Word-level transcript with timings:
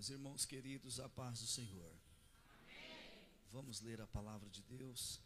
Meus 0.00 0.08
irmãos 0.08 0.46
queridos, 0.46 0.98
a 0.98 1.10
paz 1.10 1.40
do 1.40 1.46
Senhor. 1.46 1.92
Amém. 2.48 3.18
Vamos 3.52 3.82
ler 3.82 4.00
a 4.00 4.06
palavra 4.06 4.48
de 4.48 4.62
Deus. 4.62 5.20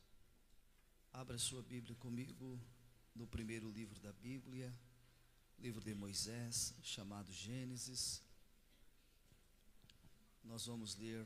Abra 1.13 1.39
sua 1.39 1.63
Bíblia 1.63 1.95
comigo 1.95 2.61
no 3.15 3.25
primeiro 3.25 3.71
livro 3.71 4.01
da 4.01 4.13
Bíblia, 4.15 4.77
livro 5.61 5.81
de 5.81 5.95
Moisés, 5.95 6.75
chamado 6.83 7.33
Gênesis. 7.33 8.21
Nós 10.43 10.67
vamos 10.67 10.97
ler 10.97 11.25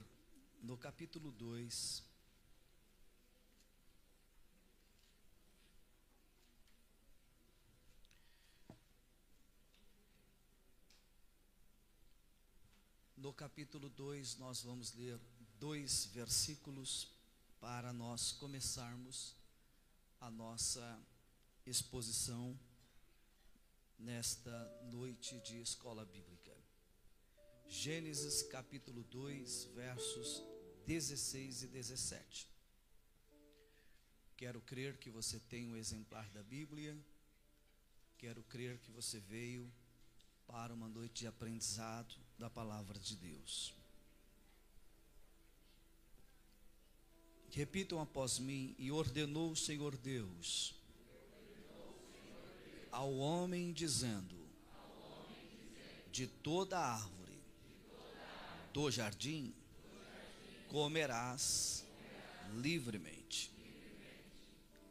no 0.61 0.77
capítulo 0.77 1.33
2, 1.33 2.05
No 13.21 13.33
capítulo 13.33 13.89
2, 13.89 14.37
nós 14.37 14.63
vamos 14.63 14.95
ler 14.95 15.19
dois 15.59 16.05
versículos 16.07 17.11
para 17.61 17.93
nós 17.93 18.31
começarmos 18.31 19.35
a 20.21 20.31
nossa 20.31 21.05
exposição 21.67 22.57
nesta 23.99 24.53
noite 24.85 25.37
de 25.41 25.61
escola 25.61 26.05
bíblica. 26.05 26.57
Gênesis 27.67 28.45
capítulo 28.45 29.03
2, 29.03 29.65
versos 29.75 30.41
16 30.87 31.65
e 31.65 31.67
17. 31.67 32.49
Quero 34.37 34.61
crer 34.61 34.97
que 34.97 35.11
você 35.11 35.41
tem 35.41 35.69
um 35.69 35.75
exemplar 35.75 36.31
da 36.31 36.45
Bíblia. 36.45 36.97
Quero 38.17 38.45
crer 38.45 38.79
que 38.79 38.93
você 38.93 39.19
veio 39.19 39.69
para 40.47 40.73
uma 40.73 40.89
noite 40.89 41.23
de 41.23 41.27
aprendizado 41.27 42.28
da 42.39 42.49
palavra 42.49 42.99
de 42.99 43.17
Deus. 43.17 43.75
Repitam 47.51 48.01
após 48.01 48.39
mim: 48.39 48.75
E 48.79 48.93
ordenou 48.93 49.51
o 49.51 49.57
Senhor 49.57 49.97
Deus 49.97 50.75
ao 52.93 53.13
homem, 53.17 53.73
dizendo: 53.73 54.37
De 56.13 56.27
toda 56.27 56.79
árvore 56.79 57.39
do 58.73 58.91
jardim 58.91 59.55
comerás 60.69 61.85
livremente. 62.55 63.51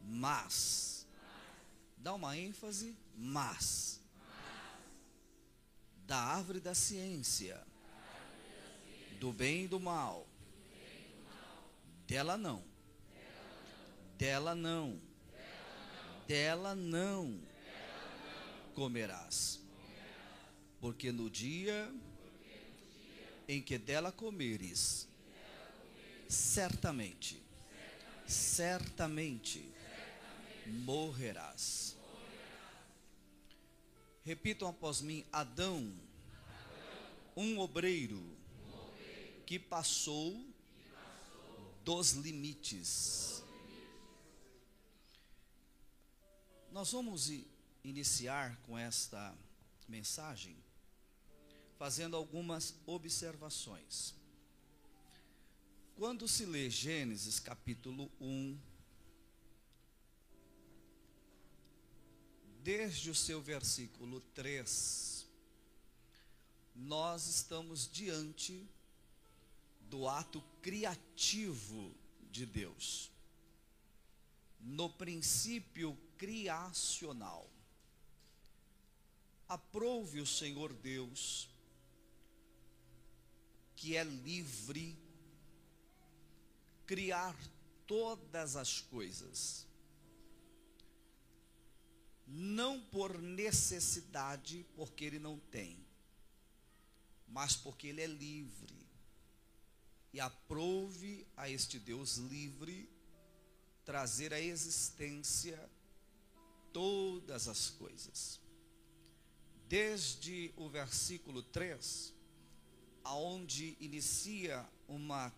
Mas, 0.02 1.06
dá 1.96 2.14
uma 2.14 2.36
ênfase, 2.36 2.96
mas 3.14 4.00
da 6.08 6.16
árvore 6.16 6.58
da 6.58 6.74
ciência, 6.74 7.62
do 9.20 9.30
bem 9.30 9.64
e 9.64 9.68
do 9.68 9.78
mal. 9.78 10.26
Dela 12.06 12.38
não. 12.38 12.64
Dela 14.16 14.54
não. 14.54 14.98
Dela 16.26 16.74
não 16.74 17.38
comerás. 18.74 19.60
Porque 20.80 21.12
no 21.12 21.28
dia 21.28 21.92
em 23.46 23.60
que 23.60 23.76
dela 23.76 24.10
comeres, 24.10 25.06
certamente, 26.26 27.42
certamente 28.26 29.70
morrerás. 30.64 31.97
Repitam 34.28 34.68
após 34.68 35.00
mim: 35.00 35.24
Adão, 35.32 35.90
um 37.34 37.58
obreiro 37.60 38.22
que 39.46 39.58
passou 39.58 40.38
dos 41.82 42.12
limites. 42.12 43.42
Nós 46.70 46.92
vamos 46.92 47.32
iniciar 47.82 48.54
com 48.66 48.76
esta 48.76 49.34
mensagem 49.88 50.54
fazendo 51.78 52.14
algumas 52.14 52.74
observações. 52.84 54.14
Quando 55.96 56.28
se 56.28 56.44
lê 56.44 56.68
Gênesis 56.68 57.40
capítulo 57.40 58.12
1, 58.20 58.58
desde 62.62 63.10
o 63.10 63.14
seu 63.14 63.40
versículo 63.40 64.20
3, 64.34 65.26
nós 66.74 67.26
estamos 67.26 67.88
diante 67.90 68.68
do 69.82 70.08
ato 70.08 70.42
criativo 70.62 71.94
de 72.30 72.44
Deus. 72.44 73.10
No 74.60 74.90
princípio 74.90 75.96
criacional. 76.16 77.48
Aprove 79.48 80.20
o 80.20 80.26
Senhor 80.26 80.74
Deus, 80.74 81.48
que 83.74 83.96
é 83.96 84.04
livre, 84.04 84.98
criar 86.84 87.34
todas 87.86 88.56
as 88.56 88.82
coisas 88.82 89.67
não 92.28 92.78
por 92.78 93.20
necessidade, 93.20 94.66
porque 94.76 95.04
ele 95.04 95.18
não 95.18 95.38
tem, 95.38 95.82
mas 97.26 97.56
porque 97.56 97.88
ele 97.88 98.02
é 98.02 98.06
livre. 98.06 98.76
E 100.12 100.20
aprove 100.20 101.26
a 101.36 101.48
este 101.48 101.78
Deus 101.78 102.16
livre 102.16 102.88
trazer 103.84 104.34
à 104.34 104.40
existência 104.40 105.58
todas 106.72 107.48
as 107.48 107.70
coisas. 107.70 108.40
Desde 109.66 110.52
o 110.56 110.68
versículo 110.68 111.42
3, 111.42 112.12
aonde 113.04 113.76
inicia 113.80 114.66
uma 114.86 115.32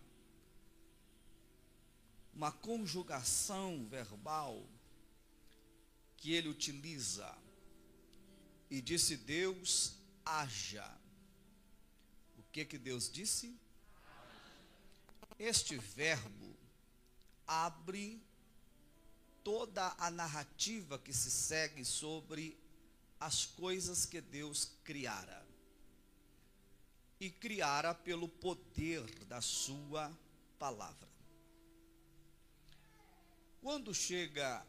uma 2.32 2.52
conjugação 2.52 3.86
verbal 3.88 4.66
que 6.20 6.34
ele 6.34 6.48
utiliza. 6.48 7.36
E 8.70 8.80
disse 8.80 9.16
Deus: 9.16 9.94
haja. 10.24 10.88
O 12.38 12.42
que 12.52 12.64
que 12.64 12.78
Deus 12.78 13.10
disse? 13.10 13.58
Este 15.38 15.76
verbo 15.76 16.54
abre 17.46 18.22
toda 19.42 19.94
a 19.98 20.10
narrativa 20.10 20.98
que 20.98 21.12
se 21.12 21.30
segue 21.30 21.84
sobre 21.84 22.56
as 23.18 23.46
coisas 23.46 24.04
que 24.04 24.20
Deus 24.20 24.70
criara. 24.84 25.46
E 27.18 27.30
criara 27.30 27.94
pelo 27.94 28.28
poder 28.28 29.02
da 29.24 29.40
sua 29.40 30.16
palavra. 30.58 31.08
Quando 33.60 33.94
chega 33.94 34.64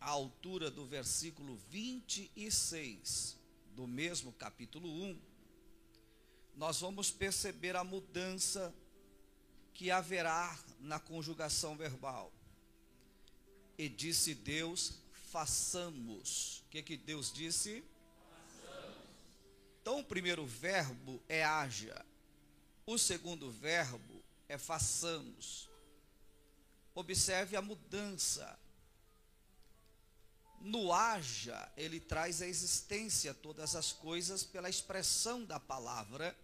à 0.00 0.08
altura 0.08 0.70
do 0.70 0.86
versículo 0.86 1.56
26 1.68 3.36
do 3.76 3.86
mesmo 3.86 4.32
capítulo 4.32 4.88
1, 4.88 5.20
nós 6.56 6.80
vamos 6.80 7.10
perceber 7.10 7.76
a 7.76 7.84
mudança 7.84 8.74
que 9.74 9.90
haverá 9.90 10.58
na 10.80 10.98
conjugação 10.98 11.76
verbal. 11.76 12.32
E 13.78 13.88
disse 13.88 14.34
Deus: 14.34 14.94
façamos. 15.30 16.62
O 16.66 16.70
que, 16.70 16.82
que 16.82 16.96
Deus 16.96 17.32
disse? 17.32 17.84
Façamos. 18.62 18.96
Então, 19.80 20.00
o 20.00 20.04
primeiro 20.04 20.44
verbo 20.44 21.22
é 21.28 21.44
haja, 21.44 22.04
o 22.84 22.98
segundo 22.98 23.50
verbo 23.50 24.22
é 24.48 24.58
façamos. 24.58 25.68
Observe 26.94 27.56
a 27.56 27.62
mudança 27.62 28.58
no 30.60 30.92
haja, 30.92 31.72
ele 31.76 31.98
traz 31.98 32.42
à 32.42 32.46
existência 32.46 33.32
todas 33.32 33.74
as 33.74 33.92
coisas 33.92 34.44
pela 34.44 34.68
expressão 34.68 35.44
da 35.44 35.58
palavra 35.58 36.36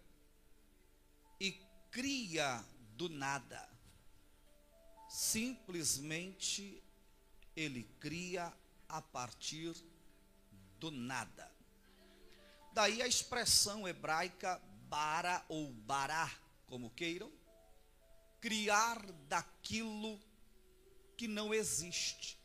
e 1.38 1.52
cria 1.90 2.64
do 2.96 3.10
nada. 3.10 3.68
Simplesmente 5.08 6.82
ele 7.54 7.84
cria 8.00 8.52
a 8.88 9.02
partir 9.02 9.74
do 10.78 10.90
nada. 10.90 11.50
Daí 12.72 13.02
a 13.02 13.06
expressão 13.06 13.86
hebraica 13.86 14.60
bara 14.88 15.44
ou 15.48 15.72
bará, 15.72 16.30
como 16.66 16.90
queiram, 16.90 17.30
criar 18.40 19.00
daquilo 19.28 20.20
que 21.16 21.26
não 21.26 21.52
existe 21.52 22.38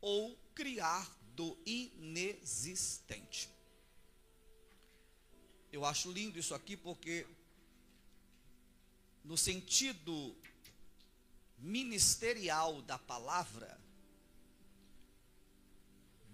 ou 0.00 0.36
criar 0.60 1.10
do 1.34 1.56
inexistente. 1.64 3.48
Eu 5.72 5.86
acho 5.86 6.12
lindo 6.12 6.38
isso 6.38 6.54
aqui 6.54 6.76
porque 6.76 7.26
no 9.24 9.38
sentido 9.38 10.36
ministerial 11.56 12.82
da 12.82 12.98
palavra, 12.98 13.80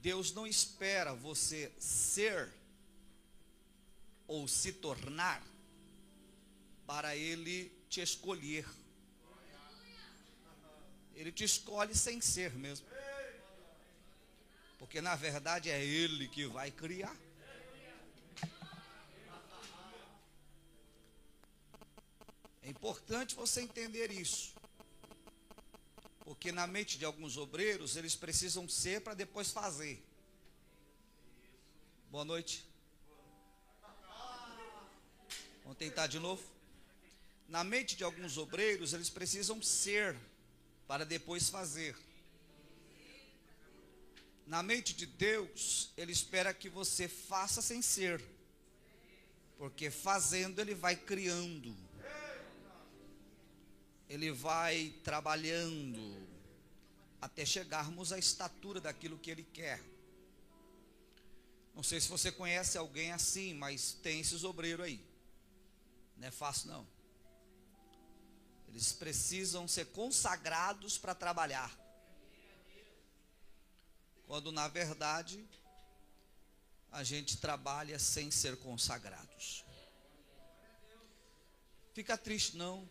Deus 0.01 0.33
não 0.33 0.45
espera 0.45 1.15
você 1.15 1.73
ser 1.79 2.53
ou 4.27 4.49
se 4.49 4.73
tornar 4.73 5.41
para 6.85 7.15
Ele 7.15 7.71
te 7.89 8.01
escolher. 8.01 8.69
Ele 11.15 11.31
te 11.31 11.45
escolhe 11.45 11.95
sem 11.95 12.21
ser 12.21 12.53
mesmo. 12.55 12.96
Porque 14.79 15.01
na 15.01 15.17
verdade 15.17 15.71
é 15.71 15.83
Ele 15.83 16.29
que 16.29 16.47
vai 16.47 16.71
criar. 16.71 17.17
É 22.63 22.69
importante 22.69 23.35
você 23.35 23.61
entender 23.61 24.11
isso. 24.11 24.53
Porque 26.25 26.51
na 26.51 26.67
mente 26.67 26.99
de 26.99 27.05
alguns 27.05 27.37
obreiros, 27.37 27.95
eles 27.95 28.17
precisam 28.17 28.69
ser 28.69 29.01
para 29.01 29.15
depois 29.15 29.53
fazer. 29.53 30.05
Boa 32.11 32.25
noite. 32.25 32.67
Vamos 35.63 35.79
tentar 35.79 36.09
de 36.09 36.19
novo. 36.19 36.43
Na 37.49 37.63
mente 37.63 37.95
de 37.95 38.03
alguns 38.03 38.37
obreiros, 38.37 38.93
eles 38.93 39.09
precisam 39.09 39.63
ser 39.63 40.17
para 40.89 41.05
depois 41.05 41.49
fazer. 41.49 41.97
Na 44.47 44.63
mente 44.63 44.95
de 44.95 45.07
Deus, 45.07 45.93
Ele 45.97 46.13
espera 46.13 46.55
que 46.55 46.69
você 46.69 47.09
faça 47.09 47.61
sem 47.61 47.83
ser, 47.83 48.25
porque 49.59 49.91
fazendo 49.91 50.61
Ele 50.61 50.75
vai 50.75 50.95
criando 50.95 51.77
ele 54.09 54.31
vai 54.31 54.95
trabalhando 55.03 56.27
até 57.21 57.45
chegarmos 57.45 58.13
à 58.13 58.19
estatura 58.19 58.81
daquilo 58.81 59.19
que 59.19 59.31
ele 59.31 59.43
quer. 59.43 59.83
Não 61.75 61.83
sei 61.83 62.01
se 62.01 62.09
você 62.09 62.31
conhece 62.33 62.79
alguém 62.79 63.13
assim, 63.13 63.53
mas 63.55 63.93
tem 64.03 64.21
esses 64.21 64.45
obreiros 64.45 64.87
aí. 64.87 65.05
Não 66.17 66.29
é 66.29 66.31
fácil 66.31 66.69
não. 66.69 66.87
Eles 68.69 68.93
precisam 68.93 69.67
ser 69.67 69.87
consagrados 69.87 70.97
para 70.97 71.15
trabalhar. 71.15 71.71
Quando 74.27 74.51
na 74.51 74.69
verdade 74.69 75.47
a 76.91 77.03
gente 77.05 77.37
trabalha 77.37 77.99
sem 77.99 78.31
ser 78.31 78.57
consagrados. 78.57 79.65
Fica 81.93 82.19
triste 82.19 82.57
não, 82.57 82.89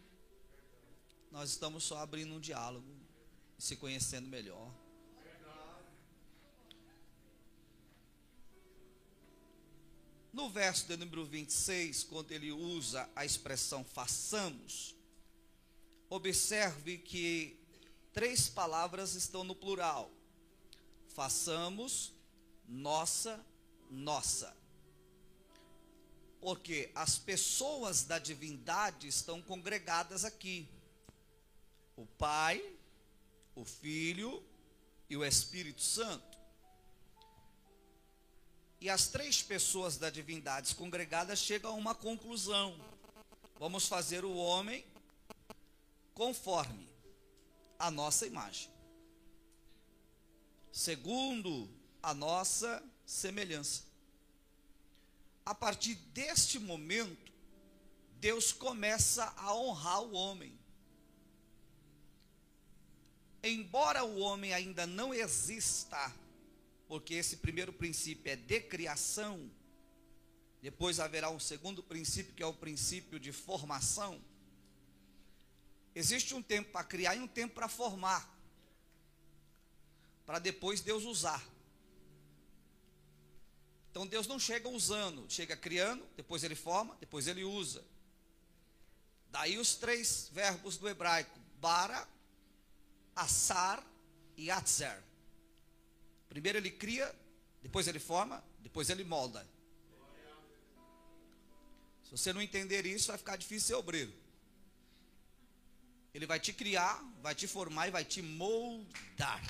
nós 1.31 1.51
estamos 1.51 1.83
só 1.83 1.97
abrindo 1.97 2.33
um 2.33 2.39
diálogo, 2.39 2.87
se 3.57 3.75
conhecendo 3.75 4.27
melhor. 4.27 4.71
No 10.31 10.49
verso 10.49 10.87
de 10.87 10.97
número 10.97 11.25
26, 11.25 12.03
quando 12.03 12.31
ele 12.31 12.51
usa 12.51 13.09
a 13.15 13.23
expressão 13.23 13.83
façamos, 13.83 14.95
observe 16.09 16.97
que 16.97 17.57
três 18.11 18.49
palavras 18.49 19.15
estão 19.15 19.43
no 19.43 19.55
plural: 19.55 20.11
façamos, 21.15 22.13
nossa, 22.67 23.43
nossa. 23.89 24.55
Porque 26.41 26.91
as 26.93 27.17
pessoas 27.17 28.03
da 28.03 28.19
divindade 28.19 29.07
estão 29.07 29.41
congregadas 29.41 30.23
aqui 30.25 30.69
o 31.95 32.05
Pai, 32.05 32.61
o 33.55 33.63
Filho 33.63 34.43
e 35.09 35.15
o 35.15 35.23
Espírito 35.23 35.81
Santo. 35.81 36.37
E 38.81 38.89
as 38.89 39.07
três 39.07 39.41
pessoas 39.41 39.97
da 39.97 40.09
divindade 40.09 40.75
congregadas 40.75 41.39
chegam 41.39 41.71
a 41.71 41.75
uma 41.75 41.95
conclusão: 41.95 42.77
vamos 43.57 43.87
fazer 43.87 44.25
o 44.25 44.35
homem 44.35 44.85
conforme 46.13 46.87
a 47.79 47.89
nossa 47.89 48.27
imagem, 48.27 48.69
segundo 50.75 51.69
a 52.03 52.13
nossa 52.13 52.83
semelhança. 53.05 53.83
A 55.45 55.55
partir 55.55 55.95
deste 56.13 56.59
momento, 56.59 57.31
Deus 58.19 58.51
começa 58.51 59.23
a 59.37 59.55
honrar 59.55 60.01
o 60.01 60.11
homem 60.13 60.59
embora 63.47 64.03
o 64.03 64.19
homem 64.19 64.53
ainda 64.53 64.87
não 64.87 65.13
exista, 65.13 66.13
porque 66.87 67.13
esse 67.13 67.37
primeiro 67.37 67.71
princípio 67.71 68.31
é 68.31 68.35
de 68.35 68.59
criação, 68.61 69.49
depois 70.61 70.99
haverá 70.99 71.29
um 71.29 71.39
segundo 71.39 71.83
princípio 71.83 72.33
que 72.33 72.41
é 72.41 72.45
o 72.45 72.53
princípio 72.53 73.19
de 73.19 73.31
formação. 73.31 74.19
Existe 75.93 76.33
um 76.33 76.41
tempo 76.41 76.71
para 76.71 76.83
criar 76.83 77.15
e 77.15 77.19
um 77.19 77.27
tempo 77.27 77.53
para 77.53 77.67
formar, 77.67 78.34
para 80.25 80.39
depois 80.39 80.81
Deus 80.81 81.03
usar. 81.03 81.43
Então 83.91 84.05
Deus 84.05 84.27
não 84.27 84.39
chega 84.39 84.67
usando, 84.67 85.25
chega 85.29 85.55
criando, 85.55 86.05
depois 86.17 86.43
ele 86.43 86.55
forma, 86.55 86.97
depois 86.99 87.27
ele 87.27 87.43
usa. 87.43 87.83
Daí 89.31 89.57
os 89.57 89.75
três 89.75 90.29
verbos 90.33 90.77
do 90.77 90.89
hebraico: 90.89 91.39
bara, 91.61 92.07
Assar 93.15 93.85
e 94.35 94.51
Atzer. 94.51 95.01
Primeiro 96.27 96.57
ele 96.57 96.71
cria, 96.71 97.13
depois 97.61 97.87
ele 97.87 97.99
forma, 97.99 98.43
depois 98.59 98.89
ele 98.89 99.03
molda. 99.03 99.47
Se 102.03 102.11
você 102.11 102.33
não 102.33 102.41
entender 102.41 102.85
isso, 102.85 103.07
vai 103.07 103.17
ficar 103.17 103.35
difícil 103.35 103.67
ser 103.67 103.73
obreiro. 103.75 104.13
Ele 106.13 106.25
vai 106.25 106.39
te 106.39 106.53
criar, 106.53 107.01
vai 107.21 107.33
te 107.33 107.47
formar 107.47 107.87
e 107.87 107.91
vai 107.91 108.05
te 108.05 108.21
moldar. 108.21 109.41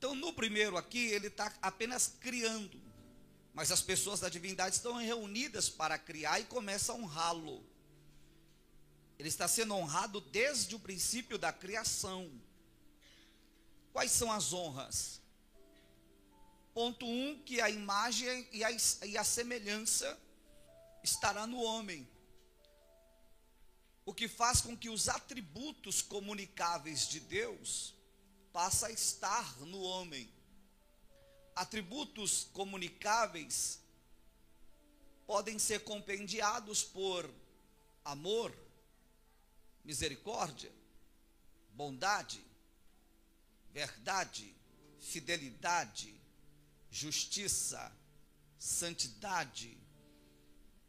Então, 0.00 0.14
no 0.14 0.32
primeiro 0.32 0.78
aqui, 0.78 1.08
ele 1.08 1.26
está 1.26 1.52
apenas 1.60 2.14
criando. 2.18 2.80
Mas 3.52 3.70
as 3.70 3.82
pessoas 3.82 4.18
da 4.18 4.30
divindade 4.30 4.76
estão 4.76 4.94
reunidas 4.94 5.68
para 5.68 5.98
criar 5.98 6.40
e 6.40 6.44
começam 6.44 6.96
a 6.96 6.98
honrá-lo. 7.00 7.62
Ele 9.18 9.28
está 9.28 9.46
sendo 9.46 9.74
honrado 9.74 10.22
desde 10.22 10.74
o 10.74 10.78
princípio 10.78 11.36
da 11.36 11.52
criação. 11.52 12.32
Quais 13.92 14.10
são 14.10 14.32
as 14.32 14.54
honras? 14.54 15.20
Ponto 16.72 17.04
1: 17.04 17.10
um, 17.10 17.42
que 17.42 17.60
a 17.60 17.68
imagem 17.68 18.48
e 18.52 18.64
a, 18.64 18.70
e 19.04 19.18
a 19.18 19.22
semelhança 19.22 20.18
estará 21.04 21.46
no 21.46 21.60
homem. 21.60 22.08
O 24.06 24.14
que 24.14 24.28
faz 24.28 24.62
com 24.62 24.74
que 24.74 24.88
os 24.88 25.10
atributos 25.10 26.00
comunicáveis 26.00 27.06
de 27.06 27.20
Deus 27.20 27.99
passem 28.52 28.88
a 28.88 28.92
estar 28.92 29.58
no 29.60 29.80
homem. 29.80 30.28
Atributos 31.54 32.48
comunicáveis 32.52 33.80
podem 35.26 35.58
ser 35.58 35.84
compendiados 35.84 36.82
por 36.82 37.30
amor, 38.04 38.56
misericórdia, 39.84 40.72
bondade, 41.72 42.44
verdade, 43.72 44.54
fidelidade, 44.98 46.14
justiça, 46.90 47.92
santidade. 48.58 49.78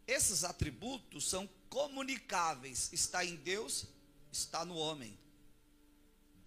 Esses 0.08 0.44
atributos 0.44 1.30
são 1.30 1.48
comunicáveis. 1.70 2.92
Está 2.92 3.24
em 3.24 3.36
Deus, 3.36 3.86
está 4.32 4.66
no 4.66 4.76
homem. 4.76 5.18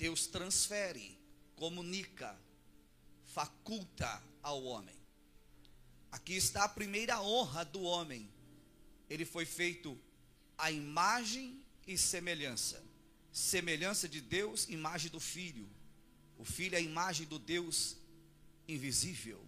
Deus 0.04 0.26
transfere, 0.26 1.18
comunica, 1.56 2.38
faculta 3.25 4.23
ao 4.42 4.62
homem. 4.64 4.94
Aqui 6.12 6.34
está 6.34 6.64
a 6.64 6.68
primeira 6.68 7.23
honra 7.23 7.64
do 7.64 7.80
homem. 7.80 8.30
Ele 9.08 9.25
foi 9.25 9.46
feito 9.46 9.99
à 10.58 10.70
imagem 10.70 11.58
e 11.87 11.96
semelhança. 11.96 12.84
Semelhança 13.32 14.06
de 14.06 14.20
Deus, 14.20 14.68
imagem 14.68 15.11
do 15.11 15.18
Filho. 15.18 15.66
O 16.37 16.44
Filho 16.44 16.75
é 16.75 16.78
a 16.80 16.82
imagem 16.82 17.26
do 17.26 17.38
Deus 17.38 17.96
invisível. 18.68 19.42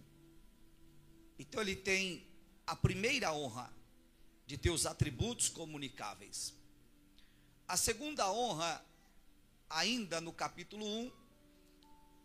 Então 1.37 1.61
ele 1.61 1.75
tem 1.75 2.25
a 2.65 2.75
primeira 2.75 3.31
honra 3.31 3.71
de 4.47 4.57
ter 4.57 4.71
os 4.71 4.87
atributos 4.87 5.49
comunicáveis. 5.49 6.51
A 7.67 7.77
segunda 7.77 8.31
honra, 8.31 8.83
ainda 9.69 10.21
no 10.21 10.31
capítulo 10.31 10.85
1, 10.85 11.11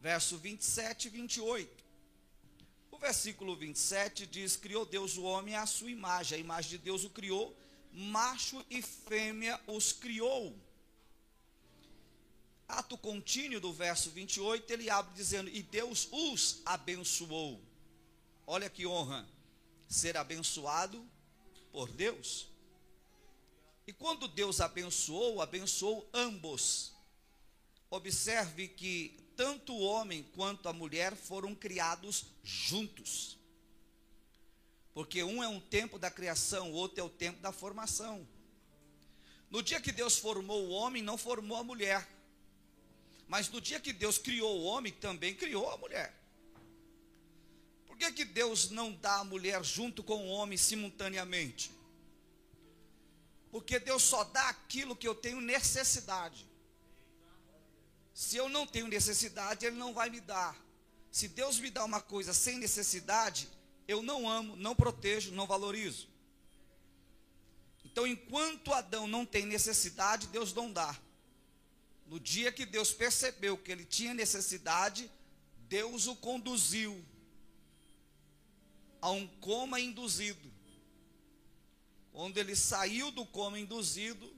verso 0.01 0.39
27 0.39 1.07
e 1.07 1.11
28. 1.11 1.85
O 2.91 2.99
versículo 2.99 3.57
27 3.57 4.27
diz: 4.27 4.57
Criou 4.57 4.85
Deus 4.85 5.17
o 5.17 5.23
homem 5.23 5.55
à 5.55 5.67
sua 5.67 5.91
imagem, 5.91 6.39
a 6.39 6.41
imagem 6.41 6.73
de 6.73 6.79
Deus 6.79 7.05
o 7.05 7.11
criou, 7.11 7.57
macho 7.93 8.65
e 8.71 8.83
fêmea 8.83 9.61
os 9.67 9.93
criou. 9.93 10.57
Ato 12.69 12.97
contínuo 12.97 13.61
do 13.61 13.73
verso 13.73 14.11
28, 14.11 14.71
ele 14.73 14.89
abre 14.89 15.15
dizendo: 15.15 15.51
E 15.51 15.63
Deus 15.63 16.09
os 16.11 16.63
abençoou. 16.65 17.61
Olha 18.47 18.71
que 18.71 18.87
honra 18.87 19.29
ser 19.89 20.17
abençoado 20.17 21.07
por 21.71 21.91
Deus. 21.91 22.49
E 23.87 23.93
quando 23.93 24.29
Deus 24.29 24.61
abençoou, 24.61 25.43
abençoou 25.43 26.09
ambos. 26.15 26.92
Observe 27.93 28.69
que 28.69 29.15
tanto 29.37 29.75
o 29.75 29.83
homem 29.83 30.23
quanto 30.35 30.67
a 30.67 30.73
mulher 30.73 31.15
foram 31.15 31.55
criados 31.55 32.25
juntos. 32.43 33.39
Porque 34.95 35.23
um 35.23 35.43
é 35.43 35.49
um 35.49 35.61
tempo 35.61 35.99
da 35.99 36.11
criação, 36.11 36.73
o 36.73 36.75
outro 36.75 37.01
é 37.01 37.03
o 37.03 37.11
tempo 37.11 37.43
da 37.43 37.53
formação. 37.53 38.27
No 39.51 39.63
dia 39.63 39.79
que 39.79 39.93
Deus 39.93 40.17
formou 40.17 40.69
o 40.69 40.71
homem, 40.71 41.03
não 41.03 41.19
formou 41.19 41.59
a 41.59 41.63
mulher. 41.63 42.09
Mas 43.29 43.51
no 43.51 43.61
dia 43.61 43.79
que 43.79 43.93
Deus 43.93 44.17
criou 44.17 44.61
o 44.61 44.65
homem, 44.65 44.91
também 44.91 45.35
criou 45.35 45.71
a 45.71 45.77
mulher. 45.77 46.19
Por 47.87 47.99
que, 47.99 48.11
que 48.11 48.25
Deus 48.25 48.71
não 48.71 48.91
dá 48.91 49.17
a 49.17 49.25
mulher 49.25 49.63
junto 49.63 50.03
com 50.03 50.17
o 50.17 50.31
homem 50.31 50.57
simultaneamente? 50.57 51.71
Porque 53.51 53.79
Deus 53.79 54.03
só 54.03 54.25
dá 54.25 54.49
aquilo 54.49 54.97
que 54.97 55.07
eu 55.07 55.15
tenho 55.15 55.43
necessidade. 55.43 56.51
Se 58.23 58.37
eu 58.37 58.49
não 58.49 58.65
tenho 58.65 58.87
necessidade, 58.87 59.67
Ele 59.67 59.75
não 59.75 59.93
vai 59.93 60.09
me 60.09 60.21
dar. 60.21 60.57
Se 61.11 61.27
Deus 61.27 61.59
me 61.59 61.69
dá 61.71 61.85
uma 61.85 62.01
coisa 62.01 62.33
sem 62.33 62.57
necessidade, 62.57 63.49
eu 63.89 64.01
não 64.01 64.29
amo, 64.29 64.55
não 64.55 64.77
protejo, 64.77 65.33
não 65.33 65.45
valorizo. 65.45 66.09
Então, 67.85 68.07
enquanto 68.07 68.73
Adão 68.73 69.09
não 69.09 69.27
tem 69.27 69.45
necessidade, 69.45 70.29
Deus 70.29 70.55
não 70.55 70.73
dá. 70.73 70.97
No 72.07 72.21
dia 72.21 72.53
que 72.53 72.65
Deus 72.65 72.93
percebeu 72.93 73.59
que 73.59 73.73
ele 73.73 73.85
tinha 73.85 74.15
necessidade, 74.15 75.11
Deus 75.69 76.07
o 76.07 76.15
conduziu 76.15 77.05
a 79.01 79.11
um 79.11 79.27
coma 79.41 79.81
induzido. 79.81 80.49
Quando 82.13 82.39
ele 82.39 82.55
saiu 82.55 83.11
do 83.11 83.27
coma 83.27 83.59
induzido, 83.59 84.33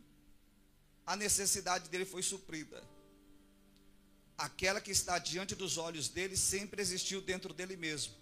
a 1.06 1.14
necessidade 1.14 1.90
dele 1.90 2.06
foi 2.06 2.22
suprida 2.22 2.93
aquela 4.36 4.80
que 4.80 4.90
está 4.90 5.18
diante 5.18 5.54
dos 5.54 5.78
olhos 5.78 6.08
dele 6.08 6.36
sempre 6.36 6.82
existiu 6.82 7.20
dentro 7.20 7.54
dele 7.54 7.76
mesmo. 7.76 8.14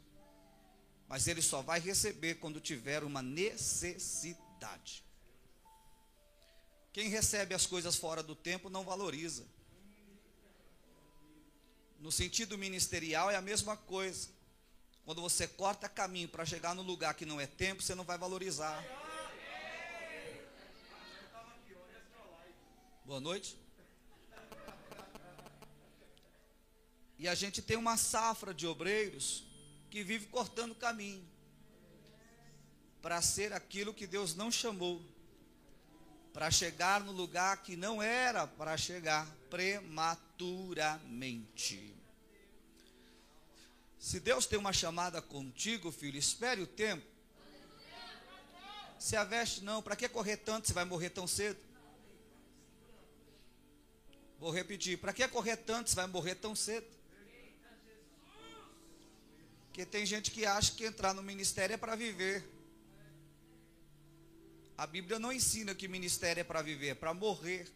Mas 1.09 1.27
ele 1.27 1.43
só 1.43 1.63
vai 1.63 1.81
receber 1.81 2.37
quando 2.37 2.61
tiver 2.61 3.03
uma 3.05 3.23
necessidade. 3.23 5.05
Quem 6.93 7.09
recebe 7.09 7.55
as 7.55 7.67
coisas 7.67 7.97
fora 7.97 8.23
do 8.23 8.35
tempo 8.35 8.69
não 8.69 8.85
valoriza. 8.85 9.45
No 11.99 12.13
sentido 12.13 12.59
ministerial 12.59 13.31
é 13.31 13.37
a 13.37 13.43
mesma 13.43 13.77
coisa. 13.77 14.29
Quando 15.05 15.21
você 15.21 15.49
corta 15.49 15.89
caminho 15.89 16.29
para 16.29 16.45
chegar 16.45 16.75
no 16.75 16.83
lugar 16.83 17.15
que 17.15 17.27
não 17.27 17.41
é 17.41 17.47
tempo, 17.47 17.83
você 17.83 17.95
não 17.95 18.05
vai 18.05 18.19
valorizar. 18.19 18.85
Boa 23.05 23.21
noite. 23.21 23.57
E 27.23 27.29
a 27.29 27.35
gente 27.37 27.63
tem 27.63 27.77
uma 27.77 27.97
safra 27.97 28.53
de 28.53 28.67
obreiros 28.67 29.45
que 29.89 30.03
vive 30.03 30.27
cortando 30.27 30.75
caminho 30.75 31.25
para 33.01 33.23
ser 33.23 33.53
aquilo 33.53 33.95
que 33.95 34.09
Deus 34.09 34.35
não 34.35 34.51
chamou, 34.51 35.01
para 36.33 36.51
chegar 36.51 37.01
no 37.01 37.13
lugar 37.13 37.63
que 37.63 37.77
não 37.77 38.03
era 38.03 38.49
para 38.49 38.77
chegar 38.77 39.25
prematuramente. 39.49 41.95
Se 44.01 44.19
Deus 44.19 44.45
tem 44.45 44.59
uma 44.59 44.73
chamada 44.73 45.23
contigo, 45.23 45.93
filho, 45.93 46.19
espere 46.19 46.61
o 46.61 46.67
tempo. 46.67 47.07
Se 48.99 49.15
aveste 49.15 49.63
não, 49.63 49.81
para 49.81 49.95
que 49.95 50.09
correr 50.09 50.39
tanto? 50.39 50.67
Você 50.67 50.73
vai 50.73 50.85
morrer 50.85 51.11
tão 51.11 51.29
cedo. 51.29 51.61
Vou 54.41 54.51
repetir, 54.51 54.99
para 54.99 55.13
que 55.13 55.29
correr 55.29 55.59
tanto? 55.59 55.89
Você 55.89 55.95
vai 55.95 56.09
morrer 56.09 56.35
tão 56.35 56.57
cedo. 56.57 57.01
Porque 59.73 59.87
tem 59.87 60.05
gente 60.05 60.31
que 60.31 60.45
acha 60.45 60.71
que 60.73 60.85
entrar 60.85 61.15
no 61.15 61.23
ministério 61.23 61.73
é 61.73 61.77
para 61.79 61.97
viver. 61.97 62.47
A 64.77 64.87
Bíblia 64.87 65.19
não 65.19 65.33
ensina 65.33 65.75
que 65.75 65.89
ministério 65.89 66.43
é 66.43 66.45
para 66.45 66.61
viver, 66.61 66.89
é 66.89 66.95
para 66.95 67.15
morrer. 67.15 67.67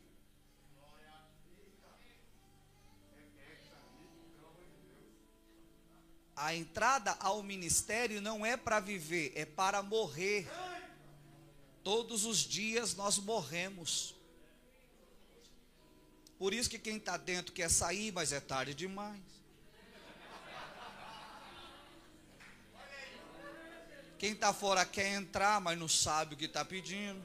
A 6.36 6.54
entrada 6.54 7.12
ao 7.18 7.42
ministério 7.42 8.20
não 8.20 8.44
é 8.44 8.58
para 8.58 8.78
viver, 8.78 9.32
é 9.34 9.46
para 9.46 9.82
morrer. 9.82 10.46
Todos 11.82 12.26
os 12.26 12.40
dias 12.40 12.94
nós 12.94 13.16
morremos. 13.16 14.14
Por 16.38 16.52
isso 16.52 16.68
que 16.68 16.78
quem 16.78 16.98
está 16.98 17.16
dentro 17.16 17.54
quer 17.54 17.70
sair, 17.70 18.12
mas 18.12 18.32
é 18.32 18.40
tarde 18.40 18.74
demais. 18.74 19.35
Quem 24.18 24.32
está 24.32 24.52
fora 24.52 24.85
quer 24.85 25.14
entrar, 25.14 25.61
mas 25.61 25.78
não 25.78 25.88
sabe 25.88 26.35
o 26.35 26.37
que 26.37 26.46
está 26.46 26.64
pedindo. 26.64 27.23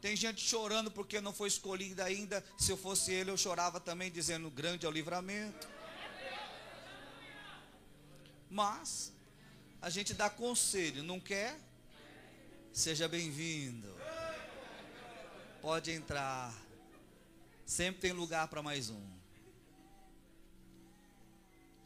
Tem 0.00 0.14
gente 0.14 0.40
chorando 0.40 0.90
porque 0.90 1.20
não 1.20 1.32
foi 1.32 1.48
escolhida 1.48 2.04
ainda. 2.04 2.44
Se 2.58 2.70
eu 2.70 2.76
fosse 2.76 3.10
ele, 3.12 3.30
eu 3.30 3.36
chorava 3.36 3.80
também, 3.80 4.10
dizendo: 4.10 4.50
grande 4.50 4.84
é 4.84 4.88
o 4.88 4.92
livramento. 4.92 5.68
Mas, 8.50 9.12
a 9.80 9.90
gente 9.90 10.14
dá 10.14 10.30
conselho, 10.30 11.02
não 11.02 11.18
quer? 11.18 11.58
Seja 12.72 13.08
bem-vindo. 13.08 13.94
Pode 15.60 15.90
entrar. 15.90 16.54
Sempre 17.64 18.02
tem 18.02 18.12
lugar 18.12 18.48
para 18.48 18.62
mais 18.62 18.90
um. 18.90 19.14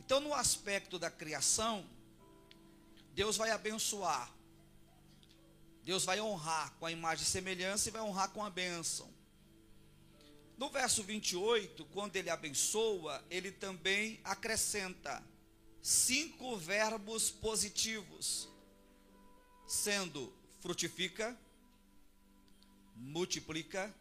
Então, 0.00 0.20
no 0.20 0.34
aspecto 0.34 0.98
da 0.98 1.10
criação, 1.10 1.86
Deus 3.18 3.36
vai 3.36 3.50
abençoar. 3.50 4.32
Deus 5.82 6.04
vai 6.04 6.20
honrar 6.20 6.72
com 6.74 6.86
a 6.86 6.92
imagem 6.92 7.24
e 7.24 7.26
semelhança 7.26 7.88
e 7.88 7.90
vai 7.90 8.00
honrar 8.00 8.30
com 8.30 8.44
a 8.44 8.48
bênção. 8.48 9.12
No 10.56 10.70
verso 10.70 11.02
28, 11.02 11.84
quando 11.86 12.14
ele 12.14 12.30
abençoa, 12.30 13.20
ele 13.28 13.50
também 13.50 14.20
acrescenta 14.22 15.20
cinco 15.82 16.56
verbos 16.56 17.28
positivos, 17.28 18.48
sendo 19.66 20.32
frutifica, 20.60 21.36
multiplica, 22.94 23.92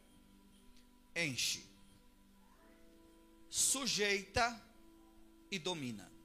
enche, 1.16 1.66
sujeita 3.50 4.64
e 5.50 5.58
domina. 5.58 6.17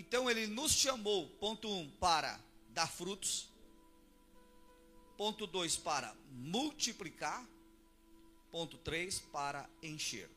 Então 0.00 0.30
ele 0.30 0.46
nos 0.46 0.72
chamou, 0.72 1.28
ponto 1.28 1.68
1, 1.68 1.78
um, 1.78 1.90
para 1.90 2.40
dar 2.70 2.86
frutos. 2.86 3.50
Ponto 5.14 5.46
2, 5.46 5.76
para 5.76 6.16
multiplicar. 6.30 7.46
Ponto 8.50 8.78
3, 8.78 9.20
para 9.30 9.68
encher. 9.82 10.30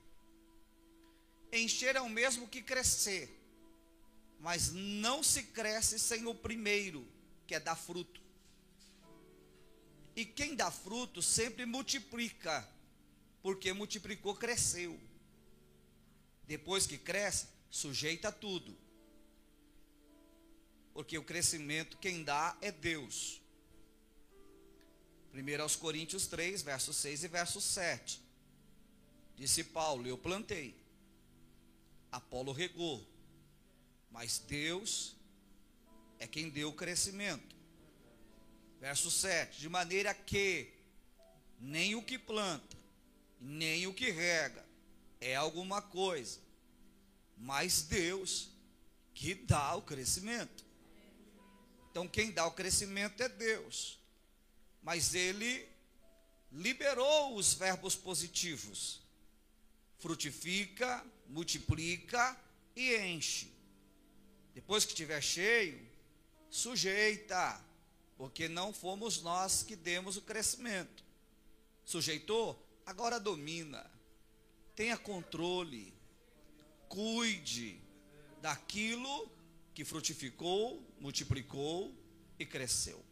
Encher 1.50 1.96
é 1.96 2.02
o 2.02 2.10
mesmo 2.10 2.46
que 2.46 2.62
crescer. 2.62 3.34
Mas 4.38 4.74
não 4.74 5.24
se 5.24 5.44
cresce 5.44 5.98
sem 5.98 6.28
o 6.28 6.36
primeiro, 6.36 7.08
que 7.48 7.56
é 7.56 7.60
dar 7.60 7.78
fruto. 7.78 8.22
E 10.14 10.26
quem 10.26 10.56
dá 10.56 10.70
fruto 10.72 11.22
sempre 11.22 11.66
multiplica, 11.66 12.70
porque 13.42 13.72
multiplicou, 13.72 14.36
cresceu. 14.36 15.00
Depois 16.46 16.86
que 16.86 16.98
cresce, 16.98 17.48
sujeita 17.70 18.30
tudo. 18.30 18.83
Porque 20.94 21.18
o 21.18 21.24
crescimento 21.24 21.98
quem 21.98 22.24
dá 22.24 22.58
é 22.62 22.72
Deus. 22.72 23.42
1 25.34 25.62
aos 25.62 25.76
Coríntios 25.76 26.28
3, 26.28 26.62
verso 26.62 26.94
6 26.94 27.24
e 27.24 27.28
verso 27.28 27.60
7. 27.60 28.22
Disse 29.36 29.64
Paulo: 29.64 30.08
Eu 30.08 30.18
plantei, 30.18 30.76
Apolo 32.12 32.52
regou, 32.52 33.04
mas 34.12 34.38
Deus 34.38 35.16
é 36.20 36.28
quem 36.28 36.50
deu 36.50 36.70
o 36.70 36.74
crescimento. 36.74 37.56
Verso 38.80 39.10
7: 39.10 39.60
De 39.60 39.68
maneira 39.68 40.14
que 40.14 40.72
nem 41.60 41.96
o 41.96 42.04
que 42.04 42.20
planta, 42.20 42.78
nem 43.40 43.88
o 43.88 43.94
que 43.94 44.12
rega 44.12 44.64
é 45.20 45.36
alguma 45.36 45.82
coisa, 45.82 46.40
mas 47.38 47.82
Deus 47.82 48.50
que 49.14 49.34
dá 49.34 49.76
o 49.76 49.82
crescimento. 49.82 50.63
Então, 51.94 52.08
quem 52.08 52.32
dá 52.32 52.44
o 52.48 52.52
crescimento 52.52 53.22
é 53.22 53.30
Deus, 53.30 54.00
mas 54.82 55.14
Ele 55.14 55.64
liberou 56.52 57.36
os 57.36 57.54
verbos 57.54 57.96
positivos: 57.96 59.00
frutifica, 60.00 61.06
multiplica 61.28 62.36
e 62.76 62.96
enche. 62.96 63.54
Depois 64.56 64.86
que 64.86 64.94
estiver 64.94 65.22
cheio, 65.22 65.88
sujeita, 66.50 67.64
porque 68.18 68.48
não 68.48 68.74
fomos 68.74 69.22
nós 69.22 69.62
que 69.62 69.76
demos 69.76 70.18
o 70.18 70.22
crescimento. 70.24 71.04
Sujeitou? 71.86 72.60
Agora 72.88 73.20
domina. 73.20 73.86
Tenha 74.76 74.98
controle. 74.98 75.94
Cuide 76.90 77.80
daquilo 78.42 79.32
que 79.74 79.84
frutificou, 79.84 80.86
multiplicou 81.00 81.94
e 82.38 82.46
cresceu. 82.46 83.04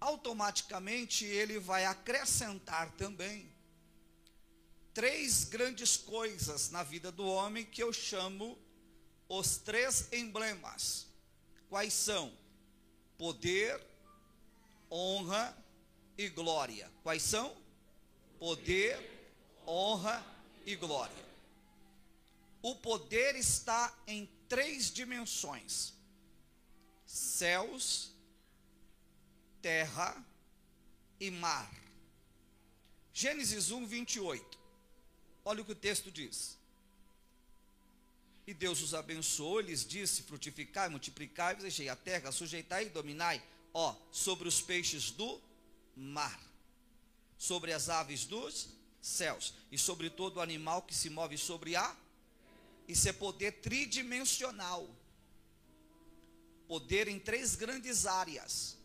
Automaticamente 0.00 1.24
ele 1.24 1.58
vai 1.58 1.84
acrescentar 1.84 2.90
também 2.92 3.52
três 4.92 5.44
grandes 5.44 5.96
coisas 5.96 6.70
na 6.70 6.82
vida 6.82 7.12
do 7.12 7.26
homem 7.26 7.64
que 7.64 7.82
eu 7.82 7.92
chamo 7.92 8.58
os 9.28 9.56
três 9.56 10.12
emblemas. 10.12 11.06
Quais 11.68 11.92
são? 11.92 12.32
Poder, 13.16 13.80
honra 14.90 15.56
e 16.18 16.28
glória. 16.28 16.90
Quais 17.02 17.22
são? 17.22 17.56
Poder, 18.38 18.98
honra 19.66 20.24
e 20.66 20.74
glória. 20.76 21.31
O 22.62 22.76
poder 22.76 23.34
está 23.34 23.92
em 24.06 24.30
três 24.48 24.90
dimensões: 24.90 25.92
céus, 27.04 28.12
terra 29.60 30.24
e 31.18 31.30
mar. 31.30 31.70
Gênesis 33.12 33.70
1, 33.70 33.84
28. 33.84 34.58
Olha 35.44 35.62
o 35.62 35.64
que 35.64 35.72
o 35.72 35.76
texto 35.76 36.10
diz. 36.10 36.56
E 38.46 38.54
Deus 38.54 38.80
os 38.80 38.94
abençoou, 38.94 39.60
lhes 39.60 39.84
disse: 39.84 40.22
frutificai, 40.22 40.88
multiplicai, 40.88 41.56
enchei 41.64 41.88
a 41.88 41.96
terra, 41.96 42.32
sujeitai 42.32 42.86
e 42.86 42.90
dominai, 42.90 43.42
ó, 43.74 43.94
sobre 44.10 44.46
os 44.48 44.60
peixes 44.60 45.10
do 45.10 45.40
mar, 45.96 46.40
sobre 47.36 47.72
as 47.72 47.88
aves 47.88 48.24
dos 48.24 48.68
céus 49.00 49.52
e 49.70 49.76
sobre 49.76 50.08
todo 50.08 50.40
animal 50.40 50.82
que 50.82 50.94
se 50.94 51.10
move 51.10 51.36
sobre 51.36 51.76
a. 51.76 51.96
Isso 52.86 53.08
é 53.08 53.12
poder 53.12 53.52
tridimensional. 53.60 54.88
Poder 56.66 57.08
em 57.08 57.18
três 57.18 57.54
grandes 57.54 58.06
áreas: 58.06 58.76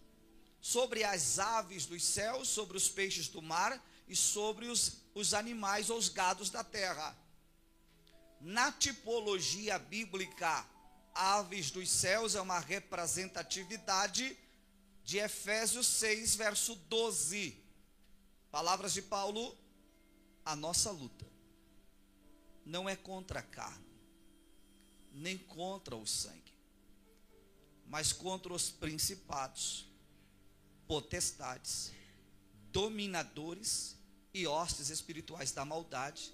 sobre 0.61 1.03
as 1.03 1.39
aves 1.39 1.85
dos 1.85 2.03
céus, 2.03 2.47
sobre 2.47 2.77
os 2.77 2.89
peixes 2.89 3.27
do 3.27 3.41
mar 3.41 3.83
e 4.07 4.15
sobre 4.15 4.67
os, 4.67 4.97
os 5.13 5.33
animais 5.33 5.89
ou 5.89 5.97
os 5.97 6.09
gados 6.09 6.49
da 6.49 6.63
terra. 6.63 7.17
Na 8.39 8.71
tipologia 8.71 9.79
bíblica, 9.79 10.65
aves 11.13 11.71
dos 11.71 11.89
céus 11.89 12.35
é 12.35 12.41
uma 12.41 12.59
representatividade 12.59 14.37
de 15.03 15.17
Efésios 15.17 15.87
6, 15.87 16.35
verso 16.35 16.75
12. 16.75 17.57
Palavras 18.51 18.93
de 18.93 19.01
Paulo: 19.01 19.57
a 20.45 20.55
nossa 20.55 20.91
luta 20.91 21.25
não 22.65 22.87
é 22.87 22.95
contra 22.95 23.39
a 23.39 23.43
carne, 23.43 23.86
nem 25.17 25.37
contra 25.37 25.95
o 25.95 26.05
sangue, 26.05 26.53
mas 27.85 28.13
contra 28.13 28.53
os 28.53 28.69
principados, 28.69 29.87
potestades, 30.87 31.91
dominadores 32.71 33.95
e 34.33 34.45
hostes 34.45 34.89
espirituais 34.89 35.51
da 35.51 35.65
maldade 35.65 36.33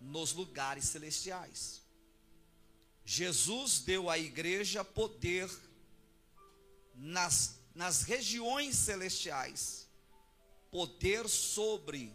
nos 0.00 0.32
lugares 0.32 0.84
celestiais. 0.84 1.82
Jesus 3.04 3.80
deu 3.80 4.10
à 4.10 4.18
igreja 4.18 4.84
poder 4.84 5.50
nas 6.94 7.58
nas 7.78 8.02
regiões 8.02 8.74
celestiais 8.74 9.86
poder 10.68 11.28
sobre 11.28 12.12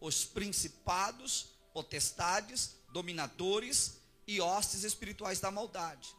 os 0.00 0.24
principados, 0.24 1.46
potestades, 1.72 2.74
dominadores 2.92 4.00
e 4.26 4.40
hostes 4.40 4.84
espirituais 4.84 5.40
da 5.40 5.50
maldade. 5.50 6.14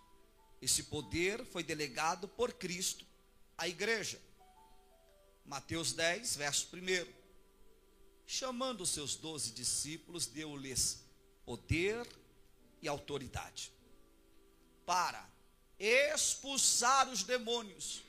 Esse 0.62 0.84
poder 0.84 1.46
foi 1.46 1.64
delegado 1.64 2.28
por 2.28 2.54
Cristo 2.54 3.06
à 3.58 3.68
igreja. 3.68 4.20
Mateus 5.46 5.94
10, 5.94 6.38
verso 6.38 6.76
1. 6.76 7.08
Chamando 8.26 8.82
os 8.82 8.90
seus 8.90 9.16
doze 9.16 9.52
discípulos, 9.52 10.26
deu-lhes 10.26 11.04
poder 11.46 12.08
e 12.82 12.88
autoridade 12.88 13.72
para 14.86 15.28
expulsar 15.80 17.10
os 17.10 17.24
demônios 17.24 18.04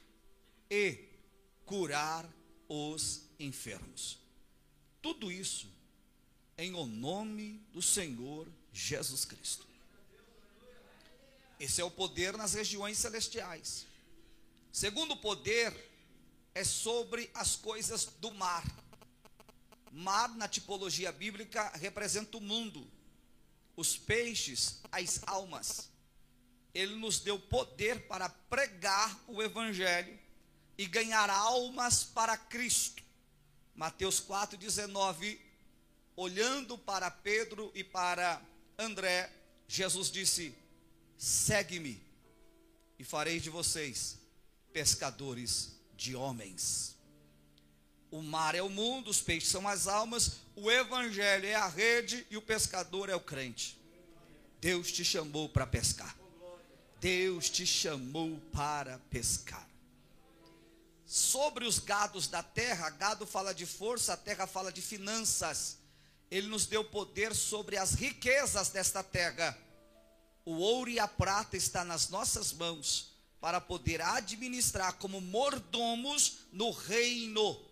e 0.71 1.05
curar 1.65 2.29
os 2.69 3.23
enfermos. 3.39 4.19
Tudo 5.03 5.31
isso 5.31 5.69
em 6.59 6.75
o 6.75 6.87
nome 6.87 7.59
do 7.73 7.83
Senhor 7.83 8.49
Jesus 8.73 9.25
Cristo. 9.25 9.67
Esse 11.59 11.81
é 11.81 11.85
o 11.85 11.91
poder 11.91 12.37
nas 12.37 12.55
regiões 12.55 12.99
celestiais. 12.99 13.87
Segundo 14.71 15.17
poder 15.17 15.75
é 16.55 16.63
sobre 16.63 17.31
as 17.35 17.57
coisas 17.57 18.05
do 18.21 18.31
mar. 18.33 18.65
Mar, 19.91 20.29
na 20.37 20.47
tipologia 20.47 21.11
bíblica, 21.11 21.71
representa 21.77 22.37
o 22.37 22.41
mundo, 22.43 22.87
os 23.75 23.97
peixes, 23.97 24.81
as 24.93 25.23
almas. 25.27 25.89
Ele 26.75 26.95
nos 26.97 27.21
deu 27.21 27.39
poder 27.39 28.07
para 28.07 28.29
pregar 28.29 29.19
o 29.27 29.43
evangelho 29.43 30.19
e 30.77 30.85
ganhar 30.87 31.31
almas 31.31 32.05
para 32.05 32.37
Cristo. 32.37 33.03
Mateus 33.75 34.21
4,19, 34.21 35.39
olhando 36.15 36.77
para 36.77 37.11
Pedro 37.11 37.73
e 37.75 37.83
para 37.83 38.43
André, 38.79 39.33
Jesus 39.67 40.11
disse: 40.11 40.55
Segue-me, 41.19 42.03
e 42.99 43.05
farei 43.05 43.41
de 43.41 43.51
vocês 43.51 44.19
pescadores 44.73 45.73
de 45.97 46.15
homens. 46.15 46.97
O 48.11 48.23
mar 48.23 48.55
é 48.55 48.63
o 48.63 48.69
mundo, 48.69 49.11
os 49.11 49.21
peixes 49.21 49.51
são 49.51 49.67
as 49.67 49.87
almas, 49.87 50.41
o 50.55 50.71
evangelho 50.71 51.47
é 51.47 51.55
a 51.55 51.69
rede 51.69 52.27
e 52.31 52.37
o 52.37 52.43
pescador 52.43 53.09
é 53.09 53.15
o 53.15 53.21
crente. 53.21 53.79
Deus 54.61 54.91
te 54.93 55.05
chamou 55.05 55.49
para 55.49 55.67
pescar. 55.67 56.17
Deus 57.01 57.51
te 57.51 57.67
chamou 57.67 58.41
para 58.53 58.99
pescar 59.11 59.67
sobre 61.07 61.65
os 61.65 61.79
gados 61.79 62.27
da 62.27 62.43
terra, 62.43 62.91
gado 62.91 63.25
fala 63.25 63.55
de 63.55 63.65
força, 63.65 64.15
a 64.15 64.17
terra 64.17 64.47
fala 64.47 64.73
de 64.73 64.83
finanças. 64.83 65.79
Ele 66.29 66.49
nos 66.49 66.67
deu 66.67 66.85
poder 66.85 67.33
sobre 67.33 67.77
as 67.77 67.95
riquezas 67.95 68.69
desta 68.71 69.05
terra. 69.05 69.57
O 70.47 70.53
ouro 70.55 70.89
e 70.89 70.99
a 70.99 71.07
prata 71.07 71.59
está 71.59 71.85
nas 71.85 72.09
nossas 72.09 72.55
mãos 72.55 73.13
para 73.39 73.61
poder 73.61 74.01
administrar 74.01 74.95
como 74.95 75.21
mordomos 75.21 76.39
no 76.51 76.71
reino, 76.71 77.63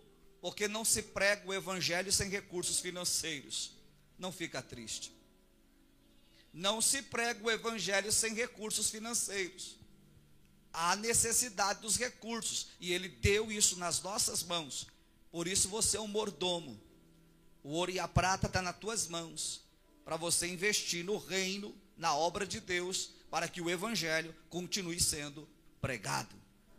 porque 0.43 0.69
não 0.69 0.85
se 0.85 1.01
prega 1.01 1.49
o 1.49 1.55
evangelho 1.55 2.13
sem 2.13 2.29
recursos 2.29 2.81
financeiros. 2.81 3.71
Não 4.19 4.31
fica 4.31 4.61
triste. 4.61 5.11
Não 6.53 6.83
se 6.83 7.01
prega 7.01 7.43
o 7.43 7.51
evangelho 7.51 8.13
sem 8.13 8.35
recursos 8.35 8.91
financeiros 8.91 9.79
a 10.75 10.97
necessidade 10.97 11.81
dos 11.81 11.97
recursos, 11.97 12.67
e 12.81 12.93
Ele 12.93 13.09
deu 13.09 13.51
isso 13.53 13.77
nas 13.79 14.03
nossas 14.03 14.43
mãos. 14.43 14.89
Por 15.31 15.47
isso 15.47 15.69
você 15.69 15.97
é 15.97 16.01
um 16.01 16.09
mordomo. 16.09 16.79
O 17.63 17.71
ouro 17.71 17.93
e 17.93 18.01
a 18.01 18.09
prata 18.09 18.49
estão 18.49 18.61
tá 18.61 18.73
nas 18.73 18.81
tuas 18.81 19.07
mãos, 19.07 19.63
para 20.05 20.17
você 20.17 20.49
investir 20.49 21.05
no 21.05 21.17
reino, 21.17 21.73
na 21.97 22.15
obra 22.15 22.47
de 22.47 22.61
Deus, 22.61 23.11
para 23.31 23.49
que 23.49 23.61
o 23.61 23.71
Evangelho 23.71 24.35
continue 24.49 25.01
sendo 25.01 25.49
pregado. 25.81 26.35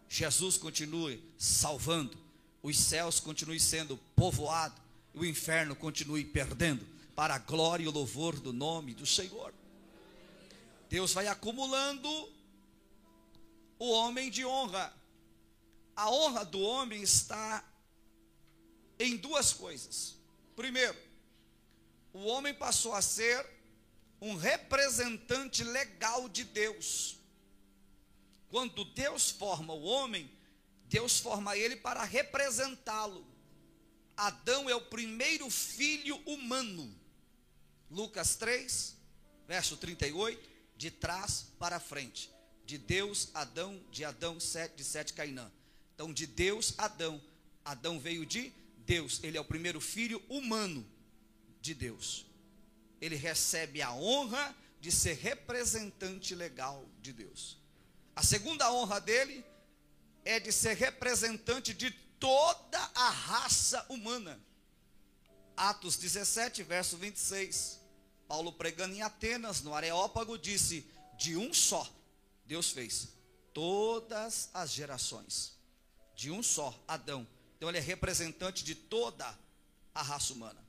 Jesus 0.07 0.57
continue 0.57 1.23
salvando, 1.37 2.17
os 2.61 2.77
céus 2.79 3.19
continuem 3.19 3.59
sendo 3.59 3.97
povoados, 4.15 4.79
o 5.13 5.25
inferno 5.25 5.75
continue 5.75 6.23
perdendo, 6.23 6.85
para 7.15 7.35
a 7.35 7.39
glória 7.39 7.83
e 7.83 7.87
o 7.87 7.91
louvor 7.91 8.39
do 8.39 8.51
nome 8.51 8.93
do 8.93 9.05
Senhor. 9.05 9.53
Deus 10.89 11.13
vai 11.13 11.27
acumulando 11.27 12.09
o 13.79 13.91
homem 13.91 14.29
de 14.29 14.45
honra. 14.45 14.93
A 15.95 16.09
honra 16.09 16.43
do 16.43 16.59
homem 16.59 17.01
está 17.01 17.63
em 18.99 19.17
duas 19.17 19.53
coisas. 19.53 20.15
Primeiro, 20.55 20.97
o 22.13 22.25
homem 22.25 22.53
passou 22.53 22.93
a 22.93 23.01
ser 23.01 23.45
um 24.25 24.35
representante 24.35 25.63
legal 25.63 26.27
de 26.27 26.43
Deus. 26.43 27.15
Quando 28.49 28.83
Deus 28.83 29.29
forma 29.29 29.71
o 29.71 29.83
homem, 29.83 30.31
Deus 30.85 31.19
forma 31.19 31.55
ele 31.55 31.75
para 31.75 32.03
representá-lo. 32.03 33.23
Adão 34.17 34.67
é 34.67 34.75
o 34.75 34.81
primeiro 34.81 35.47
filho 35.51 36.17
humano. 36.25 36.91
Lucas 37.91 38.35
3, 38.35 38.95
verso 39.47 39.77
38, 39.77 40.49
de 40.75 40.89
trás 40.89 41.45
para 41.59 41.79
frente. 41.79 42.31
De 42.65 42.79
Deus, 42.79 43.29
Adão, 43.31 43.79
de 43.91 44.03
Adão, 44.03 44.37
de 44.37 44.83
Sete, 44.83 45.13
Cainã. 45.13 45.51
Então, 45.93 46.11
de 46.11 46.25
Deus, 46.25 46.73
Adão. 46.79 47.21
Adão 47.63 47.99
veio 47.99 48.25
de 48.25 48.51
Deus. 48.87 49.19
Ele 49.21 49.37
é 49.37 49.41
o 49.41 49.45
primeiro 49.45 49.79
filho 49.79 50.19
humano 50.27 50.83
de 51.61 51.75
Deus. 51.75 52.25
Ele 53.05 53.15
recebe 53.15 53.81
a 53.81 53.93
honra 53.93 54.55
de 54.81 54.91
ser 54.91 55.13
representante 55.13 56.33
legal 56.33 56.83
de 57.01 57.13
Deus. 57.13 57.59
A 58.15 58.23
segunda 58.23 58.71
honra 58.71 58.99
dele 58.99 59.45
é 60.23 60.39
de 60.39 60.51
ser 60.51 60.75
representante 60.75 61.71
de 61.71 61.91
toda 62.19 62.79
a 62.95 63.09
raça 63.09 63.85
humana. 63.89 64.39
Atos 65.55 65.97
17, 65.97 66.63
verso 66.63 66.97
26. 66.97 67.79
Paulo 68.27 68.51
pregando 68.51 68.95
em 68.95 69.03
Atenas, 69.03 69.61
no 69.61 69.75
Areópago, 69.75 70.35
disse: 70.35 70.89
De 71.15 71.37
um 71.37 71.53
só, 71.53 71.87
Deus 72.43 72.71
fez 72.71 73.09
todas 73.53 74.49
as 74.51 74.71
gerações. 74.71 75.53
De 76.15 76.31
um 76.31 76.41
só, 76.41 76.73
Adão. 76.87 77.27
Então 77.55 77.69
ele 77.69 77.77
é 77.77 77.81
representante 77.81 78.63
de 78.63 78.73
toda 78.73 79.37
a 79.93 80.01
raça 80.01 80.33
humana. 80.33 80.64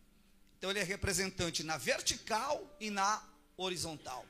Então 0.58 0.70
ele 0.70 0.78
é 0.78 0.82
representante 0.82 1.62
na 1.62 1.76
vertical 1.76 2.64
e 2.80 2.90
na 2.90 3.22
horizontal. 3.56 4.24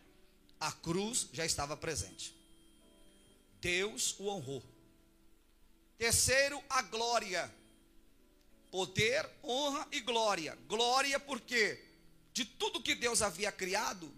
A 0.58 0.72
cruz 0.72 1.28
já 1.32 1.44
estava 1.44 1.76
presente. 1.76 2.34
Deus 3.60 4.16
o 4.18 4.28
honrou. 4.28 4.62
Terceiro, 5.98 6.62
a 6.68 6.82
glória. 6.82 7.52
Poder, 8.70 9.28
honra 9.42 9.86
e 9.92 10.00
glória. 10.00 10.58
Glória 10.68 11.18
porque 11.20 11.82
de 12.32 12.44
tudo 12.44 12.82
que 12.82 12.94
Deus 12.94 13.22
havia 13.22 13.50
criado, 13.50 14.12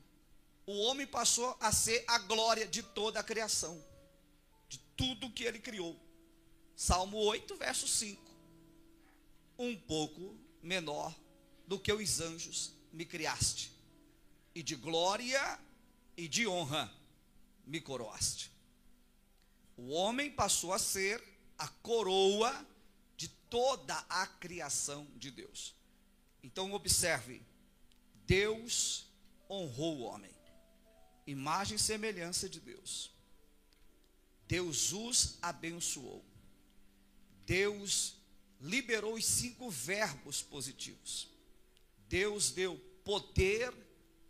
o 0.67 0.79
homem 0.81 1.07
passou 1.07 1.57
a 1.61 1.71
ser 1.71 2.05
a 2.09 2.19
glória 2.19 2.67
de 2.67 2.83
toda 2.83 3.21
a 3.21 3.23
criação. 3.23 3.83
De 4.69 4.79
tudo 4.97 5.31
que 5.31 5.45
ele 5.45 5.59
criou. 5.59 5.97
Salmo 6.75 7.19
8, 7.19 7.57
verso 7.57 7.87
5. 7.87 8.21
Um 9.59 9.77
pouco 9.77 10.37
menor 10.63 11.15
do 11.69 11.79
que 11.79 11.93
os 11.93 12.21
anjos 12.21 12.73
me 12.91 13.05
criaste, 13.05 13.71
e 14.55 14.63
de 14.63 14.75
glória 14.75 15.61
e 16.17 16.27
de 16.27 16.49
honra 16.49 16.91
me 17.67 17.79
coroaste. 17.79 18.51
O 19.77 19.91
homem 19.91 20.31
passou 20.31 20.73
a 20.73 20.79
ser 20.79 21.23
a 21.59 21.69
coroa 21.69 22.67
de 23.19 23.29
toda 23.29 23.95
a 24.09 24.27
criação 24.27 25.07
de 25.17 25.31
Deus. 25.31 25.75
Então, 26.43 26.73
observe: 26.73 27.43
Deus 28.27 29.07
honrou 29.49 29.99
o 29.99 30.03
homem, 30.05 30.35
imagem 31.27 31.77
e 31.77 31.79
semelhança 31.81 32.49
de 32.49 32.61
Deus. 32.61 33.11
Deus 34.49 34.95
os 34.95 35.37
abençoou. 35.43 36.25
Deus 37.45 38.17
liberou 38.59 39.15
os 39.15 39.27
cinco 39.27 39.71
verbos 39.71 40.43
positivos. 40.43 41.29
Deus 42.09 42.51
deu 42.51 42.77
poder, 43.05 43.73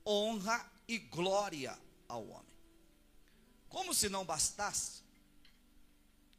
honra 0.04 0.70
e 0.86 0.98
glória 0.98 1.78
ao 2.08 2.26
homem. 2.26 2.48
Como 3.68 3.94
se 3.94 4.08
não 4.08 4.24
bastasse, 4.24 5.02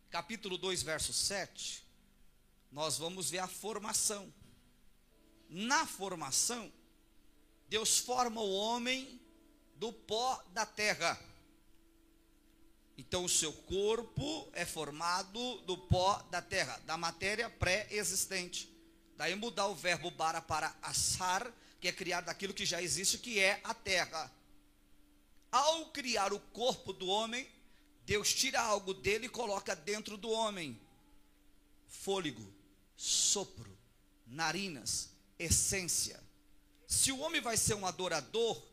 capítulo 0.09 0.57
2, 0.57 0.81
verso 0.81 1.13
7, 1.13 1.85
nós 2.71 2.97
vamos 2.97 3.29
ver 3.29 3.39
a 3.39 3.47
formação. 3.47 4.33
Na 5.47 5.85
formação, 5.85 6.71
Deus 7.67 7.99
forma 7.99 8.41
o 8.41 8.51
homem 8.51 9.19
do 9.75 9.93
pó 9.93 10.43
da 10.51 10.65
terra. 10.65 11.19
Então, 12.97 13.23
o 13.23 13.29
seu 13.29 13.53
corpo 13.53 14.49
é 14.51 14.65
formado 14.65 15.61
do 15.61 15.77
pó 15.77 16.21
da 16.23 16.41
terra, 16.41 16.77
da 16.79 16.97
matéria 16.97 17.49
pré-existente. 17.49 18.68
Daí 19.19 19.35
mudar 19.35 19.67
o 19.67 19.75
verbo 19.75 20.09
bara 20.09 20.41
para 20.41 20.73
assar, 20.81 21.53
que 21.81 21.89
é 21.89 21.91
criar 21.91 22.21
daquilo 22.21 22.53
que 22.53 22.65
já 22.65 22.81
existe, 22.81 23.17
que 23.17 23.37
é 23.37 23.59
a 23.65 23.73
terra. 23.73 24.31
Ao 25.51 25.87
criar 25.87 26.31
o 26.31 26.39
corpo 26.39 26.93
do 26.93 27.05
homem, 27.07 27.45
Deus 28.05 28.33
tira 28.33 28.61
algo 28.61 28.93
dele 28.93 29.25
e 29.25 29.29
coloca 29.29 29.75
dentro 29.75 30.15
do 30.15 30.29
homem: 30.29 30.79
fôlego, 31.89 32.49
sopro, 32.95 33.77
narinas, 34.25 35.09
essência. 35.37 36.17
Se 36.87 37.11
o 37.11 37.19
homem 37.19 37.41
vai 37.41 37.57
ser 37.57 37.73
um 37.73 37.85
adorador, 37.85 38.63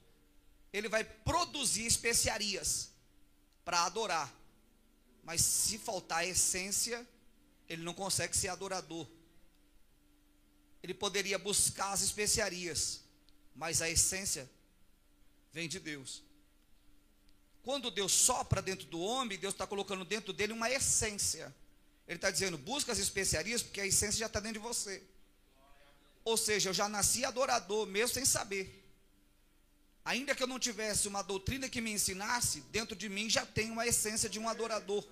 ele 0.72 0.88
vai 0.88 1.02
produzir 1.02 1.87
especiarias 1.87 2.92
para 3.64 3.85
adorar. 3.85 4.32
Mas 5.24 5.40
se 5.40 5.76
faltar 5.76 6.24
essência, 6.24 7.04
ele 7.68 7.82
não 7.82 7.92
consegue 7.92 8.37
ser 8.37 8.46
adorador 8.46 9.09
ele 10.87 10.94
poderia 10.94 11.38
buscar 11.38 11.90
as 11.92 12.01
especiarias, 12.01 13.01
mas 13.55 13.83
a 13.83 13.90
essência 13.90 14.49
vem 15.53 15.68
de 15.68 15.81
Deus. 15.81 16.22
Quando 17.62 17.90
Deus 17.90 18.12
sopra 18.12 18.62
dentro 18.62 18.87
do 18.87 19.01
homem, 19.01 19.37
Deus 19.37 19.53
está 19.53 19.66
colocando 19.66 20.05
dentro 20.05 20.33
dele 20.33 20.53
uma 20.53 20.70
essência. 20.70 21.53
Ele 22.07 22.16
está 22.16 22.31
dizendo: 22.31 22.57
busca 22.57 22.92
as 22.92 22.99
especiarias, 22.99 23.62
porque 23.62 23.81
a 23.81 23.87
essência 23.87 24.20
já 24.20 24.27
está 24.27 24.38
dentro 24.38 24.61
de 24.61 24.66
você. 24.66 25.03
Ou 26.25 26.37
seja, 26.37 26.70
eu 26.70 26.75
já 26.75 26.88
nasci 26.88 27.25
adorador, 27.25 27.87
mesmo 27.87 28.14
sem 28.14 28.25
saber. 28.25 28.85
Ainda 30.05 30.37
que 30.37 30.42
eu 30.42 30.46
não 30.46 30.61
tivesse 30.61 31.09
uma 31.09 31.22
doutrina 31.22 31.68
que 31.68 31.81
me 31.81 31.90
ensinasse, 31.90 32.61
dentro 32.70 32.94
de 32.94 33.09
mim 33.09 33.29
já 33.29 33.44
tem 33.44 33.72
uma 33.72 33.87
essência 33.87 34.29
de 34.29 34.38
um 34.38 34.49
adorador. 34.49 35.05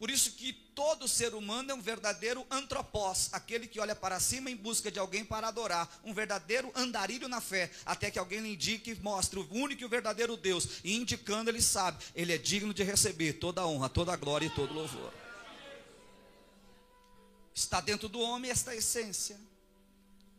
Por 0.00 0.10
isso 0.10 0.32
que 0.32 0.54
todo 0.54 1.06
ser 1.06 1.34
humano 1.34 1.72
é 1.72 1.74
um 1.74 1.82
verdadeiro 1.82 2.46
antropós, 2.50 3.28
aquele 3.32 3.66
que 3.66 3.78
olha 3.78 3.94
para 3.94 4.18
cima 4.18 4.50
em 4.50 4.56
busca 4.56 4.90
de 4.90 4.98
alguém 4.98 5.22
para 5.26 5.48
adorar, 5.48 6.00
um 6.02 6.14
verdadeiro 6.14 6.72
andarilho 6.74 7.28
na 7.28 7.38
fé, 7.38 7.70
até 7.84 8.10
que 8.10 8.18
alguém 8.18 8.40
lhe 8.40 8.54
indique, 8.54 8.94
mostre 9.02 9.38
o 9.38 9.46
único 9.52 9.82
e 9.82 9.84
o 9.84 9.90
verdadeiro 9.90 10.38
Deus, 10.38 10.80
e 10.82 10.96
indicando 10.96 11.50
ele 11.50 11.60
sabe, 11.60 12.02
ele 12.14 12.32
é 12.32 12.38
digno 12.38 12.72
de 12.72 12.82
receber 12.82 13.34
toda 13.34 13.60
a 13.60 13.66
honra, 13.66 13.90
toda 13.90 14.10
a 14.10 14.16
glória 14.16 14.46
e 14.46 14.50
todo 14.50 14.72
louvor. 14.72 15.12
Está 17.54 17.82
dentro 17.82 18.08
do 18.08 18.20
homem 18.20 18.50
esta 18.50 18.74
essência. 18.74 19.38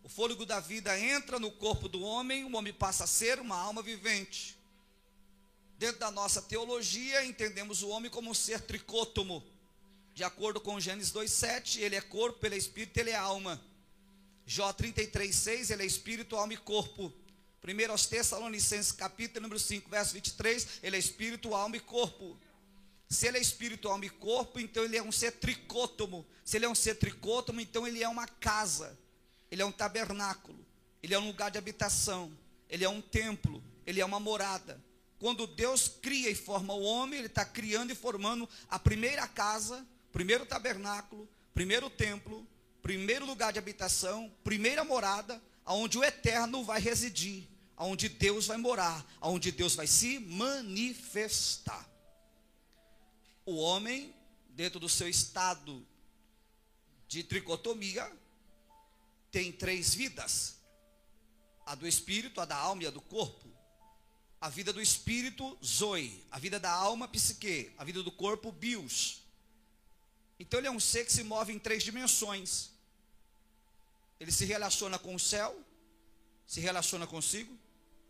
O 0.04 0.10
fôlego 0.10 0.44
da 0.44 0.60
vida 0.60 1.00
entra 1.00 1.40
no 1.40 1.52
corpo 1.52 1.88
do 1.88 2.02
homem, 2.02 2.46
o 2.46 2.56
homem 2.56 2.74
passa 2.74 3.04
a 3.04 3.08
ser 3.08 3.40
uma 3.40 3.58
alma 3.58 3.84
vivente. 3.84 4.60
Dentro 5.82 6.00
da 6.00 6.12
nossa 6.12 6.44
teologia, 6.44 7.26
entendemos 7.26 7.82
o 7.82 7.90
homem 7.90 8.12
como 8.12 8.30
um 8.30 8.36
ser 8.36 8.62
tricótomo. 8.62 9.44
De 10.14 10.24
acordo 10.24 10.62
com 10.62 10.80
Gênesis 10.80 11.12
2,7, 11.12 11.80
ele 11.80 11.96
é 11.96 12.02
corpo, 12.02 12.46
ele 12.46 12.54
é 12.54 12.58
espírito, 12.60 13.00
ele 13.00 13.10
é 13.10 13.16
alma. 13.16 13.60
Jó 14.46 14.72
33,6, 14.72 15.72
ele 15.72 15.82
é 15.82 15.86
espírito, 15.88 16.36
alma 16.36 16.54
e 16.54 16.58
corpo. 16.58 17.12
Primeiro 17.60 17.94
aos 17.94 18.06
Tessalonicenses, 18.06 18.92
capítulo 18.92 19.42
número 19.42 19.60
5, 19.60 19.90
verso 19.90 20.14
23, 20.14 20.68
ele 20.84 20.98
é 20.98 21.00
espírito, 21.00 21.56
alma 21.56 21.78
e 21.78 21.80
corpo. 21.80 22.38
Se 23.10 23.26
ele 23.26 23.40
é 23.40 23.42
espírito, 23.42 23.88
alma 23.88 24.06
e 24.06 24.10
corpo, 24.12 24.60
então 24.60 24.84
ele 24.84 24.98
é 24.98 25.02
um 25.02 25.12
ser 25.12 25.32
tricótomo. 25.32 26.24
Se 26.46 26.58
ele 26.58 26.66
é 26.66 26.70
um 26.70 26.76
ser 26.76 26.94
tricótomo, 26.94 27.60
então 27.60 27.88
ele 27.88 28.04
é 28.04 28.08
uma 28.08 28.28
casa. 28.28 28.96
Ele 29.50 29.64
é 29.64 29.66
um 29.66 29.72
tabernáculo. 29.72 30.64
Ele 31.02 31.16
é 31.16 31.18
um 31.18 31.26
lugar 31.26 31.50
de 31.50 31.58
habitação. 31.58 32.32
Ele 32.70 32.84
é 32.86 32.90
um 32.90 33.02
templo. 33.02 33.64
Ele 33.84 34.00
é 34.00 34.06
uma 34.06 34.20
morada. 34.20 34.80
Quando 35.22 35.46
Deus 35.46 35.88
cria 35.88 36.32
e 36.32 36.36
forma 36.36 36.74
o 36.74 36.82
homem, 36.82 37.20
Ele 37.20 37.28
está 37.28 37.46
criando 37.46 37.92
e 37.92 37.96
formando 37.96 38.50
a 38.68 38.80
primeira 38.80 39.28
casa, 39.28 39.86
primeiro 40.12 40.48
tabernáculo, 40.48 41.30
primeiro 41.54 41.92
templo, 41.92 42.48
primeiro 42.82 43.24
lugar 43.24 43.54
de 43.54 43.60
habitação, 43.60 44.34
primeira 44.44 44.84
morada, 44.84 45.40
aonde 45.64 46.00
o 46.00 46.04
eterno 46.04 46.64
vai 46.64 46.82
residir, 46.82 47.48
aonde 47.78 48.10
Deus 48.10 48.48
vai 48.48 48.58
morar, 48.58 49.06
aonde 49.22 49.52
Deus 49.52 49.76
vai 49.76 49.86
se 49.86 50.18
manifestar. 50.18 51.88
O 53.46 53.58
homem, 53.58 54.16
dentro 54.50 54.80
do 54.80 54.90
seu 54.90 55.08
estado 55.08 55.86
de 57.08 57.24
tricotomia, 57.24 58.12
tem 59.30 59.52
três 59.52 59.94
vidas: 59.94 60.56
a 61.64 61.76
do 61.76 61.88
espírito, 61.88 62.42
a 62.42 62.46
da 62.46 62.56
alma 62.56 62.82
e 62.82 62.88
a 62.88 62.90
do 62.90 63.02
corpo. 63.02 63.51
A 64.42 64.50
vida 64.50 64.74
do 64.74 64.82
espírito, 64.82 65.56
Zoe. 65.64 66.26
A 66.32 66.40
vida 66.40 66.60
da 66.60 66.72
alma, 66.72 67.08
Psique. 67.08 67.72
A 67.78 67.84
vida 67.84 68.02
do 68.02 68.12
corpo, 68.12 68.52
Bios. 68.52 69.22
Então 70.40 70.60
ele 70.60 70.68
é 70.68 70.72
um 70.72 70.80
ser 70.80 71.06
que 71.06 71.14
se 71.14 71.24
move 71.24 71.54
em 71.54 71.60
três 71.60 71.84
dimensões. 71.84 72.72
Ele 74.20 74.32
se 74.32 74.44
relaciona 74.44 74.98
com 74.98 75.14
o 75.14 75.20
céu, 75.20 75.56
se 76.48 76.60
relaciona 76.60 77.06
consigo, 77.06 77.56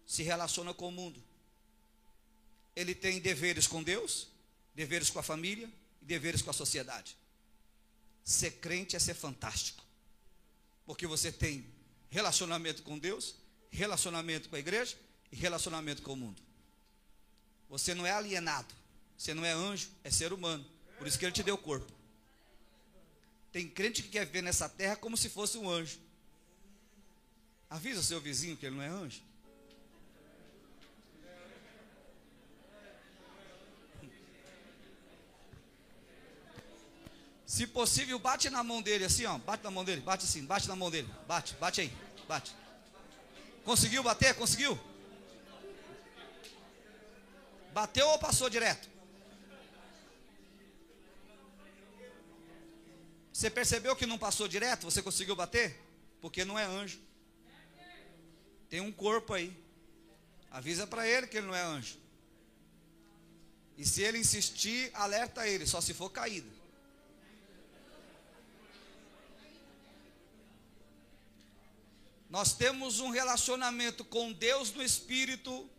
se 0.08 0.24
relaciona 0.24 0.74
com 0.74 0.88
o 0.88 0.92
mundo. 0.92 1.22
Ele 2.74 2.96
tem 2.96 3.20
deveres 3.20 3.68
com 3.68 3.84
Deus, 3.84 4.30
deveres 4.74 5.10
com 5.10 5.20
a 5.20 5.24
família 5.24 5.70
e 6.02 6.06
deveres 6.06 6.42
com 6.42 6.50
a 6.50 6.54
sociedade. 6.54 7.18
Ser 8.24 8.52
crente 8.52 8.96
é 8.96 9.00
ser 9.00 9.16
fantástico, 9.16 9.84
porque 10.86 11.06
você 11.06 11.32
tem 11.32 11.66
relacionamento 12.10 12.84
com 12.84 12.98
Deus, 12.98 13.36
relacionamento 13.70 14.48
com 14.48 14.56
a 14.56 14.60
igreja 14.60 14.98
e 15.32 15.36
relacionamento 15.36 16.02
com 16.02 16.14
o 16.14 16.18
mundo. 16.18 16.42
Você 17.70 17.96
não 17.96 18.06
é 18.06 18.12
alienado, 18.12 18.74
você 19.18 19.34
não 19.34 19.46
é 19.46 19.52
anjo, 19.52 19.90
é 20.04 20.12
ser 20.12 20.34
humano. 20.34 20.66
Por 20.98 21.08
isso 21.08 21.18
que 21.18 21.26
ele 21.26 21.32
te 21.32 21.44
deu 21.44 21.58
corpo. 21.58 21.92
Tem 23.52 23.68
crente 23.68 24.04
que 24.04 24.10
quer 24.10 24.26
viver 24.26 24.42
nessa 24.42 24.70
terra 24.70 24.96
como 24.96 25.18
se 25.18 25.30
fosse 25.30 25.58
um 25.58 25.70
anjo. 25.70 26.00
Avisa 27.70 28.04
seu 28.04 28.20
vizinho 28.20 28.58
que 28.58 28.66
ele 28.66 28.76
não 28.76 28.84
é 28.84 28.88
anjo. 28.88 29.22
Se 37.46 37.68
possível, 37.68 38.18
bate 38.18 38.50
na 38.50 38.64
mão 38.64 38.82
dele 38.82 39.04
assim, 39.04 39.26
ó. 39.26 39.38
Bate 39.38 39.64
na 39.64 39.70
mão 39.70 39.84
dele, 39.84 40.00
bate 40.02 40.24
assim, 40.24 40.46
bate 40.46 40.68
na 40.70 40.76
mão 40.76 40.90
dele. 40.90 41.10
Bate, 41.28 41.54
bate 41.56 41.82
aí, 41.82 41.94
bate. 42.28 42.56
Conseguiu 43.66 44.02
bater? 44.04 44.34
Conseguiu? 44.36 44.80
Bateu 47.74 48.08
ou 48.08 48.20
passou 48.20 48.50
direto? 48.50 48.90
Você 53.32 53.50
percebeu 53.50 53.96
que 53.96 54.06
não 54.06 54.18
passou 54.18 54.48
direto? 54.48 54.84
Você 54.84 55.02
conseguiu 55.02 55.36
bater? 55.36 55.80
Porque 56.20 56.46
não 56.46 56.60
é 56.60 56.66
anjo. 56.66 57.00
Tem 58.70 58.82
um 58.82 58.92
corpo 58.92 59.34
aí. 59.34 59.52
Avisa 60.52 60.86
para 60.86 61.08
ele 61.08 61.28
que 61.28 61.38
ele 61.38 61.48
não 61.48 61.56
é 61.56 61.62
anjo. 61.62 61.98
E 63.78 63.86
se 63.86 64.02
ele 64.02 64.20
insistir, 64.20 64.92
alerta 64.94 65.48
ele, 65.48 65.66
só 65.66 65.82
se 65.82 65.94
for 65.94 66.10
caído. 66.10 66.52
Nós 72.30 72.54
temos 72.54 73.00
um 73.00 73.10
relacionamento 73.10 74.06
com 74.06 74.32
Deus 74.32 74.72
no 74.72 74.84
espírito, 74.84 75.70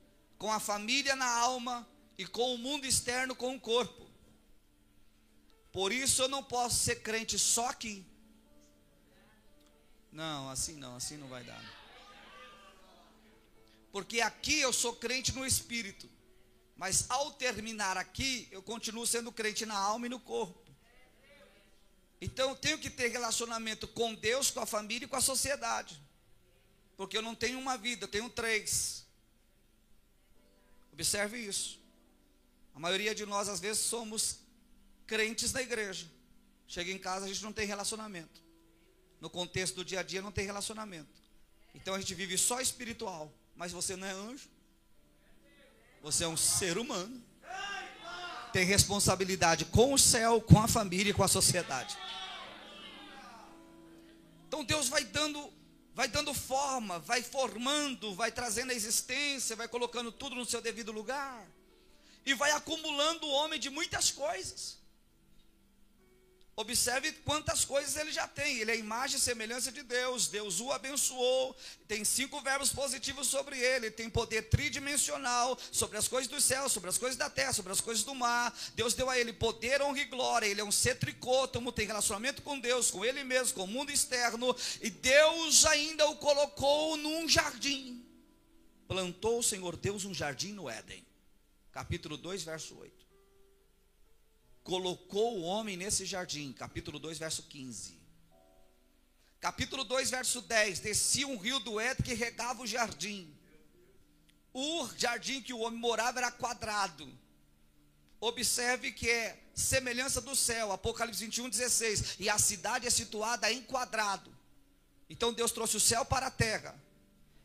com 0.42 0.50
a 0.50 0.58
família 0.58 1.14
na 1.14 1.32
alma 1.38 1.88
e 2.18 2.26
com 2.26 2.52
o 2.52 2.58
mundo 2.58 2.84
externo 2.84 3.32
com 3.32 3.54
o 3.54 3.60
corpo. 3.60 4.10
Por 5.70 5.92
isso 5.92 6.20
eu 6.22 6.28
não 6.28 6.42
posso 6.42 6.80
ser 6.80 6.96
crente 6.96 7.38
só 7.38 7.68
aqui. 7.68 8.04
Não, 10.10 10.50
assim 10.50 10.74
não, 10.74 10.96
assim 10.96 11.16
não 11.16 11.28
vai 11.28 11.44
dar. 11.44 11.62
Porque 13.92 14.20
aqui 14.20 14.58
eu 14.58 14.72
sou 14.72 14.96
crente 14.96 15.30
no 15.30 15.46
espírito. 15.46 16.10
Mas 16.76 17.08
ao 17.08 17.30
terminar 17.30 17.96
aqui, 17.96 18.48
eu 18.50 18.64
continuo 18.64 19.06
sendo 19.06 19.30
crente 19.30 19.64
na 19.64 19.78
alma 19.78 20.06
e 20.06 20.10
no 20.10 20.18
corpo. 20.18 20.74
Então 22.20 22.50
eu 22.50 22.56
tenho 22.56 22.78
que 22.78 22.90
ter 22.90 23.12
relacionamento 23.12 23.86
com 23.86 24.12
Deus, 24.12 24.50
com 24.50 24.58
a 24.58 24.66
família 24.66 25.06
e 25.06 25.08
com 25.08 25.14
a 25.14 25.20
sociedade. 25.20 26.02
Porque 26.96 27.16
eu 27.16 27.22
não 27.22 27.36
tenho 27.36 27.60
uma 27.60 27.78
vida, 27.78 28.06
eu 28.06 28.08
tenho 28.08 28.28
três. 28.28 29.01
Observe 30.92 31.38
isso. 31.38 31.80
A 32.74 32.78
maioria 32.78 33.14
de 33.14 33.26
nós, 33.26 33.48
às 33.48 33.60
vezes, 33.60 33.82
somos 33.82 34.38
crentes 35.06 35.52
na 35.52 35.62
igreja. 35.62 36.06
Chega 36.66 36.90
em 36.90 36.98
casa, 36.98 37.26
a 37.26 37.28
gente 37.28 37.42
não 37.42 37.52
tem 37.52 37.66
relacionamento. 37.66 38.42
No 39.20 39.28
contexto 39.28 39.76
do 39.76 39.84
dia 39.84 40.00
a 40.00 40.02
dia, 40.02 40.22
não 40.22 40.32
tem 40.32 40.46
relacionamento. 40.46 41.22
Então 41.74 41.94
a 41.94 41.98
gente 41.98 42.14
vive 42.14 42.36
só 42.36 42.60
espiritual. 42.60 43.32
Mas 43.54 43.72
você 43.72 43.96
não 43.96 44.06
é 44.06 44.12
anjo. 44.12 44.48
Você 46.02 46.24
é 46.24 46.28
um 46.28 46.36
ser 46.36 46.78
humano. 46.78 47.22
Tem 48.52 48.64
responsabilidade 48.64 49.64
com 49.66 49.94
o 49.94 49.98
céu, 49.98 50.40
com 50.40 50.60
a 50.60 50.68
família 50.68 51.10
e 51.10 51.14
com 51.14 51.22
a 51.22 51.28
sociedade. 51.28 51.96
Então 54.48 54.64
Deus 54.64 54.88
vai 54.88 55.04
dando 55.04 55.52
vai 55.94 56.08
dando 56.08 56.32
forma, 56.32 56.98
vai 56.98 57.22
formando, 57.22 58.14
vai 58.14 58.32
trazendo 58.32 58.70
a 58.70 58.74
existência, 58.74 59.56
vai 59.56 59.68
colocando 59.68 60.10
tudo 60.10 60.34
no 60.34 60.44
seu 60.44 60.60
devido 60.60 60.92
lugar, 60.92 61.46
e 62.24 62.34
vai 62.34 62.50
acumulando 62.52 63.26
o 63.26 63.30
homem 63.30 63.58
de 63.58 63.68
muitas 63.70 64.10
coisas. 64.10 64.81
Observe 66.54 67.10
quantas 67.24 67.64
coisas 67.64 67.96
ele 67.96 68.12
já 68.12 68.28
tem. 68.28 68.58
Ele 68.58 68.70
é 68.70 68.76
imagem 68.76 69.16
e 69.16 69.20
semelhança 69.20 69.72
de 69.72 69.82
Deus. 69.82 70.28
Deus 70.28 70.60
o 70.60 70.70
abençoou. 70.70 71.56
Tem 71.88 72.04
cinco 72.04 72.42
verbos 72.42 72.70
positivos 72.70 73.26
sobre 73.26 73.58
ele. 73.58 73.90
Tem 73.90 74.10
poder 74.10 74.42
tridimensional 74.50 75.58
sobre 75.70 75.96
as 75.96 76.06
coisas 76.06 76.30
dos 76.30 76.44
céus, 76.44 76.70
sobre 76.70 76.90
as 76.90 76.98
coisas 76.98 77.16
da 77.16 77.30
terra, 77.30 77.54
sobre 77.54 77.72
as 77.72 77.80
coisas 77.80 78.04
do 78.04 78.14
mar. 78.14 78.54
Deus 78.74 78.92
deu 78.92 79.08
a 79.08 79.18
ele 79.18 79.32
poder, 79.32 79.80
honra 79.80 80.00
e 80.00 80.04
glória. 80.04 80.46
Ele 80.46 80.60
é 80.60 80.64
um 80.64 80.70
ser 80.70 80.96
tricôtomo, 80.96 81.72
tem 81.72 81.86
relacionamento 81.86 82.42
com 82.42 82.60
Deus, 82.60 82.90
com 82.90 83.02
ele 83.02 83.24
mesmo, 83.24 83.54
com 83.54 83.64
o 83.64 83.68
mundo 83.68 83.90
externo. 83.90 84.54
E 84.82 84.90
Deus 84.90 85.64
ainda 85.64 86.06
o 86.10 86.16
colocou 86.16 86.98
num 86.98 87.26
jardim. 87.26 88.04
Plantou 88.86 89.38
o 89.38 89.42
Senhor 89.42 89.74
Deus 89.74 90.04
um 90.04 90.12
jardim 90.12 90.52
no 90.52 90.68
Éden. 90.68 91.02
Capítulo 91.72 92.18
2, 92.18 92.42
verso 92.42 92.76
8 92.76 93.01
colocou 94.62 95.38
o 95.38 95.42
homem 95.42 95.76
nesse 95.76 96.04
jardim, 96.06 96.52
capítulo 96.52 96.98
2, 96.98 97.18
verso 97.18 97.42
15. 97.44 98.00
Capítulo 99.40 99.84
2, 99.84 100.10
verso 100.10 100.40
10: 100.40 100.80
descia 100.80 101.26
um 101.26 101.36
rio 101.36 101.58
do 101.60 101.80
Éden 101.80 102.04
que 102.04 102.14
regava 102.14 102.62
o 102.62 102.66
jardim. 102.66 103.34
O 104.54 104.88
jardim 104.96 105.40
que 105.40 105.52
o 105.52 105.60
homem 105.60 105.78
morava 105.78 106.20
era 106.20 106.30
quadrado. 106.30 107.10
Observe 108.20 108.92
que 108.92 109.10
é 109.10 109.42
semelhança 109.52 110.20
do 110.20 110.36
céu, 110.36 110.70
Apocalipse 110.70 111.24
21, 111.24 111.48
16. 111.48 112.16
E 112.20 112.28
a 112.28 112.38
cidade 112.38 112.86
é 112.86 112.90
situada 112.90 113.50
em 113.50 113.62
quadrado. 113.62 114.32
Então 115.10 115.32
Deus 115.32 115.50
trouxe 115.50 115.76
o 115.76 115.80
céu 115.80 116.04
para 116.04 116.26
a 116.26 116.30
terra. 116.30 116.80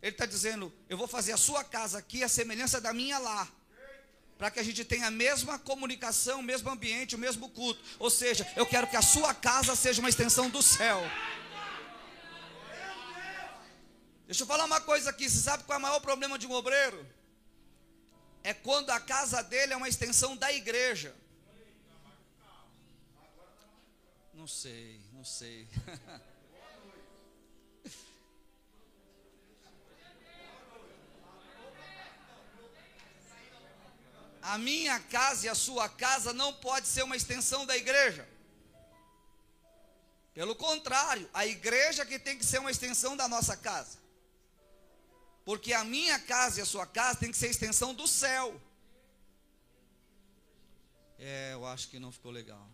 Ele 0.01 0.11
está 0.11 0.27
dizendo: 0.27 0.71
Eu 0.87 0.97
vou 0.97 1.07
fazer 1.07 1.31
a 1.31 1.37
sua 1.37 1.63
casa 1.63 1.97
aqui, 1.97 2.23
a 2.23 2.29
semelhança 2.29 2.79
da 2.79 2.93
minha 2.93 3.17
lá 3.17 3.51
para 4.37 4.51
que 4.51 4.59
a 4.59 4.63
gente 4.63 4.85
tenha 4.85 5.07
a 5.07 5.11
mesma 5.11 5.57
comunicação, 5.57 6.39
o 6.39 6.43
mesmo 6.43 6.69
ambiente, 6.69 7.15
o 7.15 7.19
mesmo 7.19 7.49
culto. 7.49 7.83
Ou 7.97 8.09
seja, 8.09 8.47
eu 8.55 8.65
quero 8.65 8.87
que 8.87 8.95
a 8.95 9.01
sua 9.01 9.33
casa 9.33 9.75
seja 9.75 9.99
uma 9.99 10.09
extensão 10.09 10.49
do 10.49 10.61
céu. 10.61 11.01
Deixa 14.27 14.43
eu 14.43 14.47
falar 14.47 14.65
uma 14.65 14.81
coisa 14.81 15.09
aqui. 15.09 15.29
Você 15.29 15.39
sabe 15.39 15.63
qual 15.63 15.77
é 15.77 15.79
o 15.79 15.81
maior 15.81 15.99
problema 16.01 16.37
de 16.37 16.45
um 16.45 16.51
obreiro? 16.51 17.05
É 18.43 18.53
quando 18.53 18.91
a 18.91 18.99
casa 18.99 19.41
dele 19.41 19.73
é 19.73 19.77
uma 19.77 19.89
extensão 19.89 20.35
da 20.37 20.51
igreja. 20.53 21.15
Não 24.33 24.47
sei, 24.47 25.01
não 25.11 25.25
sei. 25.25 25.67
a 34.47 34.57
minha 34.57 34.97
casa 34.99 35.45
e 35.45 35.49
a 35.49 35.55
sua 35.55 35.89
casa 35.89 36.31
não 36.31 36.53
pode 36.53 36.87
ser 36.87 37.03
uma 37.03 37.17
extensão 37.17 37.65
da 37.65 37.75
igreja. 37.75 38.27
Pelo 40.33 40.55
contrário, 40.55 41.29
a 41.33 41.45
igreja 41.45 42.05
que 42.05 42.17
tem 42.17 42.37
que 42.37 42.45
ser 42.45 42.59
uma 42.59 42.71
extensão 42.71 43.17
da 43.17 43.27
nossa 43.27 43.57
casa. 43.57 43.97
Porque 45.43 45.73
a 45.73 45.83
minha 45.83 46.17
casa 46.19 46.59
e 46.59 46.61
a 46.61 46.65
sua 46.65 46.85
casa 46.85 47.19
tem 47.19 47.29
que 47.29 47.37
ser 47.37 47.49
extensão 47.49 47.93
do 47.93 48.07
céu. 48.07 48.61
É, 51.19 51.51
eu 51.53 51.65
acho 51.65 51.89
que 51.89 51.99
não 51.99 52.11
ficou 52.11 52.31
legal. 52.31 52.69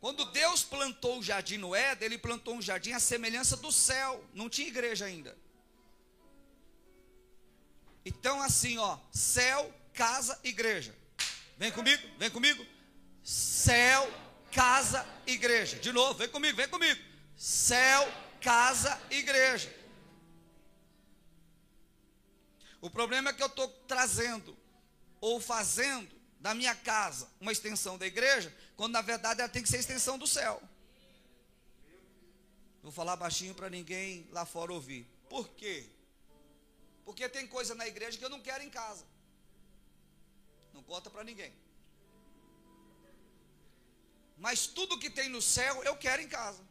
Quando 0.00 0.24
Deus 0.26 0.64
plantou 0.64 1.20
o 1.20 1.22
jardim 1.22 1.58
no 1.58 1.74
Éden, 1.76 2.06
ele 2.06 2.18
plantou 2.18 2.56
um 2.56 2.62
jardim 2.62 2.92
à 2.92 2.98
semelhança 2.98 3.56
do 3.56 3.70
céu. 3.70 4.24
Não 4.34 4.50
tinha 4.50 4.66
igreja 4.66 5.04
ainda. 5.04 5.36
Então, 8.08 8.40
assim, 8.40 8.78
ó, 8.78 8.96
céu, 9.10 9.74
casa, 9.92 10.38
igreja. 10.44 10.94
Vem 11.58 11.72
comigo, 11.72 12.08
vem 12.16 12.30
comigo. 12.30 12.64
Céu, 13.24 14.08
casa, 14.52 15.04
igreja. 15.26 15.76
De 15.80 15.92
novo, 15.92 16.14
vem 16.14 16.28
comigo, 16.28 16.56
vem 16.56 16.68
comigo. 16.68 17.02
Céu, 17.36 18.06
casa, 18.40 18.96
igreja. 19.10 19.74
O 22.80 22.88
problema 22.88 23.30
é 23.30 23.32
que 23.32 23.42
eu 23.42 23.48
estou 23.48 23.66
trazendo 23.88 24.56
ou 25.20 25.40
fazendo 25.40 26.14
da 26.38 26.54
minha 26.54 26.76
casa 26.76 27.28
uma 27.40 27.50
extensão 27.50 27.98
da 27.98 28.06
igreja, 28.06 28.54
quando 28.76 28.92
na 28.92 29.02
verdade 29.02 29.40
ela 29.40 29.48
tem 29.48 29.64
que 29.64 29.68
ser 29.68 29.78
extensão 29.78 30.16
do 30.16 30.28
céu. 30.28 30.62
Vou 32.84 32.92
falar 32.92 33.16
baixinho 33.16 33.52
para 33.52 33.68
ninguém 33.68 34.28
lá 34.30 34.46
fora 34.46 34.72
ouvir. 34.72 35.04
Por 35.28 35.48
quê? 35.48 35.95
Porque 37.06 37.28
tem 37.28 37.46
coisa 37.46 37.72
na 37.80 37.86
igreja 37.86 38.18
que 38.18 38.24
eu 38.24 38.28
não 38.28 38.42
quero 38.42 38.64
em 38.64 38.68
casa. 38.68 39.04
Não 40.74 40.82
conta 40.82 41.08
para 41.08 41.22
ninguém. 41.22 41.52
Mas 44.36 44.66
tudo 44.66 44.98
que 44.98 45.08
tem 45.08 45.28
no 45.28 45.40
céu 45.40 45.82
eu 45.84 45.96
quero 45.96 46.20
em 46.20 46.28
casa. 46.28 46.62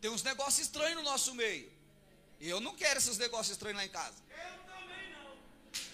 Tem 0.00 0.10
uns 0.10 0.22
negócios 0.22 0.66
estranhos 0.66 0.96
no 0.96 1.02
nosso 1.02 1.34
meio. 1.34 1.70
E 2.38 2.48
eu 2.48 2.60
não 2.60 2.76
quero 2.76 2.98
esses 2.98 3.18
negócios 3.18 3.56
estranhos 3.56 3.78
lá 3.78 3.84
em 3.84 3.88
casa. 3.88 4.22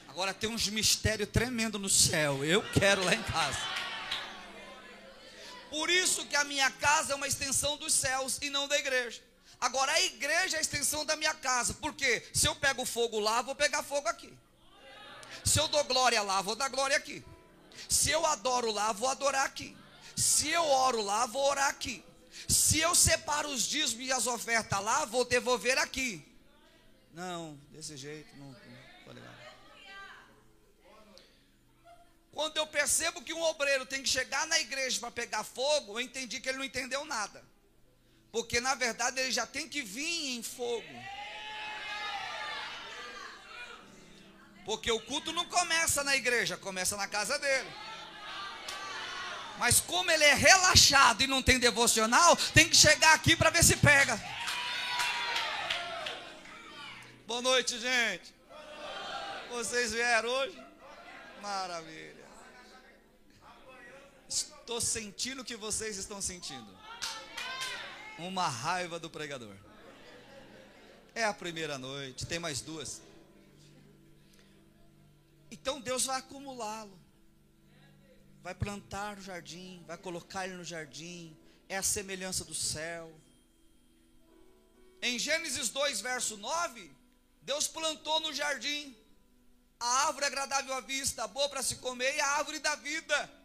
Agora 0.06 0.34
tem 0.34 0.50
uns 0.50 0.68
mistérios 0.68 1.30
tremendos 1.30 1.80
no 1.80 1.88
céu. 1.88 2.44
Eu 2.44 2.62
quero 2.72 3.02
lá 3.04 3.14
em 3.14 3.22
casa. 3.22 3.58
Por 5.70 5.88
isso 5.88 6.26
que 6.26 6.36
a 6.36 6.44
minha 6.44 6.70
casa 6.72 7.14
é 7.14 7.16
uma 7.16 7.28
extensão 7.28 7.76
dos 7.78 7.94
céus 7.94 8.38
e 8.42 8.50
não 8.50 8.68
da 8.68 8.78
igreja. 8.78 9.29
Agora 9.60 9.92
a 9.92 10.00
igreja 10.02 10.56
é 10.56 10.58
a 10.58 10.62
extensão 10.62 11.04
da 11.04 11.16
minha 11.16 11.34
casa. 11.34 11.74
Porque 11.74 12.22
se 12.32 12.46
eu 12.46 12.54
pego 12.56 12.84
fogo 12.84 13.20
lá, 13.20 13.42
vou 13.42 13.54
pegar 13.54 13.82
fogo 13.82 14.08
aqui. 14.08 14.32
Se 15.44 15.58
eu 15.58 15.68
dou 15.68 15.84
glória 15.84 16.22
lá, 16.22 16.40
vou 16.40 16.56
dar 16.56 16.68
glória 16.68 16.96
aqui. 16.96 17.24
Se 17.88 18.10
eu 18.10 18.24
adoro 18.26 18.70
lá, 18.70 18.92
vou 18.92 19.08
adorar 19.08 19.44
aqui. 19.44 19.76
Se 20.16 20.48
eu 20.48 20.64
oro 20.64 21.02
lá, 21.02 21.26
vou 21.26 21.42
orar 21.48 21.68
aqui. 21.68 22.04
Se 22.48 22.78
eu 22.78 22.94
separo 22.94 23.48
os 23.48 23.62
dízimos 23.62 24.06
e 24.06 24.12
as 24.12 24.26
ofertas 24.26 24.82
lá, 24.82 25.04
vou 25.04 25.24
devolver 25.24 25.78
aqui. 25.78 26.26
Não, 27.12 27.58
desse 27.70 27.96
jeito, 27.96 28.28
não, 28.36 28.46
não 29.06 29.14
legal. 29.14 29.34
Quando 32.32 32.56
eu 32.56 32.66
percebo 32.66 33.22
que 33.22 33.32
um 33.32 33.42
obreiro 33.42 33.84
tem 33.84 34.02
que 34.02 34.08
chegar 34.08 34.46
na 34.46 34.58
igreja 34.60 35.00
para 35.00 35.10
pegar 35.10 35.44
fogo, 35.44 35.94
eu 35.94 36.00
entendi 36.00 36.40
que 36.40 36.48
ele 36.48 36.58
não 36.58 36.64
entendeu 36.64 37.04
nada. 37.04 37.44
Porque 38.32 38.60
na 38.60 38.74
verdade 38.74 39.20
ele 39.20 39.32
já 39.32 39.46
tem 39.46 39.68
que 39.68 39.82
vir 39.82 40.36
em 40.36 40.42
fogo. 40.42 40.86
Porque 44.64 44.90
o 44.90 45.00
culto 45.00 45.32
não 45.32 45.44
começa 45.46 46.04
na 46.04 46.14
igreja, 46.14 46.56
começa 46.56 46.96
na 46.96 47.08
casa 47.08 47.38
dele. 47.38 47.68
Mas 49.58 49.80
como 49.80 50.10
ele 50.10 50.24
é 50.24 50.32
relaxado 50.32 51.22
e 51.22 51.26
não 51.26 51.42
tem 51.42 51.58
devocional, 51.58 52.36
tem 52.54 52.68
que 52.68 52.76
chegar 52.76 53.12
aqui 53.14 53.36
para 53.36 53.50
ver 53.50 53.64
se 53.64 53.76
pega. 53.76 54.18
Boa 57.26 57.42
noite, 57.42 57.78
gente. 57.78 58.34
Vocês 59.50 59.92
vieram 59.92 60.28
hoje? 60.28 60.64
Maravilha. 61.42 62.24
Estou 64.28 64.80
sentindo 64.80 65.42
o 65.42 65.44
que 65.44 65.56
vocês 65.56 65.96
estão 65.96 66.22
sentindo. 66.22 66.79
Uma 68.20 68.48
raiva 68.48 68.98
do 68.98 69.08
pregador. 69.08 69.54
É 71.14 71.24
a 71.24 71.34
primeira 71.34 71.78
noite, 71.78 72.26
tem 72.26 72.38
mais 72.38 72.60
duas. 72.60 73.02
Então 75.50 75.80
Deus 75.80 76.04
vai 76.04 76.18
acumulá-lo. 76.18 76.98
Vai 78.42 78.54
plantar 78.54 79.16
no 79.16 79.22
jardim, 79.22 79.82
vai 79.86 79.96
colocar 79.96 80.46
ele 80.46 80.56
no 80.56 80.64
jardim. 80.64 81.36
É 81.68 81.76
a 81.76 81.82
semelhança 81.82 82.44
do 82.44 82.54
céu. 82.54 83.12
Em 85.02 85.18
Gênesis 85.18 85.68
2, 85.70 86.00
verso 86.00 86.36
9, 86.36 86.90
Deus 87.42 87.66
plantou 87.66 88.20
no 88.20 88.32
jardim 88.32 88.96
a 89.80 90.06
árvore 90.06 90.26
agradável 90.26 90.74
à 90.74 90.80
vista, 90.80 91.26
boa 91.26 91.48
para 91.48 91.62
se 91.62 91.76
comer, 91.76 92.14
e 92.14 92.20
a 92.20 92.26
árvore 92.32 92.58
da 92.58 92.76
vida. 92.76 93.39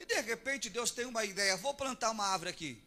E 0.00 0.06
de 0.06 0.18
repente 0.22 0.70
Deus 0.70 0.90
tem 0.90 1.04
uma 1.04 1.24
ideia: 1.26 1.56
vou 1.58 1.74
plantar 1.74 2.10
uma 2.10 2.26
árvore 2.26 2.50
aqui. 2.50 2.82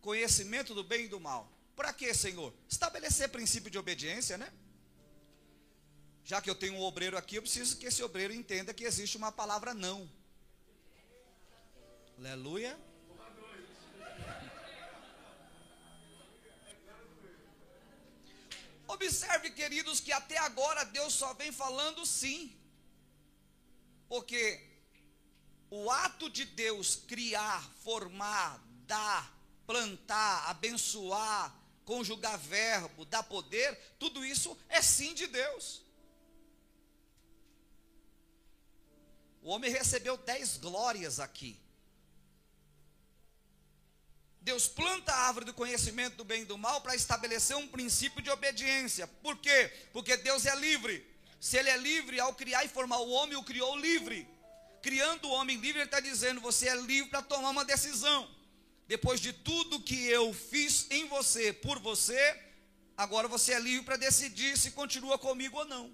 Conhecimento 0.00 0.74
do 0.74 0.82
bem 0.82 1.04
e 1.04 1.08
do 1.08 1.20
mal. 1.20 1.52
Para 1.76 1.92
quê, 1.92 2.14
Senhor? 2.14 2.54
Estabelecer 2.68 3.28
princípio 3.28 3.70
de 3.70 3.78
obediência, 3.78 4.38
né? 4.38 4.50
Já 6.24 6.40
que 6.40 6.48
eu 6.48 6.54
tenho 6.54 6.74
um 6.74 6.82
obreiro 6.82 7.16
aqui, 7.16 7.36
eu 7.36 7.42
preciso 7.42 7.76
que 7.76 7.86
esse 7.86 8.02
obreiro 8.02 8.32
entenda 8.32 8.72
que 8.72 8.84
existe 8.84 9.18
uma 9.18 9.30
palavra 9.30 9.74
não. 9.74 10.10
Aleluia. 12.18 12.76
Observe, 18.88 19.50
queridos, 19.50 20.00
que 20.00 20.10
até 20.10 20.38
agora 20.38 20.84
Deus 20.84 21.12
só 21.12 21.34
vem 21.34 21.52
falando 21.52 22.06
sim. 22.06 22.56
Porque 24.08 24.65
o 25.70 25.90
ato 25.90 26.30
de 26.30 26.44
Deus 26.44 26.96
criar, 27.06 27.62
formar, 27.82 28.62
dar, 28.86 29.34
plantar, 29.66 30.48
abençoar, 30.48 31.54
conjugar 31.84 32.38
verbo, 32.38 33.04
dar 33.04 33.22
poder, 33.22 33.76
tudo 33.98 34.24
isso 34.24 34.56
é 34.68 34.80
sim 34.80 35.14
de 35.14 35.26
Deus. 35.26 35.82
O 39.42 39.50
homem 39.50 39.70
recebeu 39.70 40.16
dez 40.16 40.56
glórias 40.56 41.20
aqui. 41.20 41.58
Deus 44.40 44.68
planta 44.68 45.12
a 45.12 45.26
árvore 45.26 45.44
do 45.44 45.54
conhecimento 45.54 46.16
do 46.16 46.24
bem 46.24 46.42
e 46.42 46.44
do 46.44 46.56
mal 46.56 46.80
para 46.80 46.94
estabelecer 46.94 47.56
um 47.56 47.66
princípio 47.66 48.22
de 48.22 48.30
obediência. 48.30 49.06
Por 49.06 49.36
quê? 49.38 49.72
Porque 49.92 50.16
Deus 50.16 50.46
é 50.46 50.54
livre. 50.54 51.04
Se 51.40 51.56
Ele 51.56 51.68
é 51.68 51.76
livre, 51.76 52.20
ao 52.20 52.34
criar 52.34 52.64
e 52.64 52.68
formar 52.68 52.98
o 52.98 53.10
homem, 53.10 53.36
o 53.36 53.42
criou 53.42 53.76
livre. 53.76 54.28
Criando 54.86 55.26
o 55.26 55.32
homem 55.32 55.56
livre, 55.56 55.80
Ele 55.80 55.88
está 55.88 55.98
dizendo: 55.98 56.40
você 56.40 56.68
é 56.68 56.76
livre 56.76 57.10
para 57.10 57.20
tomar 57.20 57.50
uma 57.50 57.64
decisão. 57.64 58.30
Depois 58.86 59.18
de 59.20 59.32
tudo 59.32 59.82
que 59.82 60.06
eu 60.06 60.32
fiz 60.32 60.86
em 60.92 61.08
você, 61.08 61.52
por 61.52 61.80
você, 61.80 62.40
agora 62.96 63.26
você 63.26 63.54
é 63.54 63.58
livre 63.58 63.84
para 63.84 63.96
decidir 63.96 64.56
se 64.56 64.70
continua 64.70 65.18
comigo 65.18 65.58
ou 65.58 65.64
não. 65.64 65.92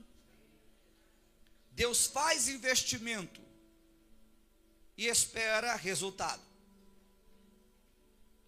Deus 1.70 2.06
faz 2.06 2.48
investimento 2.48 3.40
e 4.94 5.06
espera 5.06 5.74
resultado. 5.74 6.42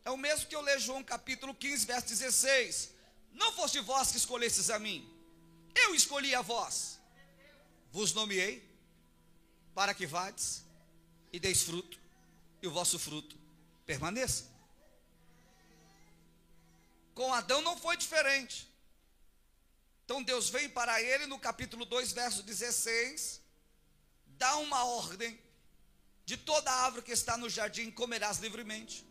É 0.05 0.11
o 0.11 0.19
mesmo 0.19 0.47
que 0.47 0.55
eu 0.55 0.61
leio 0.61 0.79
João 0.79 1.03
capítulo 1.03 1.55
15, 1.55 1.87
verso 1.87 2.09
16. 2.09 2.91
Não 3.33 3.51
foste 3.55 3.81
vós 3.81 4.11
que 4.11 4.19
escolhestes 4.19 4.69
a 4.69 4.79
mim, 4.79 5.11
eu 5.75 5.95
escolhi 5.95 6.35
a 6.35 6.43
vós. 6.43 7.01
Vos 7.91 8.13
nomeei 8.13 8.74
para 9.75 9.95
que 9.95 10.07
vades 10.07 10.65
e 11.33 11.41
deis 11.41 11.63
fruto, 11.63 11.99
e 12.63 12.67
o 12.67 12.71
vosso 12.71 12.99
fruto 12.99 13.37
permaneça. 13.85 14.45
Com 17.15 17.33
Adão 17.33 17.61
não 17.63 17.77
foi 17.77 17.97
diferente. 17.97 18.73
Então 20.05 20.23
Deus 20.23 20.49
vem 20.49 20.69
para 20.69 21.01
ele 21.03 21.27
no 21.27 21.39
capítulo 21.39 21.85
2, 21.85 22.13
verso 22.13 22.43
16, 22.43 23.41
dá 24.39 24.57
uma 24.57 24.85
ordem 24.85 25.39
de 26.25 26.37
toda 26.37 26.71
árvore 26.71 27.03
que 27.03 27.13
está 27.13 27.37
no 27.37 27.49
jardim 27.51 27.91
comerás 27.91 28.39
livremente 28.39 29.05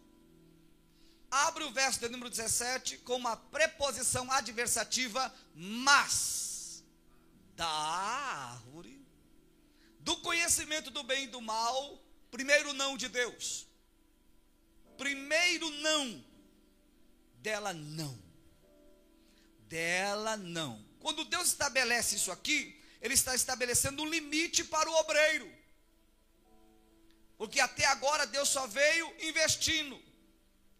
abre 1.33 1.63
o 1.63 1.71
verso 1.71 1.99
de 1.99 2.09
número 2.09 2.29
17 2.29 2.99
com 2.99 3.15
uma 3.15 3.35
preposição 3.35 4.31
adversativa, 4.31 5.33
mas 5.55 6.83
da 7.55 7.67
árvore, 7.67 8.92
do 10.03 10.17
conhecimento 10.17 10.91
do 10.91 11.01
bem 11.03 11.23
e 11.23 11.27
do 11.27 11.41
mal, 11.41 11.97
primeiro 12.29 12.73
não 12.73 12.97
de 12.97 13.07
Deus, 13.07 13.65
primeiro 14.97 15.69
não, 15.69 16.23
dela 17.35 17.73
não, 17.73 18.21
dela 19.61 20.35
não. 20.35 20.85
Quando 20.99 21.23
Deus 21.25 21.47
estabelece 21.47 22.15
isso 22.15 22.31
aqui, 22.31 22.79
Ele 23.01 23.13
está 23.13 23.33
estabelecendo 23.33 24.03
um 24.03 24.09
limite 24.09 24.63
para 24.65 24.89
o 24.89 24.95
obreiro, 24.95 25.49
porque 27.37 27.61
até 27.61 27.85
agora 27.85 28.27
Deus 28.27 28.49
só 28.49 28.67
veio 28.67 29.13
investindo, 29.21 29.99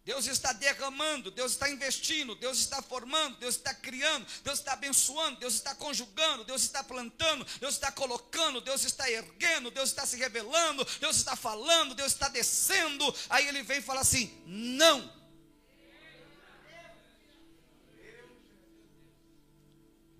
Deus 0.04 0.26
está 0.26 0.52
derramando, 0.52 1.30
Deus 1.30 1.52
está 1.52 1.70
investindo, 1.70 2.34
Deus 2.34 2.58
está 2.58 2.82
formando, 2.82 3.38
Deus 3.38 3.56
está 3.56 3.72
criando, 3.72 4.26
Deus 4.42 4.58
está 4.58 4.74
abençoando, 4.74 5.40
Deus 5.40 5.54
está 5.54 5.74
conjugando, 5.74 6.44
Deus 6.44 6.62
está 6.62 6.84
plantando, 6.84 7.46
Deus 7.58 7.74
está 7.74 7.90
colocando, 7.90 8.60
Deus 8.60 8.84
está 8.84 9.10
erguendo, 9.10 9.70
Deus 9.70 9.88
está 9.88 10.04
se 10.04 10.16
revelando, 10.16 10.84
Deus 11.00 11.16
está 11.16 11.34
falando, 11.34 11.94
Deus 11.94 12.12
está 12.12 12.28
descendo. 12.28 13.14
Aí 13.30 13.48
ele 13.48 13.62
vem 13.62 13.78
e 13.78 13.82
fala 13.82 14.00
assim: 14.00 14.42
não. 14.46 15.10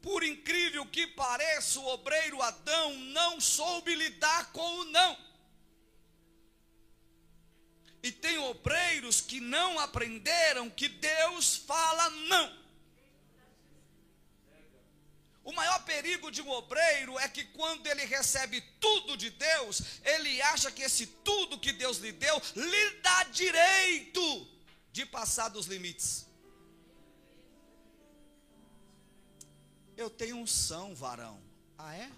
Por 0.01 0.25
incrível 0.25 0.87
que 0.87 1.07
pareça, 1.09 1.79
o 1.81 1.87
obreiro 1.89 2.41
Adão 2.41 2.95
não 2.95 3.39
soube 3.39 3.95
lidar 3.95 4.51
com 4.53 4.81
o 4.81 4.85
não. 4.85 5.24
E 8.05 8.13
tem 8.13 8.37
obreiros 8.37 9.23
que 9.23 9.41
não 9.41 9.79
aprenderam 9.79 10.69
que 10.69 10.89
Deus 10.89 11.57
fala 11.57 12.11
não. 12.11 12.65
O 15.43 15.53
maior 15.55 15.83
perigo 15.87 16.31
de 16.31 16.43
um 16.43 16.51
obreiro 16.51 17.19
é 17.19 17.27
que 17.31 17.45
quando 17.47 17.87
ele 17.87 18.05
recebe 18.05 18.61
tudo 18.79 19.17
de 19.17 19.31
Deus, 19.31 19.81
ele 20.05 20.43
acha 20.43 20.71
que 20.71 20.83
esse 20.83 21.07
tudo 21.07 21.59
que 21.59 21.73
Deus 21.73 21.97
lhe 21.97 22.13
deu 22.13 22.43
lhe 22.55 22.91
dá 23.01 23.25
direito 23.25 24.49
de 24.93 25.07
passar 25.07 25.49
dos 25.49 25.65
limites. 25.65 26.27
Eu 29.97 30.11
tenho 30.11 30.37
um 30.37 30.47
são, 30.47 30.95
varão. 30.95 31.43
Ah, 31.79 31.97
é? 31.97 32.11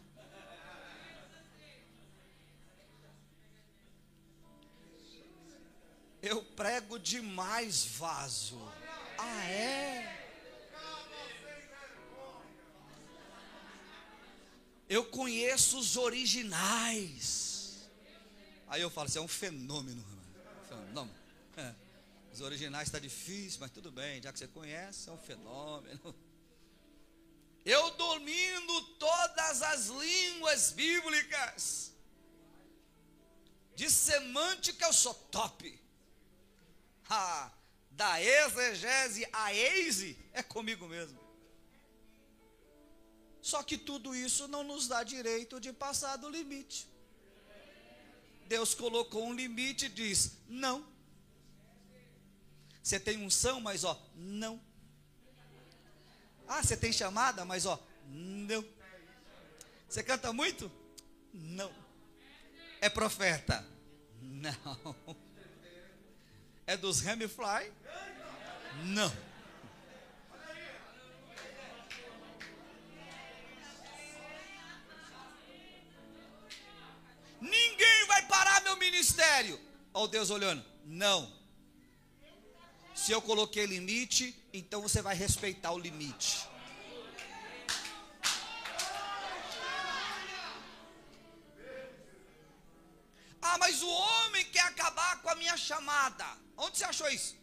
Eu 6.26 6.42
prego 6.42 6.98
demais 6.98 7.84
vaso. 7.84 8.60
Ah, 9.16 9.44
é? 9.44 10.12
Eu 14.88 15.04
conheço 15.04 15.78
os 15.78 15.96
originais. 15.96 17.88
Aí 18.66 18.82
eu 18.82 18.90
falo, 18.90 19.08
isso 19.08 19.18
é 19.18 19.20
um 19.20 19.28
fenômeno. 19.28 20.04
Fenômeno. 20.68 21.16
É. 21.56 21.72
Os 22.32 22.40
originais 22.40 22.88
está 22.88 22.98
difícil, 22.98 23.60
mas 23.60 23.70
tudo 23.70 23.92
bem, 23.92 24.20
já 24.20 24.32
que 24.32 24.38
você 24.40 24.48
conhece, 24.48 25.08
é 25.08 25.12
um 25.12 25.18
fenômeno. 25.18 26.14
Eu 27.64 27.92
domino 27.92 28.82
todas 28.98 29.62
as 29.62 29.86
línguas 29.86 30.72
bíblicas. 30.72 31.92
De 33.76 33.88
semântica 33.88 34.86
eu 34.86 34.92
sou 34.92 35.14
top. 35.14 35.85
Da 37.90 38.20
exegese 38.20 39.26
a 39.32 39.54
eise 39.54 40.18
é 40.32 40.42
comigo 40.42 40.86
mesmo. 40.86 41.18
Só 43.40 43.62
que 43.62 43.78
tudo 43.78 44.14
isso 44.14 44.48
não 44.48 44.64
nos 44.64 44.88
dá 44.88 45.02
direito 45.02 45.60
de 45.60 45.72
passar 45.72 46.16
do 46.16 46.28
limite. 46.28 46.88
Deus 48.46 48.74
colocou 48.74 49.24
um 49.24 49.32
limite 49.32 49.86
e 49.86 49.88
diz: 49.88 50.38
não. 50.48 50.86
Você 52.82 53.00
tem 53.00 53.24
unção, 53.24 53.60
mas 53.60 53.82
ó, 53.82 54.00
não. 54.14 54.60
Ah, 56.46 56.62
você 56.62 56.76
tem 56.76 56.92
chamada, 56.92 57.44
mas 57.44 57.66
ó, 57.66 57.82
não. 58.06 58.64
Você 59.88 60.02
canta 60.02 60.32
muito? 60.32 60.70
Não. 61.32 61.72
É 62.80 62.88
profeta? 62.88 63.66
Não. 64.20 65.25
É 66.66 66.76
dos 66.76 67.06
Hamifly? 67.06 67.72
Não. 68.86 69.12
Ninguém 77.40 78.06
vai 78.08 78.26
parar 78.26 78.62
meu 78.62 78.76
ministério. 78.76 79.60
Olha 79.94 80.04
o 80.04 80.08
Deus 80.08 80.30
olhando. 80.30 80.64
Não. 80.84 81.32
Se 82.94 83.12
eu 83.12 83.22
coloquei 83.22 83.64
limite, 83.64 84.34
então 84.52 84.82
você 84.82 85.00
vai 85.00 85.14
respeitar 85.14 85.70
o 85.70 85.78
limite. 85.78 86.48
Ah, 93.40 93.56
mas 93.58 93.80
o 93.80 93.88
homem 93.88 94.44
quer 94.46 94.62
acabar 94.62 95.22
com 95.22 95.28
a 95.28 95.36
minha 95.36 95.56
chamada. 95.56 96.45
Onde 96.56 96.78
você 96.78 96.84
achou 96.84 97.08
isso? 97.08 97.36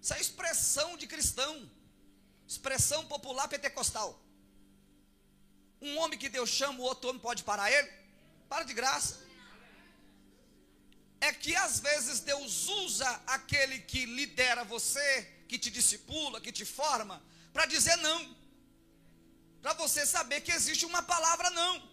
Isso 0.00 0.14
é 0.14 0.20
expressão 0.20 0.96
de 0.96 1.06
cristão. 1.06 1.70
Expressão 2.46 3.04
popular 3.06 3.46
pentecostal. 3.48 4.18
Um 5.80 5.98
homem 5.98 6.18
que 6.18 6.28
Deus 6.28 6.48
chama, 6.48 6.80
o 6.80 6.82
outro 6.82 7.10
homem 7.10 7.20
pode 7.20 7.44
parar 7.44 7.70
ele? 7.70 7.90
Para 8.48 8.64
de 8.64 8.72
graça. 8.72 9.20
É 11.20 11.32
que 11.32 11.54
às 11.56 11.80
vezes 11.80 12.20
Deus 12.20 12.68
usa 12.68 13.08
aquele 13.26 13.80
que 13.80 14.06
lidera 14.06 14.64
você, 14.64 15.24
que 15.48 15.58
te 15.58 15.70
discipula, 15.70 16.40
que 16.40 16.52
te 16.52 16.64
forma, 16.64 17.22
para 17.52 17.66
dizer 17.66 17.96
não. 17.96 18.36
Para 19.60 19.74
você 19.74 20.06
saber 20.06 20.40
que 20.40 20.52
existe 20.52 20.86
uma 20.86 21.02
palavra 21.02 21.50
não. 21.50 21.88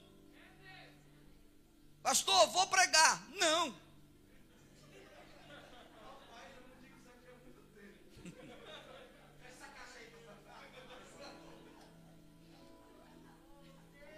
Pastor, 2.04 2.48
vou 2.52 2.68
pregar. 2.68 3.28
Não. 3.32 3.76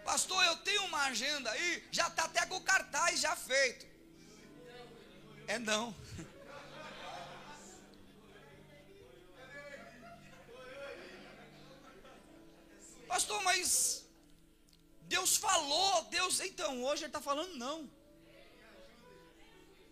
Pastor, 0.07 0.41
eu 0.45 0.55
tenho 0.57 0.83
uma 0.85 1.03
agenda 1.07 1.51
aí, 1.51 1.87
já 1.91 2.07
está 2.07 2.23
até 2.23 2.45
com 2.45 2.55
o 2.55 2.61
cartaz 2.61 3.19
já 3.19 3.35
feito. 3.35 3.85
É 5.47 5.59
não. 5.59 5.93
Pastor, 13.05 13.43
mas 13.43 14.05
Deus 15.01 15.35
falou, 15.35 16.05
Deus, 16.05 16.39
então, 16.39 16.85
hoje 16.85 17.03
ele 17.03 17.09
está 17.09 17.19
falando 17.19 17.55
não. 17.55 17.91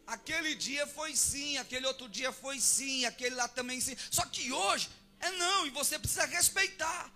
Aquele 0.08 0.56
dia 0.56 0.88
foi 0.88 1.14
sim, 1.14 1.58
aquele 1.58 1.88
outro 1.88 2.08
dia 2.08 2.32
foi 2.32 2.62
sim, 2.62 3.04
aquele 3.04 3.36
lá 3.36 3.50
também 3.50 3.82
sim. 3.82 3.98
Só 4.10 4.26
que 4.28 4.54
hoje 4.54 4.90
é 5.20 5.30
não, 5.32 5.68
e 5.68 5.72
você 5.72 6.00
precisa 6.00 6.26
respeitar. 6.26 7.12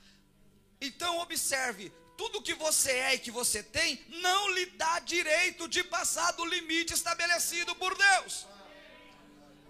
Então 0.81 1.19
observe, 1.19 1.93
tudo 2.19 2.41
que 2.41 2.53
você 2.53 2.91
é 2.91 3.15
e 3.15 3.19
que 3.19 3.31
você 3.31 3.63
tem 3.63 3.97
não 4.21 4.49
lhe 4.53 4.65
dá 4.65 4.99
direito 4.99 5.69
de 5.69 5.81
passar 5.85 6.33
do 6.33 6.43
limite 6.43 6.93
estabelecido 6.93 7.73
por 7.77 7.97
Deus. 7.97 8.45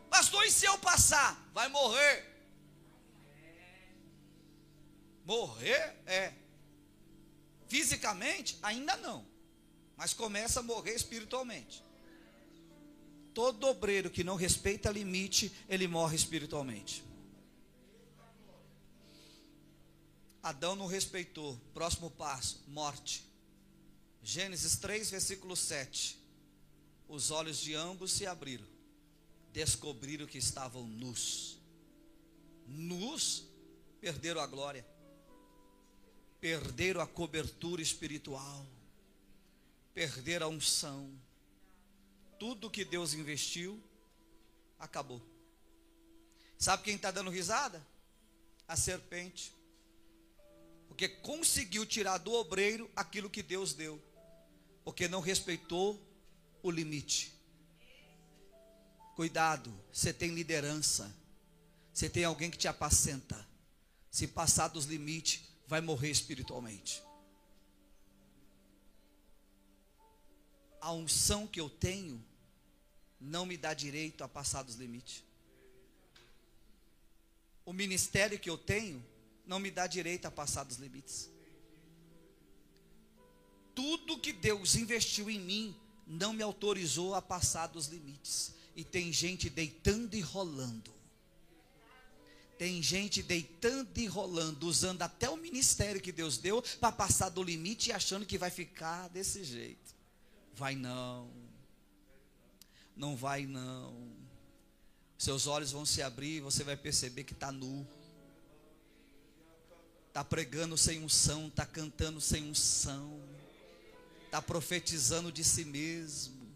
Pastor, 0.09 0.43
e 0.47 0.51
se 0.51 0.65
eu 0.65 0.75
passar? 0.79 1.39
Vai 1.53 1.67
morrer. 1.69 2.25
Morrer 5.23 5.95
é. 6.07 6.33
Fisicamente, 7.67 8.57
ainda 8.63 8.97
não. 8.97 9.23
Mas 9.95 10.11
começa 10.11 10.59
a 10.61 10.63
morrer 10.63 10.95
espiritualmente. 10.95 11.83
Todo 13.31 13.67
obreiro 13.67 14.09
que 14.09 14.23
não 14.23 14.35
respeita 14.35 14.89
limite, 14.89 15.53
ele 15.69 15.87
morre 15.87 16.15
espiritualmente. 16.15 17.03
Adão 20.41 20.75
não 20.75 20.87
respeitou. 20.87 21.59
Próximo 21.73 22.09
passo: 22.11 22.63
morte. 22.67 23.25
Gênesis 24.21 24.77
3, 24.77 25.11
versículo 25.11 25.55
7. 25.55 26.17
Os 27.07 27.31
olhos 27.31 27.57
de 27.59 27.73
ambos 27.73 28.11
se 28.11 28.25
abriram, 28.25 28.67
descobriram 29.51 30.27
que 30.27 30.37
estavam 30.37 30.85
nus. 30.85 31.57
Nus, 32.67 33.45
perderam 33.99 34.39
a 34.41 34.47
glória, 34.47 34.85
perderam 36.39 37.01
a 37.01 37.07
cobertura 37.07 37.81
espiritual, 37.81 38.65
perderam 39.93 40.47
a 40.47 40.49
unção. 40.49 41.11
Tudo 42.37 42.69
que 42.69 42.85
Deus 42.85 43.13
investiu, 43.13 43.81
acabou. 44.77 45.21
Sabe 46.57 46.83
quem 46.83 46.95
está 46.95 47.09
dando 47.09 47.31
risada? 47.31 47.85
A 48.67 48.75
serpente 48.75 49.58
porque 50.99 51.07
conseguiu 51.07 51.85
tirar 51.85 52.17
do 52.17 52.33
obreiro 52.33 52.91
aquilo 52.93 53.29
que 53.29 53.41
Deus 53.41 53.73
deu, 53.73 54.03
porque 54.83 55.07
não 55.07 55.21
respeitou 55.21 55.97
o 56.61 56.69
limite. 56.69 57.33
Cuidado, 59.15 59.73
você 59.93 60.11
tem 60.11 60.35
liderança, 60.35 61.09
você 61.93 62.09
tem 62.09 62.25
alguém 62.25 62.51
que 62.51 62.57
te 62.57 62.67
apacenta. 62.67 63.47
Se 64.11 64.27
passar 64.27 64.67
dos 64.67 64.83
limites, 64.83 65.41
vai 65.65 65.79
morrer 65.79 66.09
espiritualmente. 66.09 67.01
A 70.81 70.91
unção 70.91 71.47
que 71.47 71.61
eu 71.61 71.69
tenho 71.69 72.21
não 73.21 73.45
me 73.45 73.55
dá 73.55 73.73
direito 73.73 74.21
a 74.21 74.27
passar 74.27 74.63
dos 74.63 74.75
limites. 74.75 75.23
O 77.63 77.71
ministério 77.71 78.37
que 78.37 78.49
eu 78.49 78.57
tenho 78.57 79.01
não 79.49 79.59
me 79.59 79.71
dá 79.71 79.87
direito 79.87 80.27
a 80.27 80.31
passar 80.31 80.63
dos 80.63 80.77
limites. 80.77 81.27
Tudo 83.73 84.19
que 84.19 84.31
Deus 84.31 84.75
investiu 84.75 85.27
em 85.27 85.39
mim 85.39 85.75
não 86.05 86.33
me 86.33 86.43
autorizou 86.43 87.15
a 87.15 87.21
passar 87.21 87.65
dos 87.65 87.87
limites. 87.87 88.53
E 88.75 88.83
tem 88.83 89.11
gente 89.11 89.49
deitando 89.49 90.13
e 90.13 90.21
rolando. 90.21 90.93
Tem 92.59 92.83
gente 92.83 93.23
deitando 93.23 93.97
e 93.97 94.05
rolando, 94.05 94.67
usando 94.67 95.01
até 95.01 95.27
o 95.27 95.37
ministério 95.37 95.99
que 95.99 96.11
Deus 96.11 96.37
deu 96.37 96.61
para 96.79 96.91
passar 96.91 97.29
do 97.29 97.41
limite 97.41 97.89
e 97.89 97.93
achando 97.93 98.27
que 98.27 98.37
vai 98.37 98.51
ficar 98.51 99.07
desse 99.07 99.43
jeito. 99.43 99.95
Vai 100.53 100.75
não. 100.75 101.31
Não 102.95 103.15
vai 103.15 103.47
não. 103.47 104.15
Seus 105.17 105.47
olhos 105.47 105.71
vão 105.71 105.85
se 105.85 106.03
abrir 106.03 106.37
e 106.37 106.41
você 106.41 106.63
vai 106.63 106.77
perceber 106.77 107.23
que 107.23 107.33
está 107.33 107.51
nu 107.51 107.87
está 110.09 110.23
pregando 110.23 110.77
sem 110.77 111.03
unção, 111.03 111.47
está 111.47 111.65
cantando 111.65 112.19
sem 112.19 112.43
unção, 112.43 113.21
está 114.25 114.41
profetizando 114.41 115.31
de 115.31 115.43
si 115.43 115.63
mesmo, 115.63 116.51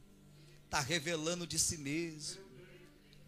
está 0.65 0.79
revelando 0.79 1.45
de 1.47 1.57
si 1.57 1.77
mesmo, 1.77 2.41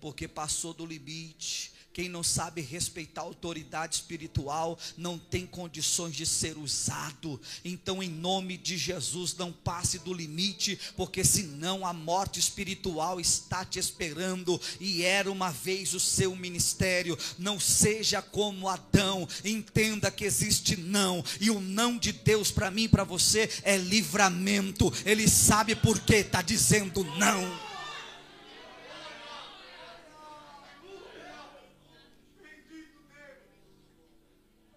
porque 0.01 0.28
passou 0.28 0.73
do 0.73 0.86
limite, 0.86 1.74
Quem 1.96 2.10
não 2.10 2.24
sabe 2.24 2.60
respeitar 2.60 3.22
a 3.22 3.24
autoridade 3.24 3.96
espiritual 3.96 4.78
não 4.98 5.18
tem 5.18 5.48
condições 5.48 6.14
de 6.14 6.26
ser 6.26 6.58
usado. 6.58 7.39
Então, 7.64 8.04
em 8.04 8.10
nome 8.10 8.58
de 8.58 8.78
Jesus, 8.78 9.34
não 9.38 9.50
passe 9.50 10.00
do 10.00 10.14
limite, 10.14 10.78
porque 10.98 11.24
senão 11.24 11.86
a 11.86 11.93
morte 11.93 12.38
espiritual 12.38 13.18
está 13.18 13.64
te 13.64 13.80
esperando. 13.80 14.60
E 14.78 15.04
era 15.04 15.32
uma 15.32 15.52
vez 15.52 15.93
o 15.93 16.00
seu 16.02 16.36
ministério. 16.36 17.18
Não 17.39 17.62
seja 17.62 18.22
como 18.22 18.68
Adão. 18.68 19.26
Entenda 19.46 20.12
que 20.12 20.26
existe 20.26 20.76
não, 20.76 21.24
e 21.39 21.50
o 21.50 21.62
não 21.62 21.98
de 21.98 22.12
Deus 22.12 22.52
para 22.52 22.70
mim, 22.70 22.89
para 22.89 23.06
você 23.06 23.50
é 23.64 23.78
livramento. 23.78 24.91
Ele 25.06 25.30
sabe 25.30 25.78
por 25.78 25.98
que 26.02 26.16
está 26.16 26.41
dizendo 26.41 27.06
não. 27.18 27.74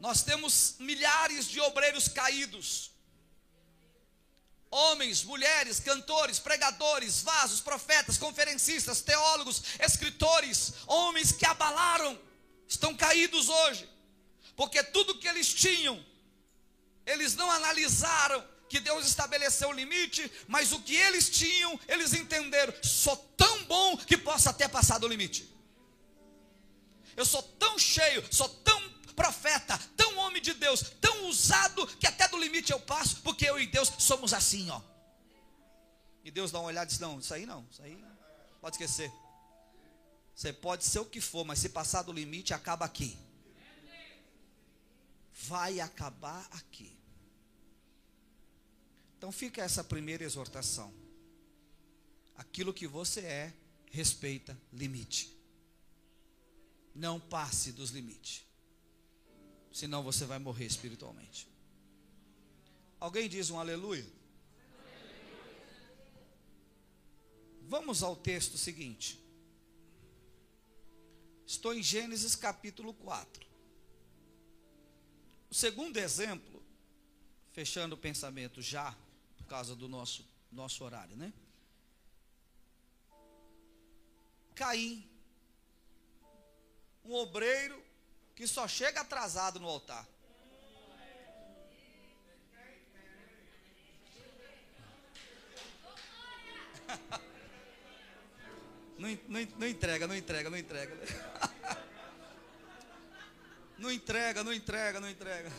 Nós 0.08 0.22
temos 0.22 0.76
milhares 0.78 1.44
de 1.44 1.60
obreiros 1.60 2.08
caídos. 2.08 2.90
Homens, 4.70 5.22
mulheres, 5.22 5.80
cantores, 5.80 6.38
pregadores, 6.38 7.20
vasos, 7.20 7.60
profetas, 7.60 8.16
conferencistas, 8.16 9.02
teólogos, 9.02 9.62
escritores, 9.78 10.72
homens 10.86 11.30
que 11.30 11.44
abalaram, 11.44 12.18
estão 12.66 12.96
caídos 12.96 13.50
hoje, 13.50 13.86
porque 14.56 14.82
tudo 14.82 15.18
que 15.18 15.28
eles 15.28 15.52
tinham, 15.52 16.02
eles 17.04 17.34
não 17.34 17.50
analisaram 17.50 18.42
que 18.66 18.80
Deus 18.80 19.06
estabeleceu 19.06 19.68
o 19.68 19.78
limite, 19.82 20.32
mas 20.46 20.72
o 20.72 20.80
que 20.80 20.96
eles 20.96 21.28
tinham, 21.28 21.78
eles 21.86 22.14
entenderam: 22.14 22.72
sou 22.82 23.16
tão 23.36 23.64
bom 23.64 23.94
que 23.98 24.16
posso 24.16 24.48
até 24.48 24.66
passar 24.66 24.96
do 24.96 25.06
limite. 25.06 25.46
Eu 27.14 27.26
sou 27.26 27.42
tão 27.42 27.78
cheio, 27.78 28.24
sou 28.32 28.48
tão 28.48 28.78
profeta, 29.18 29.76
tão 29.96 30.16
homem 30.18 30.40
de 30.40 30.54
Deus, 30.54 30.80
tão 31.00 31.26
usado, 31.26 31.84
que 31.96 32.06
até 32.06 32.28
do 32.28 32.38
limite 32.38 32.70
eu 32.70 32.78
passo, 32.78 33.20
porque 33.22 33.44
eu 33.44 33.58
e 33.58 33.66
Deus 33.66 33.92
somos 33.98 34.32
assim, 34.32 34.70
ó. 34.70 34.80
E 36.22 36.30
Deus 36.30 36.52
dá 36.52 36.60
uma 36.60 36.68
olhada 36.68 36.86
e 36.86 36.90
diz: 36.90 37.00
Não, 37.00 37.18
isso 37.18 37.34
aí 37.34 37.44
não, 37.44 37.66
isso 37.68 37.82
aí 37.82 38.00
pode 38.60 38.76
esquecer. 38.76 39.12
Você 40.36 40.52
pode 40.52 40.84
ser 40.84 41.00
o 41.00 41.04
que 41.04 41.20
for, 41.20 41.44
mas 41.44 41.58
se 41.58 41.68
passar 41.68 42.02
do 42.02 42.12
limite, 42.12 42.54
acaba 42.54 42.84
aqui. 42.84 43.18
Vai 45.32 45.80
acabar 45.80 46.46
aqui. 46.52 46.96
Então 49.16 49.32
fica 49.32 49.62
essa 49.62 49.82
primeira 49.82 50.22
exortação. 50.22 50.94
Aquilo 52.36 52.72
que 52.72 52.86
você 52.86 53.20
é, 53.20 53.52
respeita 53.90 54.56
limite. 54.72 55.36
Não 56.94 57.18
passe 57.18 57.72
dos 57.72 57.90
limites 57.90 58.47
senão 59.72 60.02
você 60.02 60.24
vai 60.24 60.38
morrer 60.38 60.66
espiritualmente. 60.66 61.48
Alguém 63.00 63.28
diz 63.28 63.50
um 63.50 63.58
aleluia? 63.58 64.06
Vamos 67.62 68.02
ao 68.02 68.16
texto 68.16 68.56
seguinte. 68.56 69.20
Estou 71.46 71.74
em 71.74 71.82
Gênesis 71.82 72.34
capítulo 72.34 72.92
4. 72.94 73.46
O 75.50 75.54
segundo 75.54 75.96
exemplo, 75.96 76.62
fechando 77.52 77.94
o 77.94 77.98
pensamento 77.98 78.60
já, 78.60 78.96
por 79.36 79.46
causa 79.46 79.74
do 79.74 79.88
nosso, 79.88 80.26
nosso 80.50 80.84
horário, 80.84 81.16
né? 81.16 81.32
Caim, 84.54 85.08
um 87.04 87.14
obreiro 87.14 87.82
que 88.38 88.46
só 88.46 88.66
chega 88.68 89.00
atrasado 89.00 89.58
no 89.58 89.66
altar. 89.66 90.06
Não, 98.96 99.10
não, 99.28 99.40
não, 99.58 99.68
entrega, 99.68 100.06
não 100.08 100.16
entrega, 100.16 100.50
não 100.50 100.56
entrega. 100.56 100.96
Não 103.78 103.92
entrega, 103.92 104.42
não 104.42 104.52
entrega, 104.52 104.98
não 104.98 105.08
entrega. 105.08 105.52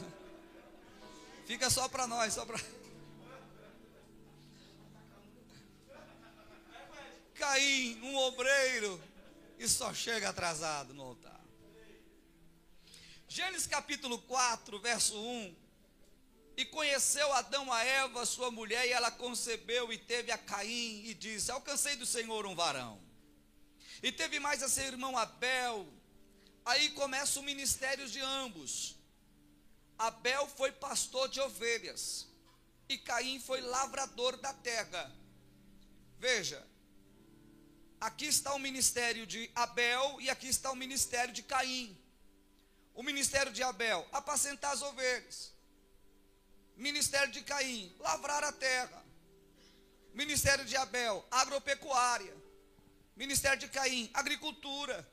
Fica 1.46 1.70
só 1.70 1.88
para 1.88 2.06
nós, 2.06 2.34
só 2.34 2.46
para. 2.46 2.60
Caim, 7.36 7.98
um 8.02 8.18
obreiro, 8.18 9.02
e 9.58 9.70
só 9.70 9.94
chega 9.94 10.28
atrasado 10.28 10.94
no 10.94 11.02
altar. 11.02 11.39
Gênesis 13.32 13.68
capítulo 13.68 14.18
4, 14.24 14.80
verso 14.80 15.16
1. 15.16 15.56
E 16.58 16.66
conheceu 16.66 17.32
Adão 17.34 17.72
a 17.72 17.84
Eva, 17.84 18.26
sua 18.26 18.50
mulher, 18.50 18.88
e 18.88 18.92
ela 18.92 19.12
concebeu 19.12 19.94
e 19.94 20.00
teve 20.00 20.32
a 20.32 20.38
Caim, 20.38 21.04
e 21.06 21.14
disse: 21.14 21.52
Alcancei 21.52 21.96
do 21.96 22.08
Senhor 22.08 22.48
um 22.48 22.56
varão. 22.56 23.00
E 24.02 24.12
teve 24.12 24.40
mais 24.40 24.64
a 24.64 24.68
seu 24.68 24.86
irmão 24.86 25.16
Abel. 25.16 25.88
Aí 26.66 26.90
começa 26.90 27.40
o 27.40 27.44
ministério 27.44 28.10
de 28.10 28.20
ambos. 28.20 28.98
Abel 29.96 30.48
foi 30.48 30.72
pastor 30.72 31.30
de 31.30 31.40
ovelhas, 31.40 32.28
e 32.90 32.98
Caim 32.98 33.40
foi 33.40 33.62
lavrador 33.62 34.38
da 34.38 34.54
terra. 34.56 35.16
Veja, 36.18 36.66
aqui 38.02 38.26
está 38.26 38.56
o 38.56 38.60
ministério 38.60 39.28
de 39.28 39.52
Abel 39.54 40.20
e 40.20 40.32
aqui 40.32 40.48
está 40.48 40.72
o 40.72 40.76
ministério 40.76 41.32
de 41.32 41.44
Caim. 41.44 41.96
O 43.00 43.04
ministério 43.04 43.50
de 43.54 43.64
Abel, 43.64 44.06
apacentar 44.12 44.74
as 44.74 44.82
ovelhas. 44.82 45.54
Ministério 46.76 47.32
de 47.32 47.42
Caim, 47.44 47.96
lavrar 47.98 48.44
a 48.44 48.52
terra. 48.52 49.06
Ministério 50.14 50.66
de 50.66 50.76
Abel, 50.76 51.26
agropecuária. 51.32 52.36
Ministério 53.16 53.58
de 53.58 53.70
Caim, 53.70 54.12
agricultura. 54.14 55.10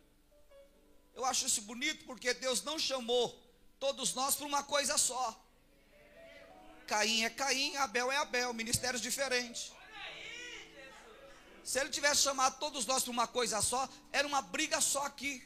Eu 1.15 1.25
acho 1.25 1.47
isso 1.47 1.63
bonito 1.63 2.05
porque 2.07 2.35
Deus 2.35 2.61
não 2.65 2.77
chamou 2.77 3.41
todos 3.79 4.15
nós 4.15 4.35
para 4.35 4.47
uma 4.47 4.65
coisa 4.65 4.99
só. 4.99 5.41
Caim 6.89 7.23
é 7.23 7.31
Caim, 7.31 7.77
Abel 7.77 8.11
é 8.11 8.17
Abel, 8.17 8.53
ministérios 8.53 9.01
diferentes. 9.01 9.71
Se 11.63 11.79
ele 11.79 11.91
tivesse 11.91 12.23
chamado 12.23 12.59
todos 12.59 12.85
nós 12.85 13.05
para 13.05 13.13
uma 13.13 13.29
coisa 13.29 13.63
só, 13.63 13.89
era 14.11 14.27
uma 14.27 14.43
briga 14.43 14.81
só 14.81 15.07
aqui 15.07 15.46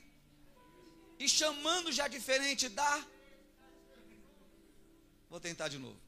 e 1.20 1.28
chamando 1.28 1.92
já 1.92 2.08
diferente 2.08 2.66
da. 2.70 3.06
Vou 5.28 5.38
tentar 5.38 5.68
de 5.68 5.78
novo. 5.78 6.00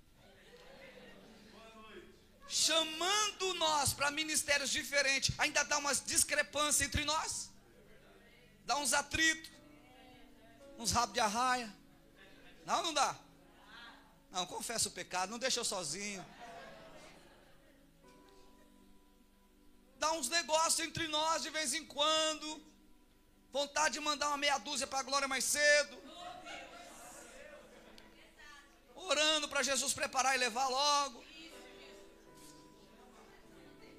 Chamando 2.49 3.55
nós 3.55 3.93
para 3.93 4.11
ministérios 4.11 4.71
diferentes, 4.71 5.35
ainda 5.39 5.63
dá 5.65 5.77
umas 5.79 6.03
discrepâncias 6.05 6.87
entre 6.87 7.05
nós, 7.05 7.51
dá 8.65 8.77
uns 8.79 8.95
atritos, 8.95 9.51
uns 10.79 10.91
rabos 10.93 11.13
de 11.13 11.21
arraia. 11.21 11.73
Não, 12.65 12.83
não 12.83 12.95
dá. 12.95 13.15
Não, 14.31 14.47
confessa 14.47 14.89
o 14.89 14.93
pecado, 14.93 15.31
não 15.31 15.39
deixa 15.39 15.61
eu 15.61 15.65
sozinho. 15.65 16.25
Dá 19.99 20.13
uns 20.13 20.29
negócios 20.31 20.81
entre 20.81 21.07
nós 21.09 21.43
de 21.43 21.51
vez 21.51 21.75
em 21.75 21.85
quando. 21.85 22.72
Vontade 23.53 23.95
de 23.95 24.01
mandar 24.01 24.29
uma 24.29 24.39
meia 24.39 24.57
dúzia 24.59 24.87
para 24.87 25.01
a 25.01 25.03
glória 25.03 25.29
mais 25.29 25.45
cedo. 25.45 26.01
Orando 28.95 29.49
para 29.49 29.63
Jesus 29.63 29.93
preparar 29.93 30.35
e 30.35 30.39
levar 30.39 30.69
logo. 30.69 31.23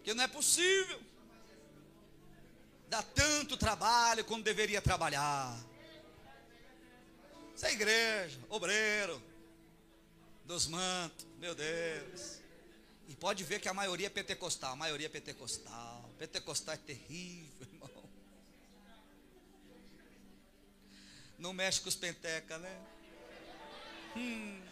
Que 0.04 0.14
não 0.14 0.24
é 0.24 0.28
possível. 0.28 1.00
Dá 2.88 3.04
tanto 3.04 3.56
trabalho 3.56 4.26
como 4.26 4.44
deveria 4.44 4.82
trabalhar. 4.82 5.56
Essa 7.56 7.68
é 7.68 7.74
igreja, 7.74 8.40
obreiro, 8.50 9.22
dos 10.46 10.68
mantos, 10.68 11.26
meu 11.38 11.54
Deus. 11.54 12.40
E 13.08 13.16
pode 13.16 13.44
ver 13.44 13.60
que 13.60 13.70
a 13.70 13.74
maioria 13.74 14.08
é 14.08 14.10
pentecostal, 14.10 14.74
a 14.74 14.76
maioria 14.76 15.06
é 15.06 15.10
pentecostal. 15.10 16.10
Pentecostal 16.18 16.74
é 16.74 16.78
terrível, 16.78 17.68
irmão. 17.72 17.93
Não 21.44 21.52
mexe 21.52 21.82
com 21.82 21.90
os 21.90 21.96
penteca, 21.96 22.58
né? 22.58 22.74
Hum. 24.16 24.64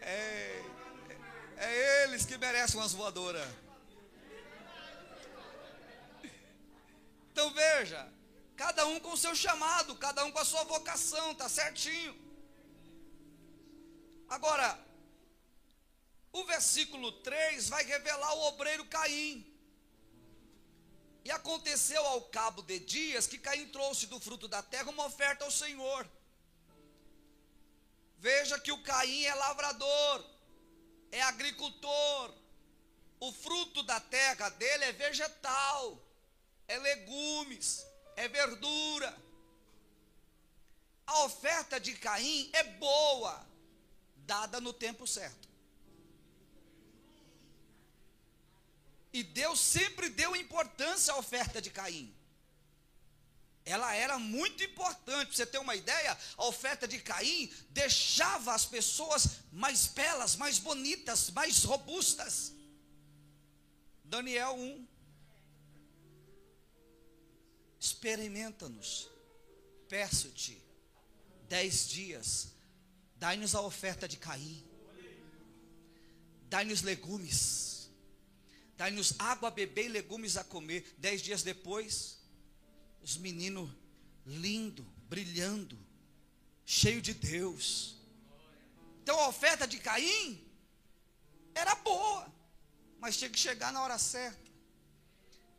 É, 0.00 0.62
é 1.58 2.04
eles 2.04 2.24
que 2.24 2.38
merecem 2.38 2.80
umas 2.80 2.94
voadoras. 2.94 3.46
Então 7.30 7.52
veja, 7.52 8.10
cada 8.56 8.86
um 8.86 8.98
com 8.98 9.12
o 9.12 9.18
seu 9.18 9.34
chamado, 9.34 9.94
cada 9.96 10.24
um 10.24 10.32
com 10.32 10.38
a 10.38 10.44
sua 10.46 10.64
vocação, 10.64 11.34
tá 11.34 11.46
certinho. 11.46 12.18
Agora, 14.30 14.82
o 16.32 16.42
versículo 16.46 17.12
3 17.20 17.68
vai 17.68 17.84
revelar 17.84 18.32
o 18.32 18.46
obreiro 18.46 18.86
Caim. 18.86 19.49
E 21.24 21.30
aconteceu 21.30 22.04
ao 22.06 22.22
cabo 22.22 22.62
de 22.62 22.78
dias 22.78 23.26
que 23.26 23.38
Caim 23.38 23.68
trouxe 23.68 24.06
do 24.06 24.18
fruto 24.18 24.48
da 24.48 24.62
terra 24.62 24.90
uma 24.90 25.06
oferta 25.06 25.44
ao 25.44 25.50
Senhor. 25.50 26.08
Veja 28.18 28.58
que 28.58 28.72
o 28.72 28.82
Caim 28.82 29.24
é 29.24 29.34
lavrador, 29.34 30.24
é 31.12 31.20
agricultor. 31.22 32.34
O 33.18 33.32
fruto 33.32 33.82
da 33.82 34.00
terra 34.00 34.48
dele 34.48 34.84
é 34.84 34.92
vegetal, 34.92 36.02
é 36.66 36.78
legumes, 36.78 37.84
é 38.16 38.26
verdura. 38.28 39.14
A 41.06 41.24
oferta 41.24 41.78
de 41.78 41.92
Caim 41.96 42.48
é 42.54 42.62
boa, 42.62 43.46
dada 44.16 44.58
no 44.58 44.72
tempo 44.72 45.06
certo. 45.06 45.49
E 49.12 49.22
Deus 49.22 49.58
sempre 49.58 50.08
deu 50.08 50.36
importância 50.36 51.12
à 51.12 51.18
oferta 51.18 51.60
de 51.60 51.70
Caim. 51.70 52.14
Ela 53.64 53.94
era 53.94 54.18
muito 54.18 54.64
importante, 54.64 55.28
para 55.28 55.36
você 55.36 55.46
ter 55.46 55.58
uma 55.58 55.76
ideia, 55.76 56.16
a 56.36 56.46
oferta 56.46 56.88
de 56.88 56.98
Caim 57.00 57.52
deixava 57.70 58.54
as 58.54 58.64
pessoas 58.64 59.40
mais 59.52 59.86
belas, 59.88 60.36
mais 60.36 60.58
bonitas, 60.58 61.30
mais 61.30 61.64
robustas. 61.64 62.52
Daniel 64.04 64.54
1. 64.54 64.86
Experimenta-nos, 67.78 69.08
peço-te, 69.88 70.60
dez 71.48 71.88
dias, 71.88 72.48
dai-nos 73.16 73.54
a 73.54 73.62
oferta 73.62 74.06
de 74.06 74.18
Caim, 74.18 74.62
dai-nos 76.48 76.82
legumes 76.82 77.69
Dai-nos 78.80 79.12
água 79.18 79.48
a 79.48 79.50
beber 79.50 79.84
e 79.84 79.88
legumes 79.88 80.38
a 80.38 80.42
comer. 80.42 80.94
Dez 80.96 81.20
dias 81.20 81.42
depois, 81.42 82.16
os 83.02 83.18
meninos 83.18 83.68
lindo, 84.24 84.82
brilhando, 85.06 85.78
cheio 86.64 87.02
de 87.02 87.12
Deus. 87.12 87.94
Então 89.02 89.20
a 89.20 89.28
oferta 89.28 89.68
de 89.68 89.78
Caim 89.78 90.42
era 91.54 91.74
boa, 91.74 92.26
mas 92.98 93.18
tinha 93.18 93.28
que 93.28 93.38
chegar 93.38 93.70
na 93.70 93.82
hora 93.82 93.98
certa. 93.98 94.50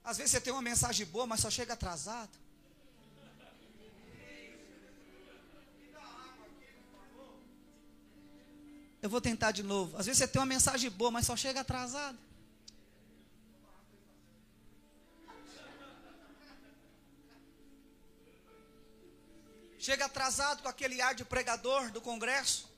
Às 0.03 0.17
vezes 0.17 0.31
você 0.31 0.41
tem 0.41 0.51
uma 0.51 0.63
mensagem 0.63 1.05
boa, 1.05 1.27
mas 1.27 1.41
só 1.41 1.51
chega 1.51 1.73
atrasado. 1.73 2.35
Eu 8.99 9.11
vou 9.11 9.21
tentar 9.21 9.51
de 9.51 9.61
novo. 9.61 9.95
Às 9.95 10.07
vezes 10.07 10.17
você 10.17 10.27
tem 10.27 10.41
uma 10.41 10.47
mensagem 10.47 10.89
boa, 10.89 11.11
mas 11.11 11.27
só 11.27 11.37
chega 11.37 11.61
atrasado. 11.61 12.17
Chega 19.81 20.05
atrasado 20.05 20.61
com 20.61 20.69
aquele 20.69 21.01
ar 21.01 21.15
de 21.15 21.25
pregador 21.25 21.89
do 21.89 21.99
congresso. 21.99 22.69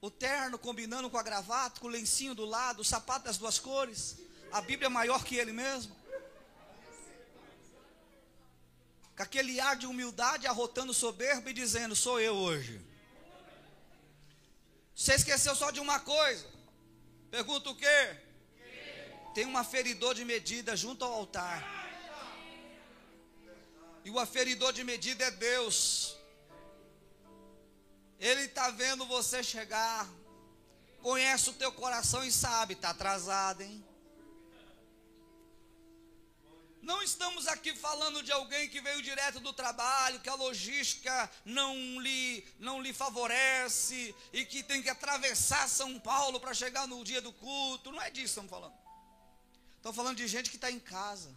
O 0.00 0.10
terno 0.10 0.58
combinando 0.58 1.10
com 1.10 1.18
a 1.18 1.22
gravata, 1.22 1.78
com 1.78 1.86
o 1.86 1.90
lencinho 1.90 2.34
do 2.34 2.46
lado, 2.46 2.80
o 2.80 2.84
sapato 2.84 3.26
das 3.26 3.36
duas 3.36 3.58
cores. 3.58 4.16
A 4.50 4.62
Bíblia 4.62 4.86
é 4.86 4.88
maior 4.88 5.22
que 5.22 5.36
ele 5.36 5.52
mesmo. 5.52 5.94
Com 9.14 9.22
aquele 9.22 9.60
ar 9.60 9.76
de 9.76 9.86
humildade, 9.86 10.46
arrotando 10.46 10.94
soberbo 10.94 11.50
e 11.50 11.52
dizendo: 11.52 11.94
Sou 11.94 12.18
eu 12.18 12.34
hoje. 12.34 12.80
Você 14.94 15.14
esqueceu 15.14 15.54
só 15.54 15.70
de 15.70 15.80
uma 15.80 16.00
coisa. 16.00 16.46
Pergunta 17.30 17.68
o 17.68 17.76
quê? 17.76 18.16
Tem 19.34 19.44
um 19.44 19.58
aferidor 19.58 20.14
de 20.14 20.24
medida 20.24 20.74
junto 20.74 21.04
ao 21.04 21.12
altar. 21.12 21.79
E 24.04 24.10
o 24.10 24.18
aferidor 24.18 24.72
de 24.72 24.84
medida 24.84 25.24
é 25.24 25.30
Deus. 25.30 26.16
Ele 28.18 28.42
está 28.42 28.70
vendo 28.70 29.06
você 29.06 29.42
chegar. 29.42 30.08
Conhece 31.00 31.50
o 31.50 31.54
teu 31.54 31.72
coração 31.72 32.22
e 32.24 32.30
sabe, 32.30 32.74
está 32.74 32.90
atrasado, 32.90 33.62
hein? 33.62 33.84
Não 36.82 37.02
estamos 37.02 37.46
aqui 37.46 37.74
falando 37.74 38.22
de 38.22 38.32
alguém 38.32 38.68
que 38.68 38.80
veio 38.80 39.02
direto 39.02 39.38
do 39.38 39.52
trabalho, 39.52 40.20
que 40.20 40.28
a 40.28 40.34
logística 40.34 41.30
não 41.44 42.00
lhe, 42.00 42.44
não 42.58 42.80
lhe 42.80 42.92
favorece 42.92 44.14
e 44.32 44.44
que 44.46 44.62
tem 44.62 44.82
que 44.82 44.88
atravessar 44.88 45.68
São 45.68 46.00
Paulo 46.00 46.40
para 46.40 46.54
chegar 46.54 46.86
no 46.86 47.04
dia 47.04 47.20
do 47.20 47.32
culto. 47.34 47.92
Não 47.92 48.00
é 48.00 48.10
disso 48.10 48.24
que 48.24 48.30
estamos 48.30 48.50
falando. 48.50 48.74
Estamos 49.76 49.96
falando 49.96 50.16
de 50.16 50.26
gente 50.26 50.50
que 50.50 50.56
está 50.56 50.70
em 50.70 50.80
casa. 50.80 51.34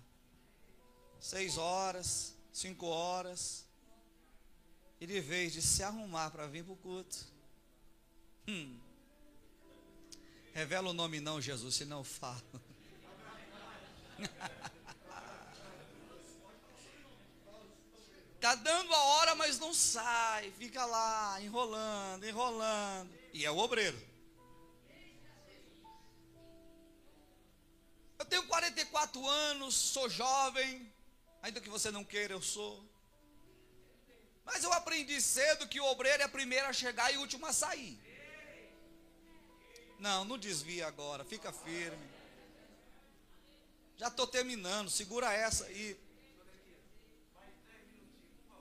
Seis 1.19 1.57
horas, 1.57 2.33
cinco 2.53 2.85
horas, 2.85 3.65
e 5.01 5.07
de 5.07 5.19
vez 5.19 5.51
de 5.51 5.61
se 5.61 5.81
arrumar 5.81 6.29
para 6.29 6.47
vir 6.47 6.63
para 6.63 6.73
o 6.73 6.77
culto, 6.77 7.25
hum, 8.47 8.79
revela 10.53 10.91
o 10.91 10.93
nome 10.93 11.19
não, 11.19 11.41
Jesus, 11.41 11.73
se 11.75 11.83
não 11.83 12.03
falo. 12.03 12.41
Está 18.35 18.53
dando 18.61 18.93
a 18.93 19.03
hora, 19.03 19.35
mas 19.35 19.57
não 19.57 19.73
sai, 19.73 20.51
fica 20.51 20.85
lá, 20.85 21.41
enrolando, 21.41 22.23
enrolando. 22.23 23.11
E 23.33 23.43
é 23.43 23.49
o 23.49 23.57
obreiro. 23.57 23.99
Eu 28.19 28.25
tenho 28.25 28.47
44 28.47 29.27
anos, 29.27 29.73
sou 29.73 30.07
jovem, 30.07 30.92
Ainda 31.43 31.59
que 31.59 31.69
você 31.69 31.91
não 31.91 32.05
queira, 32.05 32.33
eu 32.33 32.41
sou. 32.41 32.81
Mas 34.45 34.63
eu 34.63 34.71
aprendi 34.71 35.21
cedo 35.21 35.67
que 35.67 35.79
o 35.79 35.85
obreiro 35.85 36.23
é 36.23 36.27
primeiro 36.27 36.67
a 36.67 36.73
chegar 36.73 37.13
e 37.13 37.17
o 37.17 37.19
último 37.19 37.45
a 37.45 37.53
sair. 37.53 37.99
Não, 39.99 40.23
não 40.23 40.37
desvia 40.37 40.87
agora, 40.87 41.25
fica 41.25 41.51
firme. 41.51 42.11
Já 43.97 44.07
estou 44.07 44.25
terminando, 44.25 44.89
segura 44.89 45.33
essa 45.33 45.65
aí. 45.65 45.99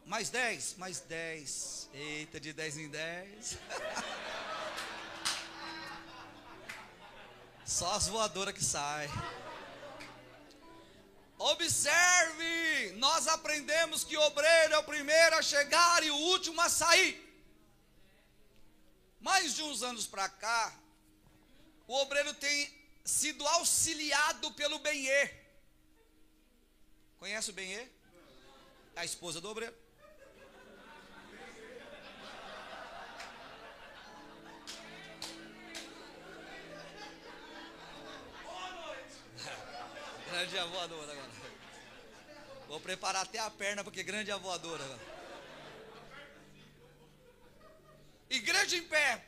Mais 0.04 0.28
dez, 0.28 0.74
mais 0.76 0.98
dez. 1.00 1.88
Eita, 1.94 2.40
de 2.40 2.52
dez 2.52 2.76
em 2.76 2.88
dez. 2.88 3.58
Só 7.64 7.94
as 7.94 8.08
voadoras 8.08 8.54
que 8.54 8.64
saem. 8.64 9.08
Observe, 11.52 12.92
nós 12.96 13.28
aprendemos 13.28 14.04
que 14.04 14.16
o 14.16 14.22
obreiro 14.22 14.74
é 14.74 14.78
o 14.78 14.84
primeiro 14.84 15.36
a 15.36 15.42
chegar 15.42 16.02
e 16.02 16.10
o 16.10 16.16
último 16.16 16.60
a 16.60 16.68
sair. 16.68 17.20
Mais 19.20 19.54
de 19.54 19.62
uns 19.62 19.82
anos 19.82 20.06
para 20.06 20.28
cá, 20.28 20.74
o 21.86 21.94
obreiro 21.94 22.34
tem 22.34 22.72
sido 23.04 23.46
auxiliado 23.46 24.50
pelo 24.52 24.78
Benê. 24.78 25.30
Conhece 27.18 27.50
o 27.50 27.52
Benê? 27.52 27.86
A 28.96 29.04
esposa 29.04 29.40
do 29.40 29.50
obreiro. 29.50 29.74
Grande 40.30 40.56
voadora 40.70 41.12
agora. 41.12 41.41
Vou 42.72 42.80
preparar 42.80 43.24
até 43.24 43.38
a 43.38 43.50
perna, 43.50 43.84
porque 43.84 44.02
grande 44.02 44.30
é 44.30 44.32
a 44.32 44.38
voadora. 44.38 44.82
Igreja 48.30 48.76
em 48.78 48.82
pé, 48.82 49.22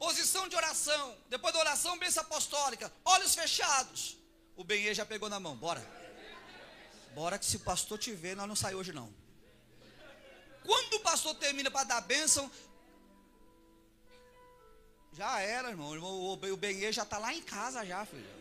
posição 0.00 0.48
de 0.48 0.56
oração. 0.56 1.16
Depois 1.28 1.54
da 1.54 1.60
oração, 1.60 1.96
bênção 1.96 2.24
apostólica. 2.24 2.92
Olhos 3.04 3.36
fechados. 3.36 4.16
O 4.56 4.64
Benê 4.64 4.92
já 4.94 5.06
pegou 5.06 5.28
na 5.28 5.38
mão. 5.38 5.54
Bora. 5.54 5.80
Bora 7.14 7.38
que 7.38 7.46
se 7.46 7.58
o 7.58 7.60
pastor 7.60 8.00
te 8.00 8.10
ver, 8.12 8.34
nós 8.34 8.48
não 8.48 8.56
saímos 8.56 8.80
hoje 8.80 8.92
não. 8.92 9.14
Quando 10.64 10.94
o 10.94 11.00
pastor 11.00 11.36
termina 11.36 11.70
para 11.70 11.84
dar 11.84 12.00
bênção, 12.00 12.50
já 15.12 15.38
era, 15.40 15.70
irmão. 15.70 15.92
O 15.92 16.56
Benê 16.56 16.90
já 16.90 17.04
está 17.04 17.18
lá 17.18 17.32
em 17.32 17.42
casa 17.42 17.86
já, 17.86 18.04
filho. 18.04 18.37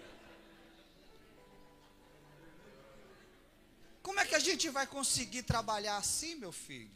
Como 4.07 4.21
é 4.21 4.25
que 4.25 4.35
a 4.35 4.39
gente 4.39 4.69
vai 4.69 4.87
conseguir 4.87 5.43
trabalhar 5.43 5.97
assim, 5.97 6.35
meu 6.35 6.53
filho? 6.53 6.89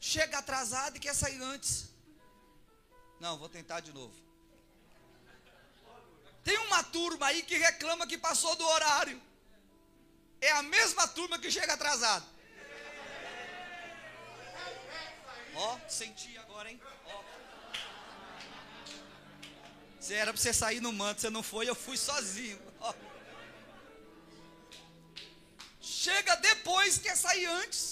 Chega 0.00 0.38
atrasado 0.38 0.96
e 0.96 1.00
quer 1.00 1.14
sair 1.14 1.38
antes. 1.42 1.90
Não, 3.20 3.36
vou 3.36 3.46
tentar 3.46 3.80
de 3.80 3.92
novo. 3.92 4.14
Tem 6.42 6.56
uma 6.60 6.82
turma 6.84 7.26
aí 7.26 7.42
que 7.42 7.58
reclama 7.58 8.06
que 8.06 8.16
passou 8.16 8.56
do 8.56 8.66
horário. 8.66 9.20
É 10.40 10.50
a 10.52 10.62
mesma 10.62 11.06
turma 11.08 11.38
que 11.38 11.50
chega 11.50 11.74
atrasado. 11.74 12.24
Ó, 15.56 15.78
senti 15.90 16.38
agora, 16.38 16.70
hein? 16.70 16.80
Você 20.00 20.14
era 20.14 20.32
para 20.32 20.40
você 20.40 20.54
sair 20.54 20.80
no 20.80 20.90
manto, 20.90 21.20
você 21.20 21.28
não 21.28 21.42
foi, 21.42 21.68
eu 21.68 21.74
fui 21.74 21.98
sozinho. 21.98 22.58
Ó. 22.80 23.09
chega 26.04 26.34
depois, 26.50 26.98
quer 27.06 27.16
sair 27.26 27.46
antes. 27.62 27.82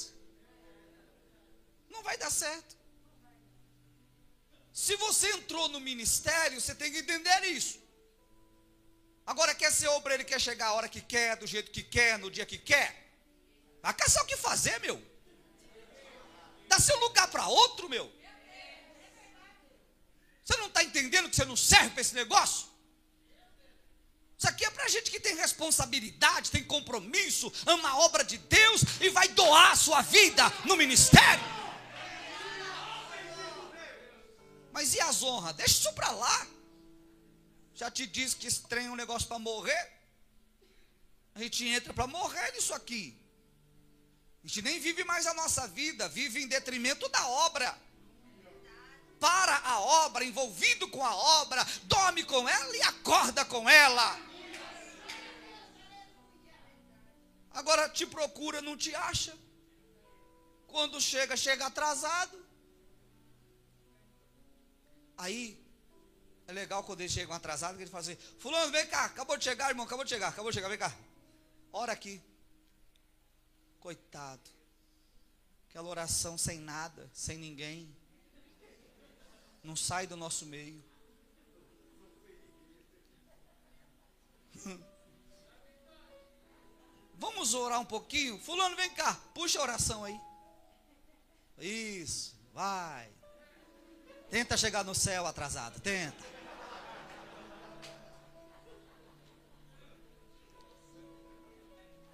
Não 1.94 2.02
vai 2.08 2.16
dar 2.22 2.30
certo. 2.30 2.72
Se 4.84 4.94
você 5.04 5.26
entrou 5.38 5.66
no 5.74 5.80
ministério, 5.90 6.60
você 6.60 6.74
tem 6.80 6.90
que 6.92 7.00
entender 7.04 7.40
isso. 7.58 7.76
Agora, 9.26 9.54
quer 9.54 9.70
ser 9.78 9.88
obreiro, 9.88 10.24
quer 10.24 10.40
chegar 10.40 10.68
a 10.68 10.74
hora 10.76 10.88
que 10.94 11.02
quer, 11.14 11.36
do 11.36 11.46
jeito 11.54 11.70
que 11.76 11.82
quer, 11.96 12.12
no 12.18 12.30
dia 12.36 12.46
que 12.46 12.58
quer. 12.70 12.88
Vai 13.82 13.92
caçar 13.92 14.22
o 14.22 14.26
que 14.26 14.38
fazer, 14.48 14.78
meu. 14.86 14.98
Dá 16.70 16.78
seu 16.80 16.98
lugar 17.00 17.28
para 17.34 17.46
outro, 17.46 17.88
meu. 17.94 18.06
Você 20.44 20.56
não 20.56 20.68
está 20.68 20.82
entendendo 20.82 21.28
que 21.28 21.36
você 21.36 21.44
não 21.44 21.56
serve 21.56 21.90
para 21.90 22.00
esse 22.00 22.14
negócio? 22.14 22.68
Isso 24.38 24.48
aqui 24.48 24.64
é 24.64 24.70
para 24.70 24.86
gente 24.86 25.10
que 25.10 25.18
tem 25.18 25.34
responsabilidade, 25.34 26.52
tem 26.52 26.62
compromisso, 26.62 27.52
ama 27.66 27.88
a 27.88 27.96
obra 27.98 28.22
de 28.22 28.38
Deus 28.38 28.82
e 29.00 29.08
vai 29.10 29.26
doar 29.28 29.72
a 29.72 29.76
sua 29.76 30.00
vida 30.00 30.44
no 30.64 30.76
ministério. 30.76 31.44
Mas 34.72 34.94
e 34.94 35.00
as 35.00 35.24
honras? 35.24 35.56
Deixa 35.56 35.80
isso 35.80 35.92
para 35.92 36.12
lá. 36.12 36.46
Já 37.74 37.90
te 37.90 38.06
disse 38.06 38.36
que 38.36 38.46
estranha 38.46 38.92
um 38.92 38.94
negócio 38.94 39.26
para 39.26 39.40
morrer. 39.40 39.92
A 41.34 41.40
gente 41.40 41.66
entra 41.66 41.92
para 41.92 42.06
morrer 42.06 42.52
nisso 42.52 42.72
aqui. 42.72 43.20
A 44.44 44.46
gente 44.46 44.62
nem 44.62 44.78
vive 44.78 45.02
mais 45.02 45.26
a 45.26 45.34
nossa 45.34 45.66
vida, 45.66 46.08
vive 46.08 46.40
em 46.40 46.46
detrimento 46.46 47.08
da 47.08 47.26
obra. 47.26 47.76
Para 49.18 49.56
a 49.64 49.80
obra, 49.80 50.24
envolvido 50.24 50.86
com 50.86 51.04
a 51.04 51.12
obra, 51.40 51.66
dorme 51.84 52.22
com 52.22 52.48
ela 52.48 52.76
e 52.76 52.82
acorda 52.82 53.44
com 53.44 53.68
ela. 53.68 54.27
Agora 57.50 57.88
te 57.88 58.06
procura, 58.06 58.60
não 58.60 58.76
te 58.76 58.94
acha. 58.94 59.36
Quando 60.66 61.00
chega, 61.00 61.36
chega 61.36 61.66
atrasado. 61.66 62.46
Aí, 65.16 65.60
é 66.46 66.52
legal 66.52 66.84
quando 66.84 67.00
eles 67.00 67.12
chegam 67.12 67.34
atrasados, 67.34 67.76
que 67.76 67.82
ele 67.82 67.90
fala 67.90 68.02
assim: 68.02 68.16
Fulano, 68.38 68.70
vem 68.72 68.86
cá, 68.86 69.06
acabou 69.06 69.36
de 69.36 69.44
chegar, 69.44 69.68
irmão, 69.68 69.84
acabou 69.84 70.04
de 70.04 70.10
chegar, 70.10 70.28
acabou 70.28 70.50
de 70.50 70.54
chegar, 70.54 70.68
vem 70.68 70.78
cá. 70.78 70.94
Ora 71.72 71.92
aqui. 71.92 72.22
Coitado. 73.80 74.50
Aquela 75.68 75.88
oração 75.88 76.38
sem 76.38 76.58
nada, 76.58 77.10
sem 77.12 77.36
ninguém. 77.36 77.94
Não 79.62 79.76
sai 79.76 80.06
do 80.06 80.16
nosso 80.16 80.46
meio. 80.46 80.82
Vamos 87.18 87.52
orar 87.52 87.80
um 87.80 87.84
pouquinho? 87.84 88.38
Fulano, 88.38 88.76
vem 88.76 88.90
cá, 88.90 89.18
puxa 89.34 89.58
a 89.58 89.62
oração 89.62 90.04
aí. 90.04 90.18
Isso, 91.58 92.34
vai. 92.54 93.10
Tenta 94.30 94.56
chegar 94.56 94.84
no 94.84 94.94
céu 94.94 95.26
atrasado, 95.26 95.80
tenta. 95.80 96.38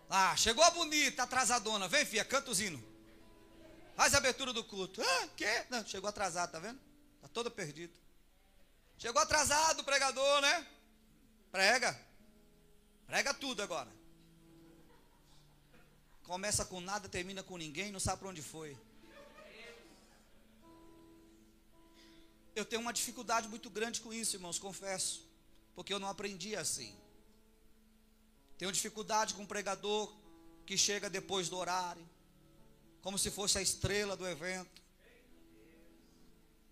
Ah, 0.08 0.36
chegou 0.36 0.62
a 0.64 0.70
bonita, 0.70 1.24
atrasadona. 1.24 1.88
Vem, 1.88 2.04
filha, 2.06 2.24
canta 2.24 2.50
o. 2.50 2.82
Faz 3.96 4.14
a 4.14 4.18
abertura 4.18 4.52
do 4.52 4.64
culto. 4.64 5.02
Ah, 5.02 5.28
quê? 5.36 5.66
Não, 5.68 5.84
chegou 5.84 6.08
atrasado, 6.08 6.52
tá 6.52 6.58
vendo? 6.58 6.80
Tá 7.20 7.28
todo 7.28 7.50
perdido. 7.50 7.92
Chegou 8.96 9.20
atrasado 9.20 9.80
o 9.80 9.84
pregador, 9.84 10.40
né? 10.40 10.66
Prega. 11.50 11.98
Prega 13.06 13.34
tudo 13.34 13.62
agora. 13.62 13.90
Começa 16.24 16.64
com 16.64 16.80
nada, 16.80 17.08
termina 17.08 17.42
com 17.42 17.56
ninguém, 17.56 17.92
não 17.92 18.00
sabe 18.00 18.20
para 18.20 18.28
onde 18.28 18.42
foi. 18.42 18.76
Eu 22.56 22.64
tenho 22.64 22.80
uma 22.80 22.92
dificuldade 22.92 23.48
muito 23.48 23.68
grande 23.68 24.00
com 24.00 24.12
isso, 24.12 24.36
irmãos, 24.36 24.58
confesso. 24.58 25.22
Porque 25.74 25.92
eu 25.92 25.98
não 25.98 26.08
aprendi 26.08 26.56
assim. 26.56 26.96
Tenho 28.56 28.72
dificuldade 28.72 29.34
com 29.34 29.42
um 29.42 29.46
pregador 29.46 30.12
que 30.64 30.78
chega 30.78 31.10
depois 31.10 31.48
do 31.48 31.58
horário, 31.58 32.08
como 33.02 33.18
se 33.18 33.30
fosse 33.30 33.58
a 33.58 33.62
estrela 33.62 34.16
do 34.16 34.26
evento. 34.26 34.82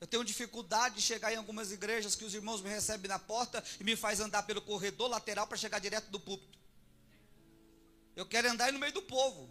Eu 0.00 0.06
tenho 0.06 0.24
dificuldade 0.24 0.96
de 0.96 1.02
chegar 1.02 1.32
em 1.32 1.36
algumas 1.36 1.70
igrejas 1.70 2.14
que 2.14 2.24
os 2.24 2.34
irmãos 2.34 2.62
me 2.62 2.70
recebem 2.70 3.08
na 3.08 3.18
porta 3.18 3.62
e 3.78 3.84
me 3.84 3.96
faz 3.96 4.18
andar 4.18 4.44
pelo 4.44 4.62
corredor 4.62 5.08
lateral 5.08 5.46
para 5.46 5.56
chegar 5.56 5.78
direto 5.78 6.08
do 6.10 6.18
púlpito. 6.18 6.58
Eu 8.14 8.26
quero 8.26 8.50
andar 8.50 8.72
no 8.72 8.78
meio 8.78 8.92
do 8.92 9.02
povo. 9.02 9.48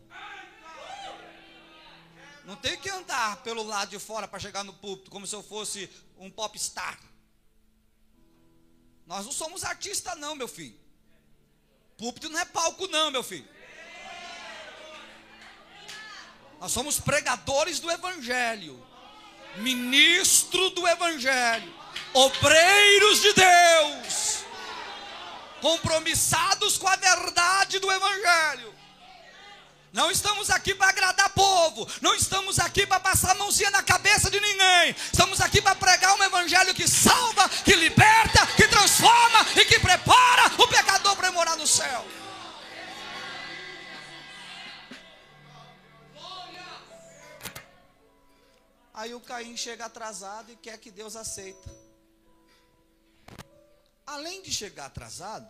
Não 2.46 2.56
tenho 2.56 2.80
que 2.80 2.90
andar 2.90 3.38
pelo 3.44 3.64
lado 3.64 3.90
de 3.90 4.00
fora 4.00 4.28
para 4.28 4.40
chegar 4.40 4.64
no 4.64 4.74
púlpito, 4.74 5.12
como 5.12 5.26
se 5.26 5.36
eu 5.36 5.44
fosse 5.44 5.90
um 6.18 6.30
popstar. 6.30 7.00
Nós 9.06 9.26
não 9.26 9.32
somos 9.32 9.64
artistas, 9.64 10.18
não, 10.18 10.36
meu 10.36 10.48
filho. 10.48 10.80
Púlpito 11.98 12.30
não 12.30 12.40
é 12.40 12.46
palco, 12.46 12.88
não, 12.88 13.12
meu 13.12 13.24
filho. 13.24 13.48
Nós 16.60 16.72
somos 16.72 17.00
pregadores 17.00 17.80
do 17.80 17.90
Evangelho, 17.90 18.86
ministro 19.58 20.70
do 20.72 20.88
Evangelho, 20.88 21.74
obreiros 22.14 23.22
de 23.22 23.34
Deus 23.34 24.31
compromissados 25.62 26.78
com 26.78 26.88
a 26.88 26.96
verdade 26.96 27.80
do 27.80 27.92
Evangelho. 27.92 28.82
Não 29.94 30.10
estamos 30.10 30.50
aqui 30.50 30.74
para 30.74 30.88
agradar 30.88 31.30
povo, 31.32 31.86
não 32.02 32.16
estamos 32.16 32.60
aqui 32.60 32.88
para 32.88 33.00
passar 33.02 33.32
a 33.32 33.36
mãozinha 33.36 33.70
na 33.72 33.84
cabeça 33.84 34.32
de 34.32 34.40
ninguém. 34.40 34.96
Estamos 35.12 35.42
aqui 35.42 35.62
para 35.62 35.76
pregar 35.76 36.18
um 36.18 36.24
evangelho 36.24 36.74
que 36.74 36.88
salva, 36.88 37.50
que 37.50 37.76
liberta, 37.76 38.48
que 38.56 38.70
transforma 38.70 39.46
e 39.54 39.66
que 39.66 39.80
prepara 39.80 40.46
o 40.58 40.68
pecador 40.68 41.14
para 41.18 41.32
morar 41.34 41.58
no 41.58 41.68
céu. 41.68 42.06
Aí 48.94 49.14
o 49.14 49.20
Caim 49.20 49.58
chega 49.58 49.86
atrasado 49.86 50.54
e 50.54 50.56
quer 50.56 50.78
que 50.78 50.90
Deus 50.90 51.18
aceita. 51.18 51.81
Além 54.06 54.42
de 54.42 54.52
chegar 54.52 54.88
atrasado, 54.88 55.48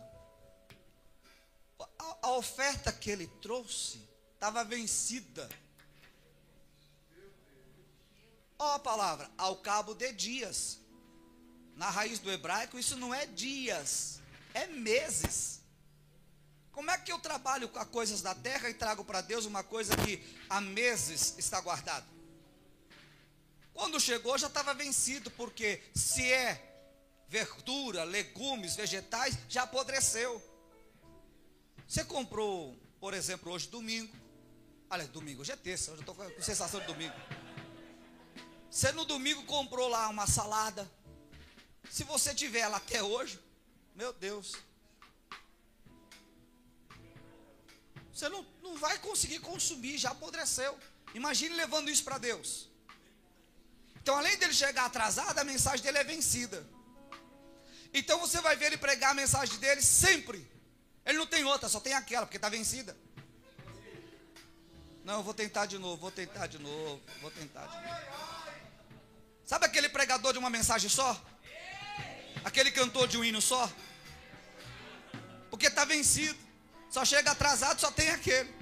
a, 1.98 2.16
a 2.22 2.30
oferta 2.32 2.92
que 2.92 3.10
ele 3.10 3.26
trouxe 3.40 4.08
estava 4.34 4.64
vencida. 4.64 5.48
Ó 8.58 8.74
a 8.74 8.78
palavra, 8.78 9.30
ao 9.36 9.56
cabo 9.56 9.94
de 9.94 10.12
dias. 10.12 10.78
Na 11.76 11.90
raiz 11.90 12.18
do 12.18 12.30
hebraico, 12.30 12.78
isso 12.78 12.96
não 12.96 13.14
é 13.14 13.26
dias, 13.26 14.20
é 14.54 14.66
meses. 14.66 15.60
Como 16.70 16.90
é 16.90 16.98
que 16.98 17.12
eu 17.12 17.18
trabalho 17.18 17.68
com 17.68 17.78
as 17.78 17.88
coisas 17.88 18.22
da 18.22 18.34
terra 18.34 18.68
e 18.70 18.74
trago 18.74 19.04
para 19.04 19.20
Deus 19.20 19.44
uma 19.44 19.62
coisa 19.62 19.96
que 19.96 20.22
há 20.48 20.60
meses 20.60 21.34
está 21.38 21.60
guardada? 21.60 22.06
Quando 23.74 24.00
chegou 24.00 24.36
já 24.38 24.46
estava 24.46 24.74
vencido, 24.74 25.30
porque 25.32 25.82
se 25.94 26.30
é 26.32 26.71
verdura, 27.32 28.04
legumes, 28.04 28.76
vegetais, 28.76 29.38
já 29.48 29.62
apodreceu. 29.62 30.30
Você 31.88 32.04
comprou, 32.04 32.76
por 33.00 33.14
exemplo, 33.14 33.50
hoje 33.50 33.68
domingo. 33.68 34.14
Olha, 34.90 35.06
domingo, 35.06 35.40
hoje 35.40 35.50
é 35.50 35.56
terça, 35.56 35.92
hoje 35.92 36.02
eu 36.02 36.12
estou 36.12 36.14
com 36.14 36.42
sensação 36.42 36.78
de 36.80 36.86
domingo. 36.86 37.14
Você 38.70 38.92
no 38.92 39.06
domingo 39.06 39.42
comprou 39.44 39.88
lá 39.88 40.10
uma 40.10 40.26
salada. 40.26 40.90
Se 41.90 42.04
você 42.04 42.34
tiver 42.34 42.60
ela 42.60 42.76
até 42.76 43.02
hoje, 43.02 43.40
meu 43.94 44.12
Deus. 44.12 44.54
Você 48.12 48.28
não, 48.28 48.46
não 48.62 48.76
vai 48.76 48.98
conseguir 48.98 49.38
consumir, 49.38 49.96
já 49.96 50.10
apodreceu. 50.10 50.78
Imagine 51.14 51.54
levando 51.54 51.88
isso 51.88 52.04
para 52.04 52.18
Deus. 52.18 52.68
Então, 54.02 54.18
além 54.18 54.36
dele 54.36 54.52
chegar 54.52 54.84
atrasado, 54.84 55.38
a 55.38 55.44
mensagem 55.44 55.82
dele 55.82 55.96
é 55.96 56.04
vencida. 56.04 56.62
Então 57.92 58.18
você 58.18 58.40
vai 58.40 58.56
ver 58.56 58.66
ele 58.66 58.78
pregar 58.78 59.10
a 59.10 59.14
mensagem 59.14 59.58
dele 59.58 59.82
sempre. 59.82 60.46
Ele 61.04 61.18
não 61.18 61.26
tem 61.26 61.44
outra, 61.44 61.68
só 61.68 61.80
tem 61.80 61.94
aquela, 61.94 62.26
porque 62.26 62.38
está 62.38 62.48
vencida. 62.48 62.96
Não, 65.04 65.14
eu 65.14 65.22
vou 65.22 65.34
tentar 65.34 65.66
de 65.66 65.78
novo, 65.78 65.96
vou 65.96 66.10
tentar 66.10 66.46
de 66.46 66.58
novo, 66.58 67.02
vou 67.20 67.30
tentar 67.30 67.66
de 67.66 67.74
novo. 67.74 68.12
Sabe 69.44 69.66
aquele 69.66 69.88
pregador 69.88 70.32
de 70.32 70.38
uma 70.38 70.48
mensagem 70.48 70.88
só? 70.88 71.20
Aquele 72.44 72.70
cantor 72.70 73.08
de 73.08 73.18
um 73.18 73.24
hino 73.24 73.42
só? 73.42 73.70
Porque 75.50 75.66
está 75.66 75.84
vencido. 75.84 76.38
Só 76.88 77.04
chega 77.04 77.32
atrasado, 77.32 77.80
só 77.80 77.90
tem 77.90 78.10
aquele. 78.10 78.54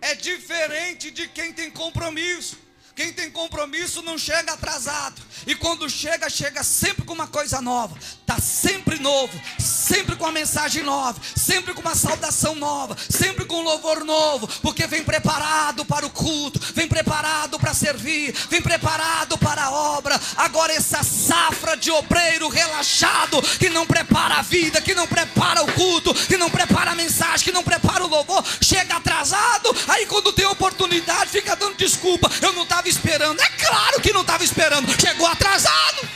É 0.00 0.14
diferente 0.14 1.10
de 1.10 1.28
quem 1.28 1.52
tem 1.52 1.70
compromisso. 1.70 2.56
Quem 2.96 3.12
tem 3.12 3.30
compromisso 3.30 4.00
não 4.00 4.16
chega 4.16 4.54
atrasado. 4.54 5.20
E 5.46 5.54
quando 5.54 5.88
chega, 5.88 6.30
chega 6.30 6.64
sempre 6.64 7.04
com 7.04 7.12
uma 7.12 7.26
coisa 7.26 7.60
nova. 7.60 7.94
Está 7.98 8.40
sempre 8.40 8.98
novo, 8.98 9.38
sempre 9.58 10.16
com 10.16 10.24
uma 10.24 10.32
mensagem 10.32 10.82
nova, 10.82 11.20
sempre 11.36 11.74
com 11.74 11.82
uma 11.82 11.94
saudação 11.94 12.54
nova, 12.54 12.96
sempre 13.08 13.44
com 13.44 13.56
um 13.56 13.62
louvor 13.62 14.02
novo, 14.02 14.48
porque 14.62 14.86
vem 14.86 15.04
preparado 15.04 15.84
para 15.84 16.06
o 16.06 16.10
culto, 16.10 16.58
vem 16.74 16.88
preparado 16.88 17.58
para 17.58 17.74
servir, 17.74 18.34
vem 18.48 18.62
preparado 18.62 19.36
para 19.36 19.64
a 19.64 19.70
obra. 19.70 20.18
Agora, 20.38 20.72
essa 20.72 21.02
safra 21.02 21.76
de 21.76 21.90
obreiro 21.90 22.48
relaxado, 22.48 23.40
que 23.58 23.68
não 23.68 23.86
prepara 23.86 24.36
a 24.36 24.42
vida, 24.42 24.80
que 24.80 24.94
não 24.94 25.06
prepara 25.06 25.62
o 25.62 25.72
culto, 25.72 26.14
que 26.14 26.38
não 26.38 26.50
prepara 26.50 26.92
a 26.92 26.94
mensagem, 26.96 27.44
que 27.44 27.52
não 27.52 27.62
prepara 27.62 28.04
o 28.04 28.08
louvor, 28.08 28.42
chega 28.60 28.96
atrasado, 28.96 29.76
aí 29.86 30.06
quando 30.06 30.32
tem 30.32 30.46
oportunidade, 30.46 31.30
fica 31.30 31.54
dando 31.54 31.76
desculpa. 31.76 32.30
Eu 32.40 32.54
não 32.54 32.62
estava 32.64 32.85
esperando, 32.88 33.40
é 33.40 33.48
claro 33.50 34.00
que 34.00 34.12
não 34.12 34.22
estava 34.22 34.44
esperando, 34.44 34.88
chegou 35.00 35.26
atrasado. 35.26 36.08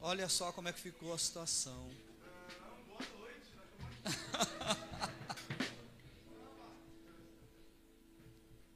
Olha 0.00 0.28
só 0.28 0.52
como 0.52 0.68
é 0.68 0.72
que 0.72 0.80
ficou 0.80 1.12
a 1.12 1.18
situação. 1.18 1.90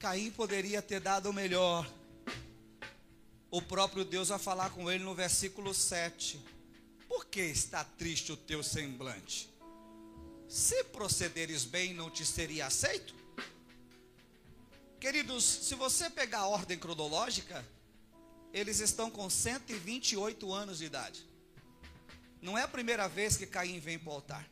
Caim 0.00 0.30
poderia 0.32 0.82
ter 0.82 0.98
dado 0.98 1.30
o 1.30 1.32
melhor. 1.32 1.88
O 3.50 3.62
próprio 3.62 4.04
Deus 4.04 4.28
vai 4.28 4.38
falar 4.38 4.70
com 4.70 4.90
ele 4.90 5.04
no 5.04 5.14
versículo 5.14 5.72
7. 5.72 6.59
Por 7.10 7.26
que 7.26 7.40
está 7.40 7.82
triste 7.82 8.30
o 8.30 8.36
teu 8.36 8.62
semblante? 8.62 9.52
Se 10.48 10.84
procederes 10.84 11.64
bem, 11.64 11.92
não 11.92 12.08
te 12.08 12.24
seria 12.24 12.66
aceito? 12.66 13.12
Queridos, 15.00 15.42
se 15.42 15.74
você 15.74 16.08
pegar 16.08 16.38
a 16.38 16.46
ordem 16.46 16.78
cronológica, 16.78 17.66
eles 18.52 18.78
estão 18.78 19.10
com 19.10 19.28
128 19.28 20.52
anos 20.52 20.78
de 20.78 20.84
idade. 20.84 21.28
Não 22.40 22.56
é 22.56 22.62
a 22.62 22.68
primeira 22.68 23.08
vez 23.08 23.36
que 23.36 23.44
Caim 23.44 23.80
vem 23.80 23.98
para 23.98 24.10
o 24.10 24.14
altar. 24.14 24.48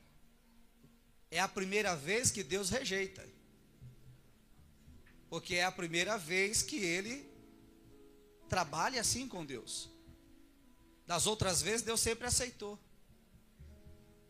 É 1.31 1.39
a 1.39 1.47
primeira 1.47 1.95
vez 1.95 2.29
que 2.29 2.43
Deus 2.43 2.71
rejeita. 2.71 3.25
Porque 5.31 5.55
é 5.55 5.65
a 5.65 5.71
primeira 5.71 6.19
vez 6.19 6.61
que 6.61 6.79
ele 6.79 7.25
trabalha 8.49 9.01
assim 9.01 9.29
com 9.29 9.47
Deus. 9.47 9.97
Das 11.09 11.27
outras 11.27 11.63
vezes, 11.63 11.81
Deus 11.81 12.03
sempre 12.03 12.27
aceitou. 12.27 12.79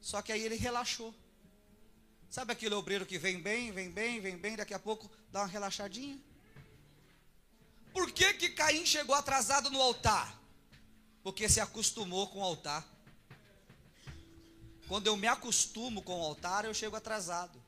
Só 0.01 0.23
que 0.23 0.31
aí 0.31 0.41
ele 0.41 0.55
relaxou. 0.55 1.13
Sabe 2.31 2.53
aquele 2.53 2.77
obreiro 2.77 3.05
que 3.05 3.19
vem 3.19 3.43
bem, 3.43 3.73
vem 3.73 3.91
bem, 3.91 4.21
vem 4.21 4.39
bem, 4.39 4.55
daqui 4.55 4.73
a 4.73 4.79
pouco 4.79 5.11
dá 5.33 5.41
uma 5.41 5.49
relaxadinha? 5.49 6.17
Por 7.93 8.13
que, 8.13 8.33
que 8.35 8.51
Caim 8.51 8.87
chegou 8.87 9.13
atrasado 9.17 9.71
no 9.71 9.83
altar? 9.83 10.41
Porque 11.25 11.49
se 11.49 11.59
acostumou 11.59 12.29
com 12.29 12.39
o 12.39 12.45
altar. 12.45 12.87
Quando 14.87 15.09
eu 15.09 15.17
me 15.17 15.27
acostumo 15.27 16.01
com 16.01 16.21
o 16.21 16.25
altar, 16.25 16.65
eu 16.65 16.73
chego 16.73 16.95
atrasado. 16.95 17.61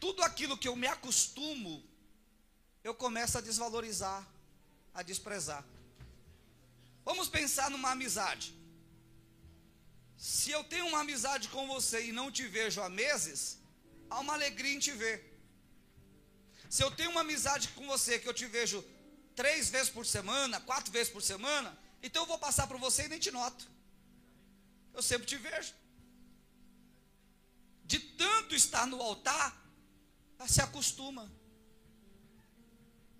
Tudo 0.00 0.24
aquilo 0.24 0.58
que 0.58 0.66
eu 0.66 0.74
me 0.74 0.88
acostumo, 0.88 1.84
eu 2.82 2.96
começo 2.96 3.38
a 3.38 3.40
desvalorizar, 3.40 4.26
a 4.92 5.04
desprezar. 5.04 5.64
Vamos 7.04 7.28
pensar 7.28 7.70
numa 7.70 7.90
amizade. 7.90 8.54
Se 10.16 10.50
eu 10.50 10.62
tenho 10.64 10.86
uma 10.86 11.00
amizade 11.00 11.48
com 11.48 11.66
você 11.66 12.06
e 12.06 12.12
não 12.12 12.30
te 12.30 12.46
vejo 12.46 12.80
há 12.80 12.88
meses, 12.88 13.58
há 14.08 14.20
uma 14.20 14.32
alegria 14.32 14.74
em 14.74 14.78
te 14.78 14.92
ver. 14.92 15.16
Se 16.70 16.82
eu 16.82 16.90
tenho 16.90 17.10
uma 17.10 17.20
amizade 17.20 17.68
com 17.68 17.86
você 17.86 18.18
que 18.18 18.28
eu 18.28 18.34
te 18.34 18.46
vejo 18.46 18.82
três 19.34 19.68
vezes 19.68 19.90
por 19.90 20.06
semana, 20.06 20.60
quatro 20.60 20.90
vezes 20.90 21.12
por 21.12 21.22
semana, 21.22 21.76
então 22.02 22.22
eu 22.22 22.26
vou 22.26 22.38
passar 22.38 22.66
por 22.66 22.78
você 22.78 23.04
e 23.04 23.08
nem 23.08 23.18
te 23.18 23.30
noto. 23.30 23.68
Eu 24.94 25.02
sempre 25.02 25.26
te 25.26 25.36
vejo. 25.36 25.74
De 27.84 27.98
tanto 27.98 28.54
estar 28.54 28.86
no 28.86 29.00
altar, 29.02 29.54
se 30.46 30.60
acostuma. 30.60 31.30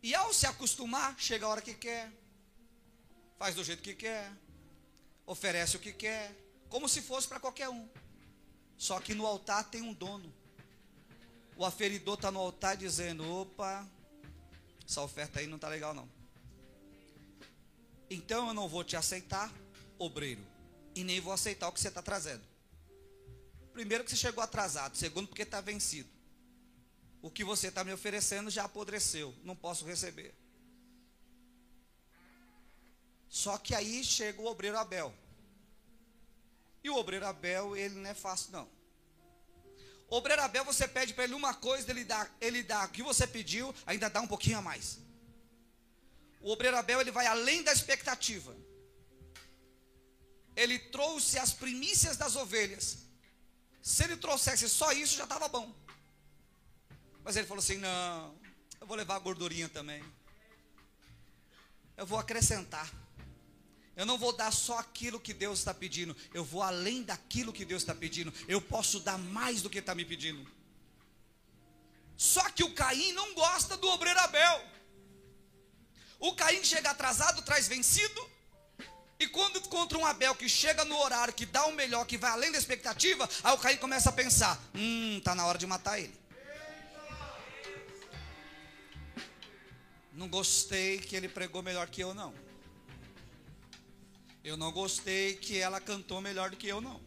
E 0.02 0.14
ao 0.14 0.32
se 0.32 0.46
acostumar, 0.46 1.14
chega 1.18 1.46
a 1.46 1.48
hora 1.48 1.62
que 1.62 1.74
quer, 1.74 2.12
faz 3.38 3.54
do 3.54 3.64
jeito 3.64 3.82
que 3.82 3.94
quer, 3.94 4.32
oferece 5.26 5.76
o 5.76 5.80
que 5.80 5.92
quer, 5.92 6.34
como 6.68 6.88
se 6.88 7.02
fosse 7.02 7.28
para 7.28 7.40
qualquer 7.40 7.68
um. 7.68 7.88
Só 8.76 9.00
que 9.00 9.14
no 9.14 9.26
altar 9.26 9.64
tem 9.70 9.82
um 9.82 9.92
dono 9.92 10.32
o 11.56 11.64
aferidor 11.64 12.14
está 12.14 12.30
no 12.30 12.40
altar 12.40 12.76
dizendo: 12.76 13.28
opa, 13.28 13.88
essa 14.86 15.00
oferta 15.02 15.40
aí 15.40 15.46
não 15.46 15.56
está 15.56 15.68
legal 15.68 15.94
não. 15.94 16.08
Então 18.10 18.48
eu 18.48 18.54
não 18.54 18.68
vou 18.68 18.84
te 18.84 18.96
aceitar, 18.96 19.52
obreiro, 19.98 20.44
e 20.94 21.02
nem 21.04 21.20
vou 21.20 21.32
aceitar 21.32 21.68
o 21.68 21.72
que 21.72 21.80
você 21.80 21.88
está 21.88 22.02
trazendo. 22.02 22.42
Primeiro, 23.72 24.04
que 24.04 24.10
você 24.10 24.16
chegou 24.16 24.42
atrasado. 24.42 24.96
Segundo, 24.96 25.26
porque 25.26 25.42
está 25.42 25.60
vencido. 25.60 26.08
O 27.20 27.30
que 27.30 27.42
você 27.42 27.68
está 27.68 27.82
me 27.82 27.92
oferecendo 27.92 28.50
já 28.50 28.64
apodreceu, 28.64 29.34
não 29.42 29.56
posso 29.56 29.84
receber. 29.84 30.34
Só 33.34 33.58
que 33.58 33.74
aí 33.74 34.04
chega 34.04 34.40
o 34.40 34.46
obreiro 34.46 34.78
Abel. 34.78 35.12
E 36.84 36.88
o 36.88 36.94
obreiro 36.96 37.26
Abel, 37.26 37.76
ele 37.76 37.96
não 37.96 38.08
é 38.08 38.14
fácil, 38.14 38.52
não. 38.52 38.68
Obreiro 40.08 40.40
Abel, 40.40 40.64
você 40.64 40.86
pede 40.86 41.12
para 41.12 41.24
ele 41.24 41.34
uma 41.34 41.52
coisa, 41.52 41.90
ele 41.90 42.04
dá, 42.04 42.30
ele 42.40 42.62
dá 42.62 42.84
o 42.84 42.88
que 42.90 43.02
você 43.02 43.26
pediu, 43.26 43.74
ainda 43.84 44.08
dá 44.08 44.20
um 44.20 44.28
pouquinho 44.28 44.58
a 44.58 44.62
mais. 44.62 45.00
O 46.40 46.52
obreiro 46.52 46.76
Abel, 46.76 47.00
ele 47.00 47.10
vai 47.10 47.26
além 47.26 47.64
da 47.64 47.72
expectativa. 47.72 48.56
Ele 50.54 50.78
trouxe 50.78 51.36
as 51.36 51.52
primícias 51.52 52.16
das 52.16 52.36
ovelhas. 52.36 52.98
Se 53.82 54.04
ele 54.04 54.16
trouxesse 54.16 54.68
só 54.68 54.92
isso, 54.92 55.16
já 55.16 55.24
estava 55.24 55.48
bom. 55.48 55.74
Mas 57.24 57.34
ele 57.34 57.48
falou 57.48 57.64
assim: 57.64 57.78
não, 57.78 58.38
eu 58.80 58.86
vou 58.86 58.96
levar 58.96 59.16
a 59.16 59.18
gordurinha 59.18 59.68
também. 59.68 60.04
Eu 61.96 62.06
vou 62.06 62.16
acrescentar. 62.16 63.03
Eu 63.96 64.04
não 64.04 64.18
vou 64.18 64.32
dar 64.32 64.52
só 64.52 64.78
aquilo 64.78 65.20
que 65.20 65.32
Deus 65.32 65.60
está 65.60 65.72
pedindo, 65.72 66.16
eu 66.32 66.44
vou 66.44 66.62
além 66.62 67.02
daquilo 67.02 67.52
que 67.52 67.64
Deus 67.64 67.82
está 67.82 67.94
pedindo. 67.94 68.32
Eu 68.48 68.60
posso 68.60 68.98
dar 69.00 69.18
mais 69.18 69.62
do 69.62 69.70
que 69.70 69.78
está 69.78 69.94
me 69.94 70.04
pedindo. 70.04 70.50
Só 72.16 72.48
que 72.50 72.64
o 72.64 72.72
Caim 72.74 73.12
não 73.12 73.34
gosta 73.34 73.76
do 73.76 73.88
obreiro 73.88 74.18
Abel. 74.20 74.64
O 76.18 76.34
Caim 76.34 76.64
chega 76.64 76.90
atrasado, 76.90 77.42
traz 77.42 77.68
vencido. 77.68 78.30
E 79.18 79.28
quando 79.28 79.58
encontra 79.58 79.96
um 79.96 80.04
Abel 80.04 80.34
que 80.34 80.48
chega 80.48 80.84
no 80.84 80.96
horário, 80.98 81.32
que 81.32 81.46
dá 81.46 81.64
o 81.66 81.72
melhor, 81.72 82.04
que 82.04 82.18
vai 82.18 82.30
além 82.30 82.50
da 82.50 82.58
expectativa, 82.58 83.28
aí 83.44 83.54
o 83.54 83.58
Caim 83.58 83.76
começa 83.76 84.10
a 84.10 84.12
pensar: 84.12 84.60
hum, 84.74 85.18
está 85.18 85.34
na 85.34 85.46
hora 85.46 85.58
de 85.58 85.66
matar 85.66 86.00
ele. 86.00 86.14
Não 90.12 90.28
gostei 90.28 90.98
que 90.98 91.14
ele 91.16 91.28
pregou 91.28 91.62
melhor 91.62 91.88
que 91.88 92.00
eu, 92.00 92.14
não. 92.14 92.43
Eu 94.44 94.58
não 94.58 94.70
gostei 94.70 95.36
que 95.36 95.58
ela 95.58 95.80
cantou 95.80 96.20
melhor 96.20 96.50
do 96.50 96.56
que 96.58 96.68
eu, 96.68 96.78
não. 96.78 97.02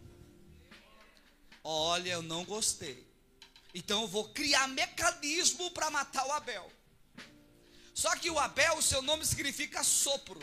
Olha, 1.64 2.14
eu 2.14 2.24
não 2.24 2.44
gostei. 2.44 3.08
Então 3.76 4.02
eu 4.02 4.08
vou 4.08 4.30
criar 4.34 4.68
mecanismo 4.68 5.70
para 5.70 5.92
matar 5.92 6.26
o 6.26 6.32
Abel. 6.32 6.72
Só 7.94 8.16
que 8.16 8.32
o 8.32 8.40
Abel, 8.40 8.78
o 8.78 8.82
seu 8.82 9.04
nome 9.04 9.24
significa 9.24 9.84
sopro. 9.84 10.42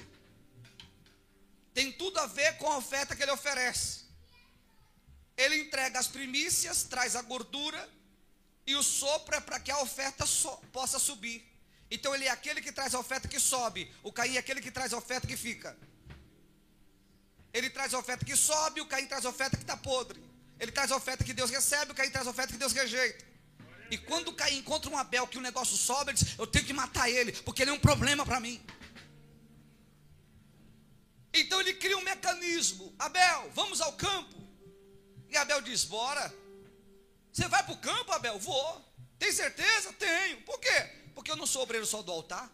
Tem 1.73 1.91
tudo 1.91 2.21
a 2.21 2.27
ver 2.27 2.57
com 2.59 2.71
a 2.71 2.77
oferta 2.77 3.17
que 3.17 3.23
ele 3.25 3.33
oferece. 3.33 4.05
Ele 5.37 5.63
entrega 5.63 5.99
as 5.99 6.07
primícias, 6.07 6.85
traz 6.85 7.17
a 7.17 7.23
gordura, 7.23 7.91
e 8.65 8.77
o 8.77 8.85
sopro 8.85 9.35
é 9.35 9.41
para 9.41 9.59
que 9.59 9.73
a 9.73 9.81
oferta 9.81 10.25
so, 10.25 10.57
possa 10.73 11.01
subir. 11.01 11.45
Então 11.91 12.15
ele 12.15 12.27
é 12.27 12.31
aquele 12.31 12.63
que 12.63 12.71
traz 12.71 12.95
a 12.95 13.01
oferta 13.01 13.27
que 13.27 13.41
sobe. 13.41 13.93
O 14.05 14.13
Caim 14.13 14.37
é 14.37 14.39
aquele 14.39 14.61
que 14.61 14.71
traz 14.71 14.93
a 14.93 14.99
oferta 14.99 15.27
que 15.27 15.37
fica. 15.37 15.77
Ele 17.55 17.71
traz 17.71 17.95
oferta 17.95 18.25
que 18.25 18.37
sobe, 18.37 18.81
o 18.81 18.87
Caim 18.87 19.07
traz 19.07 19.25
oferta 19.25 19.57
que 19.57 19.63
está 19.63 19.77
podre. 19.77 20.21
Ele 20.59 20.73
traz 20.73 20.91
oferta 20.91 21.23
que 21.23 21.33
Deus 21.33 21.51
recebe, 21.51 21.93
o 21.93 21.95
Caim 21.95 22.11
traz 22.11 22.27
oferta 22.27 22.53
que 22.53 22.59
Deus 22.59 22.73
rejeita. 22.73 23.25
E 23.93 23.97
quando 23.97 24.29
o 24.29 24.33
Caim 24.33 24.59
encontra 24.59 24.91
um 24.91 24.99
Abel 24.99 25.29
que 25.29 25.39
o 25.39 25.41
negócio 25.41 25.77
sobe, 25.77 26.11
ele 26.11 26.19
diz: 26.19 26.37
Eu 26.37 26.49
tenho 26.49 26.65
que 26.65 26.73
matar 26.73 27.09
ele, 27.09 27.31
porque 27.43 27.63
ele 27.63 27.71
é 27.71 27.75
um 27.75 27.79
problema 27.79 28.27
para 28.27 28.41
mim. 28.41 28.61
Então 31.33 31.61
ele 31.61 31.75
cria 31.75 31.97
um 31.97 32.03
mecanismo: 32.03 32.93
Abel, 32.99 33.51
vamos 33.55 33.81
ao 33.81 33.93
campo. 33.93 34.35
E 35.29 35.37
Abel 35.37 35.61
diz: 35.61 35.85
Bora. 35.85 36.35
Você 37.33 37.47
vai 37.49 37.63
para 37.63 37.75
o 37.75 37.79
campo, 37.79 38.13
Abel? 38.13 38.39
Vou. 38.39 38.85
Tem 39.19 39.33
certeza? 39.33 39.93
Tenho. 39.93 40.41
Por 40.43 40.59
quê? 40.59 40.91
Porque 41.15 41.31
eu 41.31 41.37
não 41.37 41.47
sou 41.47 41.63
obreiro 41.63 41.87
só 41.87 42.03
do 42.03 42.11
altar. 42.11 42.51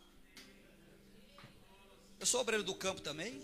Eu 2.19 2.27
sou 2.27 2.41
obreiro 2.41 2.65
do 2.65 2.75
campo 2.75 3.01
também. 3.01 3.43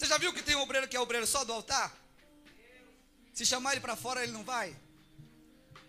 Você 0.00 0.06
já 0.06 0.16
viu 0.16 0.32
que 0.32 0.42
tem 0.42 0.56
um 0.56 0.62
obreiro 0.62 0.88
que 0.88 0.96
é 0.96 1.00
obreiro 1.00 1.26
só 1.26 1.44
do 1.44 1.52
altar? 1.52 1.94
Se 3.34 3.44
chamar 3.44 3.72
ele 3.72 3.82
para 3.82 3.94
fora, 3.94 4.22
ele 4.22 4.32
não 4.32 4.42
vai. 4.42 4.74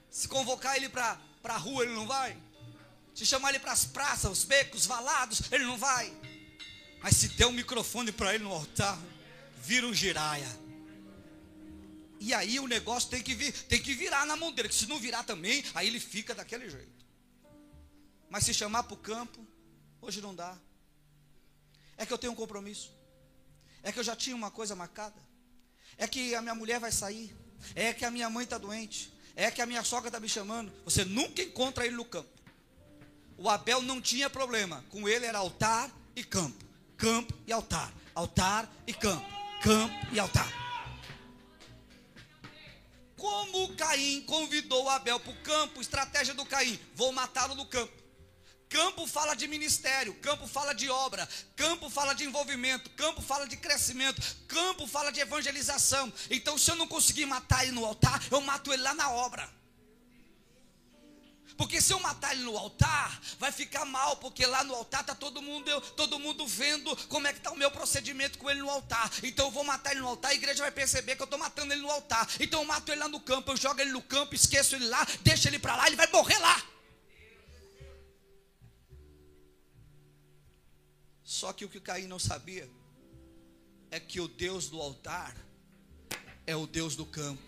Se 0.09 0.27
convocar 0.27 0.75
ele 0.75 0.89
para 0.89 1.17
a 1.45 1.57
rua, 1.57 1.85
ele 1.85 1.93
não 1.93 2.05
vai. 2.05 2.37
Se 3.15 3.25
chamar 3.25 3.51
ele 3.51 3.59
para 3.59 3.71
as 3.71 3.85
praças, 3.85 4.29
os 4.29 4.43
becos, 4.43 4.85
valados, 4.85 5.49
ele 5.49 5.63
não 5.63 5.77
vai. 5.77 6.11
Mas 7.01 7.15
se 7.15 7.29
der 7.29 7.47
um 7.47 7.53
microfone 7.53 8.11
para 8.11 8.35
ele 8.35 8.43
no 8.43 8.51
altar, 8.51 8.99
vira 9.61 9.87
um 9.87 9.93
giraia. 9.93 10.59
E 12.19 12.33
aí 12.33 12.59
o 12.59 12.67
negócio 12.67 13.09
tem 13.09 13.23
que, 13.23 13.33
vir, 13.33 13.53
tem 13.53 13.81
que 13.81 13.93
virar 13.93 14.25
na 14.25 14.35
mão 14.35 14.51
dele. 14.51 14.67
Que 14.67 14.75
se 14.75 14.87
não 14.87 14.99
virar 14.99 15.23
também, 15.23 15.63
aí 15.73 15.87
ele 15.87 16.01
fica 16.01 16.35
daquele 16.35 16.69
jeito. 16.69 17.05
Mas 18.29 18.43
se 18.43 18.53
chamar 18.53 18.83
para 18.83 18.93
o 18.93 18.97
campo, 18.97 19.47
hoje 20.01 20.19
não 20.19 20.35
dá. 20.35 20.57
É 21.95 22.05
que 22.05 22.11
eu 22.11 22.17
tenho 22.17 22.33
um 22.33 22.35
compromisso. 22.35 22.99
É 23.83 23.91
que 23.91 23.99
eu 23.99 24.03
já 24.03 24.15
tinha 24.15 24.35
uma 24.35 24.51
coisa 24.51 24.75
marcada. 24.75 25.15
É 25.97 26.07
que 26.07 26.35
a 26.35 26.41
minha 26.41 26.55
mulher 26.55 26.79
vai 26.79 26.91
sair. 26.91 27.35
É 27.75 27.93
que 27.93 28.05
a 28.05 28.11
minha 28.11 28.29
mãe 28.29 28.43
está 28.43 28.57
doente. 28.57 29.13
É 29.35 29.49
que 29.49 29.61
a 29.61 29.65
minha 29.65 29.83
sogra 29.83 30.09
está 30.09 30.19
me 30.19 30.29
chamando. 30.29 30.71
Você 30.85 31.05
nunca 31.05 31.41
encontra 31.41 31.85
ele 31.85 31.95
no 31.95 32.05
campo. 32.05 32.29
O 33.37 33.49
Abel 33.49 33.81
não 33.81 34.01
tinha 34.01 34.29
problema. 34.29 34.85
Com 34.89 35.07
ele 35.07 35.25
era 35.25 35.39
altar 35.39 35.89
e 36.15 36.23
campo. 36.23 36.63
Campo 36.97 37.33
e 37.47 37.51
altar. 37.51 37.91
Altar 38.13 38.71
e 38.85 38.93
campo. 38.93 39.25
Campo 39.63 39.95
e 40.11 40.19
altar. 40.19 40.61
Como 43.15 43.75
Caim 43.75 44.21
convidou 44.21 44.89
Abel 44.89 45.19
para 45.19 45.31
o 45.31 45.41
campo, 45.43 45.79
estratégia 45.79 46.33
do 46.33 46.43
Caim: 46.43 46.79
vou 46.95 47.11
matá-lo 47.11 47.53
no 47.53 47.67
campo. 47.67 48.00
Campo 48.71 49.05
fala 49.05 49.35
de 49.35 49.49
ministério, 49.49 50.13
campo 50.21 50.47
fala 50.47 50.73
de 50.73 50.89
obra, 50.89 51.27
campo 51.57 51.89
fala 51.89 52.13
de 52.13 52.23
envolvimento, 52.23 52.89
campo 52.91 53.21
fala 53.21 53.45
de 53.45 53.57
crescimento, 53.57 54.21
campo 54.47 54.87
fala 54.87 55.11
de 55.11 55.19
evangelização. 55.19 56.11
Então, 56.29 56.57
se 56.57 56.71
eu 56.71 56.75
não 56.75 56.87
conseguir 56.87 57.25
matar 57.25 57.63
ele 57.63 57.73
no 57.73 57.85
altar, 57.85 58.23
eu 58.31 58.39
mato 58.39 58.71
ele 58.71 58.81
lá 58.81 58.93
na 58.93 59.11
obra. 59.11 59.49
Porque 61.57 61.81
se 61.81 61.91
eu 61.91 61.99
matar 61.99 62.31
ele 62.31 62.43
no 62.43 62.57
altar, 62.57 63.21
vai 63.37 63.51
ficar 63.51 63.83
mal, 63.83 64.15
porque 64.15 64.45
lá 64.45 64.63
no 64.63 64.73
altar 64.73 65.01
está 65.01 65.13
todo 65.13 65.41
mundo, 65.41 65.69
eu, 65.69 65.81
todo 65.81 66.17
mundo 66.17 66.47
vendo 66.47 66.95
como 67.07 67.27
é 67.27 67.33
que 67.33 67.39
está 67.39 67.51
o 67.51 67.57
meu 67.57 67.69
procedimento 67.71 68.39
com 68.39 68.49
ele 68.49 68.61
no 68.61 68.69
altar. 68.69 69.11
Então 69.21 69.47
eu 69.47 69.51
vou 69.51 69.65
matar 69.65 69.91
ele 69.91 69.99
no 69.99 70.07
altar, 70.07 70.31
a 70.31 70.33
igreja 70.33 70.63
vai 70.63 70.71
perceber 70.71 71.17
que 71.17 71.21
eu 71.21 71.25
estou 71.25 71.37
matando 71.37 71.73
ele 71.73 71.81
no 71.81 71.91
altar. 71.91 72.25
Então 72.39 72.61
eu 72.61 72.65
mato 72.65 72.89
ele 72.89 73.01
lá 73.01 73.09
no 73.09 73.19
campo, 73.19 73.51
eu 73.51 73.57
jogo 73.57 73.81
ele 73.81 73.91
no 73.91 74.01
campo, 74.01 74.33
esqueço 74.33 74.77
ele 74.77 74.87
lá, 74.87 75.05
deixo 75.23 75.49
ele 75.49 75.59
para 75.59 75.75
lá, 75.75 75.87
ele 75.87 75.97
vai 75.97 76.07
morrer 76.07 76.37
lá. 76.39 76.71
Só 81.31 81.53
que 81.53 81.63
o 81.63 81.69
que 81.69 81.79
Caim 81.79 82.07
não 82.07 82.19
sabia 82.19 82.69
é 83.89 84.01
que 84.01 84.19
o 84.19 84.27
Deus 84.27 84.67
do 84.67 84.81
altar 84.81 85.33
é 86.45 86.57
o 86.57 86.67
Deus 86.67 86.93
do 86.93 87.05
campo. 87.05 87.41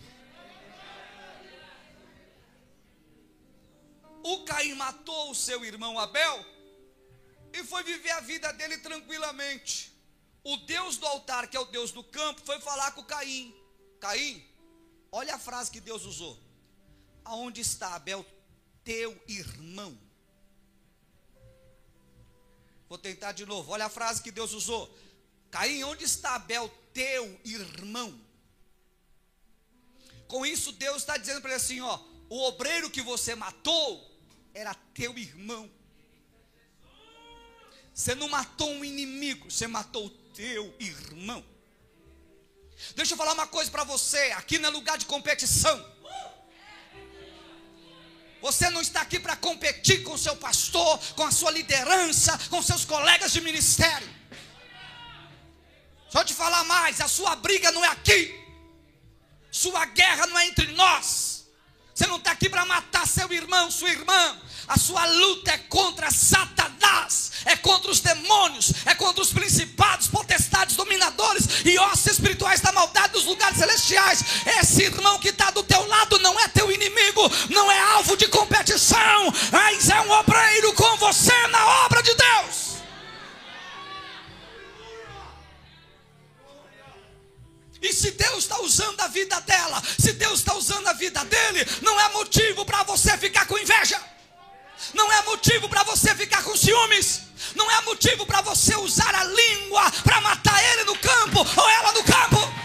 O 4.22 4.42
Caim 4.44 4.74
matou 4.74 5.30
o 5.30 5.34
seu 5.34 5.62
irmão 5.66 5.98
Abel 5.98 6.46
e 7.52 7.62
foi 7.62 7.82
viver 7.82 8.12
a 8.12 8.20
vida 8.20 8.50
dele 8.54 8.78
tranquilamente. 8.78 9.92
O 10.42 10.56
Deus 10.56 10.96
do 10.96 11.06
altar, 11.06 11.46
que 11.48 11.56
é 11.58 11.60
o 11.60 11.66
Deus 11.66 11.92
do 11.92 12.02
campo, 12.02 12.40
foi 12.40 12.58
falar 12.62 12.92
com 12.92 13.04
Caim: 13.04 13.54
Caim, 14.00 14.42
olha 15.12 15.34
a 15.34 15.38
frase 15.38 15.70
que 15.70 15.78
Deus 15.78 16.06
usou. 16.06 16.42
Aonde 17.22 17.60
está 17.60 17.94
Abel, 17.94 18.24
teu 18.82 19.22
irmão? 19.28 20.03
Vou 22.94 22.98
tentar 23.00 23.32
de 23.32 23.44
novo. 23.44 23.72
Olha 23.72 23.86
a 23.86 23.88
frase 23.88 24.22
que 24.22 24.30
Deus 24.30 24.52
usou. 24.52 24.88
Caim, 25.50 25.82
onde 25.82 26.04
está 26.04 26.36
Abel, 26.36 26.72
teu 26.92 27.40
irmão? 27.44 28.16
Com 30.28 30.46
isso, 30.46 30.70
Deus 30.70 30.98
está 30.98 31.16
dizendo 31.16 31.40
para 31.40 31.50
ele 31.50 31.56
assim: 31.56 31.80
ó, 31.80 31.98
o 32.28 32.40
obreiro 32.44 32.88
que 32.88 33.02
você 33.02 33.34
matou 33.34 34.16
era 34.54 34.72
teu 34.94 35.18
irmão. 35.18 35.68
Você 37.92 38.14
não 38.14 38.28
matou 38.28 38.70
um 38.70 38.84
inimigo, 38.84 39.50
você 39.50 39.66
matou 39.66 40.06
o 40.06 40.10
teu 40.10 40.72
irmão. 40.78 41.44
Deixa 42.94 43.14
eu 43.14 43.18
falar 43.18 43.32
uma 43.32 43.48
coisa 43.48 43.72
para 43.72 43.82
você: 43.82 44.30
aqui 44.36 44.56
não 44.56 44.68
é 44.68 44.72
lugar 44.72 44.98
de 44.98 45.06
competição. 45.06 45.84
Você 48.44 48.68
não 48.68 48.82
está 48.82 49.00
aqui 49.00 49.18
para 49.18 49.34
competir 49.36 50.02
com 50.02 50.12
o 50.12 50.18
seu 50.18 50.36
pastor, 50.36 50.98
com 51.16 51.22
a 51.22 51.30
sua 51.30 51.50
liderança, 51.50 52.38
com 52.50 52.60
seus 52.60 52.84
colegas 52.84 53.32
de 53.32 53.40
ministério. 53.40 54.06
Só 56.10 56.22
te 56.22 56.34
falar 56.34 56.62
mais: 56.64 57.00
a 57.00 57.08
sua 57.08 57.34
briga 57.36 57.72
não 57.72 57.82
é 57.82 57.88
aqui, 57.88 58.38
sua 59.50 59.86
guerra 59.86 60.26
não 60.26 60.38
é 60.38 60.46
entre 60.46 60.66
nós. 60.72 61.33
Você 61.94 62.06
não 62.08 62.16
está 62.16 62.32
aqui 62.32 62.48
para 62.48 62.64
matar 62.64 63.06
seu 63.06 63.32
irmão, 63.32 63.70
sua 63.70 63.88
irmã. 63.88 64.36
A 64.66 64.78
sua 64.78 65.04
luta 65.06 65.52
é 65.52 65.58
contra 65.58 66.10
Satanás, 66.10 67.32
é 67.44 67.54
contra 67.54 67.90
os 67.90 68.00
demônios, 68.00 68.72
é 68.86 68.94
contra 68.94 69.22
os 69.22 69.32
principados, 69.32 70.08
potestades, 70.08 70.74
dominadores 70.74 71.46
e 71.64 71.78
ossos 71.78 72.06
espirituais 72.06 72.60
da 72.60 72.72
maldade 72.72 73.12
dos 73.12 73.26
lugares 73.26 73.58
celestiais. 73.58 74.24
Esse 74.58 74.82
irmão 74.84 75.18
que 75.18 75.28
está 75.28 75.50
do 75.50 75.62
teu 75.62 75.86
lado 75.86 76.18
não 76.18 76.40
é 76.40 76.48
teu 76.48 76.72
inimigo, 76.72 77.30
não 77.50 77.70
é 77.70 77.78
alvo 77.92 78.16
de 78.16 78.26
competição, 78.26 79.32
mas 79.52 79.90
é 79.90 80.00
um 80.00 80.10
obreiro 80.10 80.72
com 80.72 80.96
você 80.96 81.46
na 81.48 81.84
obra 81.84 82.02
de 82.02 82.14
Deus. 82.14 82.73
E 87.84 87.92
se 87.92 88.10
Deus 88.12 88.38
está 88.38 88.60
usando 88.60 89.00
a 89.00 89.08
vida 89.08 89.38
dela, 89.42 89.80
se 89.98 90.12
Deus 90.14 90.40
está 90.40 90.54
usando 90.54 90.88
a 90.88 90.92
vida 90.94 91.24
dele, 91.24 91.64
não 91.82 92.00
é 92.00 92.08
motivo 92.08 92.64
para 92.64 92.82
você 92.82 93.16
ficar 93.16 93.46
com 93.46 93.56
inveja 93.58 94.00
não 94.92 95.10
é 95.12 95.22
motivo 95.22 95.68
para 95.68 95.82
você 95.84 96.14
ficar 96.14 96.42
com 96.42 96.56
ciúmes, 96.56 97.22
não 97.54 97.70
é 97.70 97.80
motivo 97.82 98.26
para 98.26 98.40
você 98.42 98.76
usar 98.76 99.14
a 99.14 99.24
língua 99.24 99.90
para 100.02 100.20
matar 100.20 100.62
ele 100.72 100.84
no 100.84 100.98
campo 100.98 101.38
ou 101.38 101.70
ela 101.70 101.92
no 101.92 102.04
campo. 102.04 102.63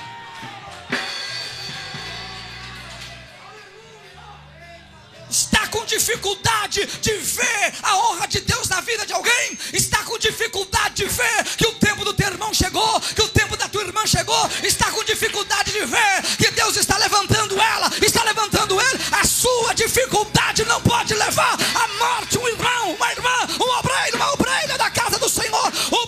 Com 5.70 5.86
dificuldade 5.86 6.86
de 7.01 7.13
ver 7.13 7.74
a 7.82 7.97
honra 7.97 8.28
de 8.28 8.41
Deus 8.41 8.67
na 8.67 8.82
vida 8.82 9.05
de 9.05 9.13
alguém? 9.13 9.57
Está 9.74 10.03
com 10.03 10.17
dificuldade 10.17 10.95
de 10.95 11.05
ver 11.05 11.43
que 11.57 11.67
o 11.67 11.74
tempo 11.74 12.03
do 12.03 12.13
teu 12.13 12.28
irmão 12.28 12.53
chegou, 12.53 12.99
que 13.01 13.22
o 13.22 13.30
tempo 13.30 13.55
da 13.55 13.67
tua 13.67 13.84
irmã 13.84 14.05
chegou? 14.05 14.49
Está 14.63 14.91
com 14.91 15.03
dificuldade 15.03 15.72
de 15.72 15.86
ver 15.86 16.24
que 16.38 16.51
Deus 16.51 16.76
está 16.78 16.97
levantando 16.97 17.59
ela, 17.59 17.89
está 18.01 18.24
levantando 18.24 18.80
ele? 18.80 18.99
A 19.11 19.26
sua 19.26 19.74
dificuldade 19.74 20.65
não 20.65 20.82
pode 20.82 21.13
levar 21.13 21.57
à 21.76 21.88
morte 21.97 22.38
um 22.38 22.47
irmão, 22.47 22.93
uma 22.93 23.11
irmã, 23.11 23.47
um 23.59 23.80
obreiro, 23.80 24.17
uma 24.17 24.34
obreira 24.34 24.78
da 24.78 24.89
casa 24.89 25.17
do 25.17 25.30
Senhor. 25.30 25.72
O 25.91 26.07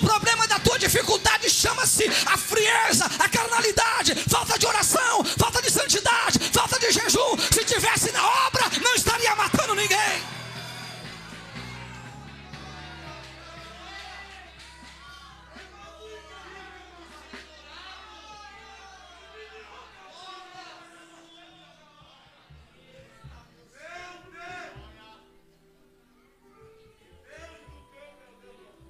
dificuldade 0.91 1.49
chama-se 1.49 2.03
a 2.25 2.37
frieza, 2.37 3.05
a 3.17 3.29
carnalidade, 3.29 4.13
falta 4.29 4.59
de 4.59 4.65
oração, 4.65 5.23
falta 5.23 5.61
de 5.61 5.71
santidade, 5.71 6.37
falta 6.51 6.77
de 6.79 6.91
jejum. 6.91 7.37
Se 7.49 7.63
tivesse 7.63 8.11
na 8.11 8.27
obra, 8.47 8.69
não 8.83 8.93
estaria 8.93 9.33
matando 9.35 9.73
ninguém. 9.73 10.31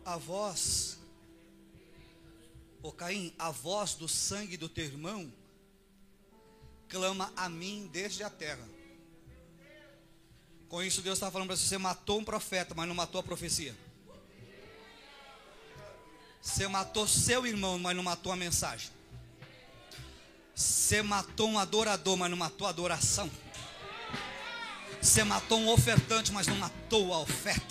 a 0.04 0.18
voz, 0.18 0.91
Caim, 3.02 3.34
a 3.40 3.50
voz 3.50 3.96
do 3.96 4.08
sangue 4.08 4.56
do 4.56 4.70
teu 4.70 4.86
irmão 4.86 5.34
clama 6.88 7.34
a 7.36 7.50
mim 7.50 7.90
desde 7.92 8.22
a 8.22 8.30
terra. 8.30 8.64
Com 10.70 10.84
isso, 10.84 11.02
Deus 11.02 11.18
está 11.18 11.32
falando 11.32 11.48
para 11.48 11.58
você: 11.58 11.66
você 11.66 11.78
matou 11.80 12.20
um 12.20 12.24
profeta, 12.24 12.76
mas 12.76 12.88
não 12.88 12.94
matou 12.94 13.20
a 13.20 13.24
profecia. 13.24 13.76
Você 16.40 16.68
matou 16.68 17.08
seu 17.08 17.48
irmão, 17.48 17.80
mas 17.80 17.96
não 17.96 18.04
matou 18.04 18.32
a 18.32 18.36
mensagem. 18.36 18.92
Você 20.54 21.02
matou 21.02 21.50
um 21.50 21.58
adorador, 21.58 22.16
mas 22.16 22.30
não 22.30 22.38
matou 22.38 22.68
a 22.68 22.70
adoração. 22.70 23.32
Você 25.02 25.24
matou 25.24 25.58
um 25.58 25.70
ofertante, 25.70 26.32
mas 26.32 26.46
não 26.46 26.56
matou 26.56 27.12
a 27.16 27.20
oferta. 27.22 27.71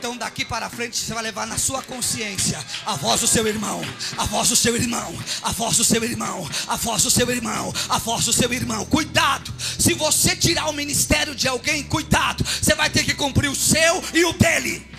Então 0.00 0.16
daqui 0.16 0.46
para 0.46 0.70
frente 0.70 0.96
você 0.96 1.12
vai 1.12 1.22
levar 1.22 1.46
na 1.46 1.58
sua 1.58 1.82
consciência 1.82 2.58
a 2.86 2.96
voz 2.96 3.20
do 3.20 3.26
seu 3.26 3.46
irmão, 3.46 3.82
a 4.16 4.24
voz 4.24 4.48
do 4.48 4.56
seu 4.56 4.74
irmão, 4.74 5.14
a 5.42 5.52
voz 5.52 5.76
do 5.76 5.84
seu 5.84 6.02
irmão, 6.02 6.48
a 6.66 6.74
voz 6.74 7.02
do 7.02 7.10
seu 7.10 7.30
irmão, 7.30 7.74
a 7.86 7.98
voz 7.98 8.24
do 8.24 8.32
seu 8.32 8.50
irmão. 8.50 8.86
Cuidado, 8.86 9.52
se 9.78 9.92
você 9.92 10.34
tirar 10.34 10.70
o 10.70 10.72
ministério 10.72 11.34
de 11.34 11.46
alguém, 11.46 11.82
cuidado, 11.82 12.42
você 12.42 12.74
vai 12.74 12.88
ter 12.88 13.04
que 13.04 13.12
cumprir 13.12 13.50
o 13.50 13.54
seu 13.54 14.02
e 14.14 14.24
o 14.24 14.32
dele. 14.32 14.90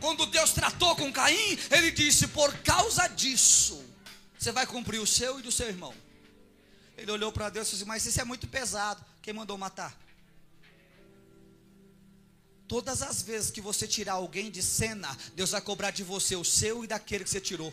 Quando 0.00 0.26
Deus 0.26 0.50
tratou 0.50 0.96
com 0.96 1.12
Caim, 1.12 1.56
ele 1.70 1.92
disse: 1.92 2.26
Por 2.26 2.52
causa 2.64 3.06
disso, 3.06 3.80
você 4.36 4.50
vai 4.50 4.66
cumprir 4.66 4.98
o 4.98 5.06
seu 5.06 5.38
e 5.38 5.42
do 5.42 5.52
seu 5.52 5.68
irmão. 5.68 5.94
Ele 6.98 7.12
olhou 7.12 7.30
para 7.30 7.50
Deus 7.50 7.68
e 7.68 7.70
disse: 7.70 7.84
Mas 7.84 8.04
isso 8.04 8.20
é 8.20 8.24
muito 8.24 8.48
pesado. 8.48 9.00
Quem 9.22 9.32
mandou 9.32 9.56
matar? 9.56 10.01
Todas 12.68 13.02
as 13.02 13.22
vezes 13.22 13.50
que 13.50 13.60
você 13.60 13.86
tirar 13.86 14.14
alguém 14.14 14.50
de 14.50 14.62
cena, 14.62 15.16
Deus 15.34 15.50
vai 15.50 15.60
cobrar 15.60 15.90
de 15.90 16.02
você 16.02 16.36
o 16.36 16.44
seu 16.44 16.84
e 16.84 16.86
daquele 16.86 17.24
que 17.24 17.30
você 17.30 17.40
tirou. 17.40 17.72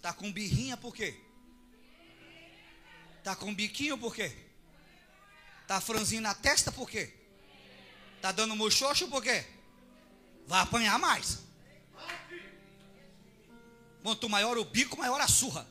Tá 0.00 0.12
com 0.12 0.32
birrinha 0.32 0.76
por 0.76 0.94
quê? 0.94 1.14
Tá 3.22 3.36
com 3.36 3.54
biquinho 3.54 3.98
por 3.98 4.14
quê? 4.14 4.34
Tá 5.66 5.80
franzinho 5.80 6.22
na 6.22 6.34
testa 6.34 6.72
por 6.72 6.88
quê? 6.88 7.12
Tá 8.20 8.32
dando 8.32 8.56
mochocho 8.56 9.08
por 9.08 9.22
quê? 9.22 9.44
Vai 10.46 10.60
apanhar 10.62 10.98
mais. 10.98 11.38
Quanto 14.02 14.28
maior 14.28 14.56
o 14.56 14.64
bico, 14.64 14.96
maior 14.96 15.20
a 15.20 15.28
surra. 15.28 15.66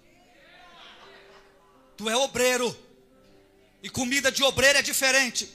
Tu 1.97 2.09
é 2.09 2.15
obreiro. 2.15 2.88
E 3.81 3.89
comida 3.89 4.31
de 4.31 4.43
obreiro 4.43 4.79
é 4.79 4.81
diferente. 4.81 5.49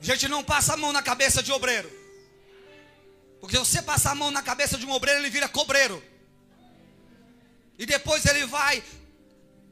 A 0.00 0.04
gente 0.04 0.28
não 0.28 0.44
passa 0.44 0.74
a 0.74 0.76
mão 0.76 0.92
na 0.92 1.02
cabeça 1.02 1.42
de 1.42 1.50
obreiro. 1.50 1.90
Porque 3.40 3.56
se 3.56 3.64
você 3.64 3.82
passar 3.82 4.12
a 4.12 4.14
mão 4.14 4.30
na 4.30 4.42
cabeça 4.42 4.76
de 4.76 4.84
um 4.84 4.90
obreiro, 4.90 5.20
ele 5.20 5.30
vira 5.30 5.48
cobreiro. 5.48 6.02
E 7.78 7.86
depois 7.86 8.24
ele 8.26 8.44
vai 8.46 8.82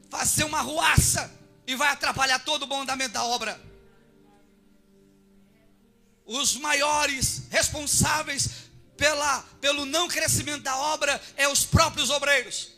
fazer 0.09 0.43
uma 0.45 0.61
ruaça 0.61 1.31
e 1.65 1.75
vai 1.75 1.89
atrapalhar 1.89 2.39
todo 2.39 2.63
o 2.63 2.67
bom 2.67 2.81
andamento 2.81 3.13
da 3.13 3.23
obra. 3.23 3.59
Os 6.25 6.55
maiores 6.57 7.43
responsáveis 7.49 8.49
pela, 8.97 9.41
pelo 9.61 9.85
não 9.85 10.07
crescimento 10.07 10.63
da 10.63 10.75
obra 10.75 11.21
é 11.35 11.47
os 11.47 11.65
próprios 11.65 12.09
obreiros. 12.09 12.69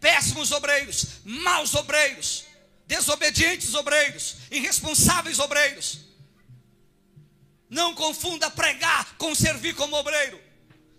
Péssimos 0.00 0.50
obreiros, 0.50 1.06
maus 1.24 1.74
obreiros, 1.74 2.44
desobedientes 2.92 3.72
obreiros, 3.72 4.36
irresponsáveis 4.50 5.38
obreiros. 5.38 6.00
Não 7.70 7.94
confunda 7.94 8.50
pregar 8.50 9.16
com 9.16 9.34
servir 9.34 9.74
como 9.74 9.96
obreiro. 9.96 10.38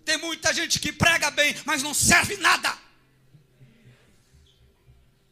Tem 0.04 0.16
muita 0.18 0.52
gente 0.52 0.80
que 0.80 0.90
prega 0.90 1.30
bem, 1.30 1.54
mas 1.64 1.84
não 1.84 1.94
serve 1.94 2.36
nada. 2.38 2.76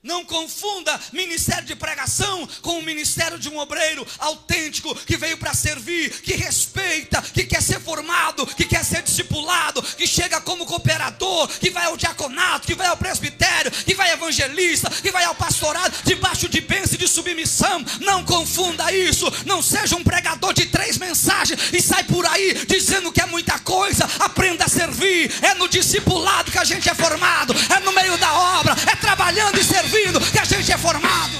Não 0.05 0.24
confunda 0.24 1.00
ministério 1.12 1.64
de 1.64 1.76
pregação 1.76 2.48
com 2.61 2.76
o 2.76 2.82
ministério 2.82 3.38
de 3.38 3.48
um 3.48 3.57
obreiro 3.57 4.05
autêntico 4.18 4.92
que 4.96 5.16
veio 5.16 5.38
para 5.38 5.55
servir, 5.55 6.11
que 6.22 6.34
respeita, 6.34 7.22
que 7.22 7.44
quer 7.44 7.62
ser 7.62 7.80
formado, 7.80 8.44
que 8.44 8.64
quer 8.64 8.84
ser 8.84 9.00
discipulado, 9.03 9.80
que 9.80 10.05
chega 10.05 10.40
como 10.40 10.66
cooperador, 10.66 11.46
que 11.46 11.70
vai 11.70 11.84
ao 11.84 11.96
diaconato, 11.96 12.66
que 12.66 12.74
vai 12.74 12.88
ao 12.88 12.96
presbitério, 12.96 13.70
que 13.70 13.94
vai 13.94 14.11
evangelista, 14.11 14.90
que 14.90 15.12
vai 15.12 15.22
ao 15.22 15.36
pastorado, 15.36 15.94
debaixo 16.03 16.48
de 16.48 16.61
bênção 16.61 16.96
e 16.96 16.98
de 16.98 17.07
submissão. 17.07 17.84
Não 18.00 18.24
confunda 18.24 18.92
isso. 18.92 19.32
Não 19.46 19.62
seja 19.62 19.94
um 19.94 20.03
pregador 20.03 20.53
de 20.53 20.66
três 20.66 20.98
mensagens 20.98 21.61
e 21.72 21.80
sai 21.80 22.03
por 22.03 22.26
aí 22.26 22.55
dizendo 22.66 23.12
que 23.12 23.20
é 23.20 23.26
muita 23.26 23.57
coisa. 23.61 24.05
Aprenda 24.18 24.64
a 24.64 24.68
servir. 24.68 25.30
É 25.42 25.55
no 25.55 25.68
discipulado 25.68 26.50
que 26.50 26.59
a 26.59 26.64
gente 26.64 26.88
é 26.88 26.94
formado, 26.94 27.55
é 27.70 27.78
no 27.78 27.92
meio 27.92 28.18
da 28.18 28.32
obra, 28.59 28.76
é 28.90 28.96
trabalhando 28.96 29.61
e 29.61 29.64
servindo 29.64 29.91
que 30.32 30.38
a 30.38 30.45
gente 30.45 30.72
é 30.72 30.78
formado. 30.78 31.36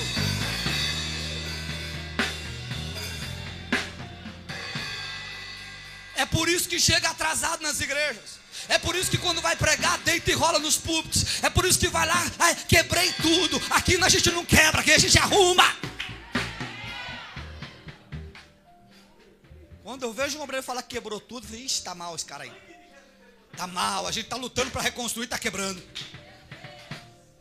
É 6.17 6.27
por 6.27 6.49
isso 6.49 6.69
que 6.69 6.79
chega 6.79 7.09
atrasado 7.09 7.63
nas 7.63 7.81
igrejas. 7.81 8.41
É 8.69 8.79
por 8.79 8.95
isso 8.95 9.11
que 9.11 9.19
quando 9.19 9.41
vai 9.41 9.57
pregar, 9.57 9.99
deita 9.99 10.31
e 10.31 10.35
rola 10.35 10.59
nos 10.59 10.77
púlpitos. 10.77 11.43
É 11.43 11.51
por 11.51 11.65
isso 11.65 11.79
que 11.79 11.89
vai 11.89 12.07
lá, 12.07 12.23
quebrei 12.69 13.13
tudo. 13.15 13.61
Aqui 13.71 13.97
a 13.97 14.09
gente 14.09 14.31
não 14.31 14.45
quebra, 14.45 14.83
aqui 14.83 14.93
a 14.93 14.99
gente 14.99 15.19
arruma. 15.19 15.65
Quando 19.83 20.05
eu 20.05 20.13
vejo 20.13 20.39
um 20.39 20.43
obreiro 20.43 20.65
falar 20.65 20.83
que 20.83 20.95
quebrou 20.95 21.21
tudo, 21.21 21.45
eu 21.45 21.49
falei, 21.49 21.65
ixi, 21.65 21.83
tá 21.83 21.95
mal 21.95 22.15
esse 22.15 22.25
cara 22.25 22.45
aí. 22.45 22.53
Tá 23.57 23.67
mal, 23.67 24.07
a 24.07 24.13
gente 24.13 24.29
tá 24.29 24.37
lutando 24.37 24.71
para 24.71 24.83
reconstruir, 24.83 25.27
tá 25.27 25.39
quebrando. 25.39 25.83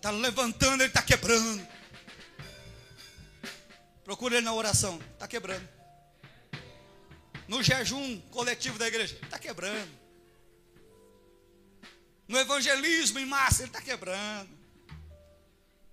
Está 0.01 0.09
levantando, 0.09 0.81
ele 0.81 0.89
está 0.89 1.03
quebrando. 1.03 1.67
Procura 4.03 4.37
ele 4.37 4.43
na 4.43 4.51
oração, 4.51 4.99
está 5.13 5.27
quebrando. 5.27 5.69
No 7.47 7.61
jejum 7.61 8.19
coletivo 8.31 8.79
da 8.79 8.87
igreja, 8.87 9.15
está 9.21 9.37
quebrando. 9.37 9.91
No 12.27 12.35
evangelismo 12.39 13.19
em 13.19 13.27
massa, 13.27 13.61
ele 13.61 13.69
está 13.69 13.79
quebrando. 13.79 14.49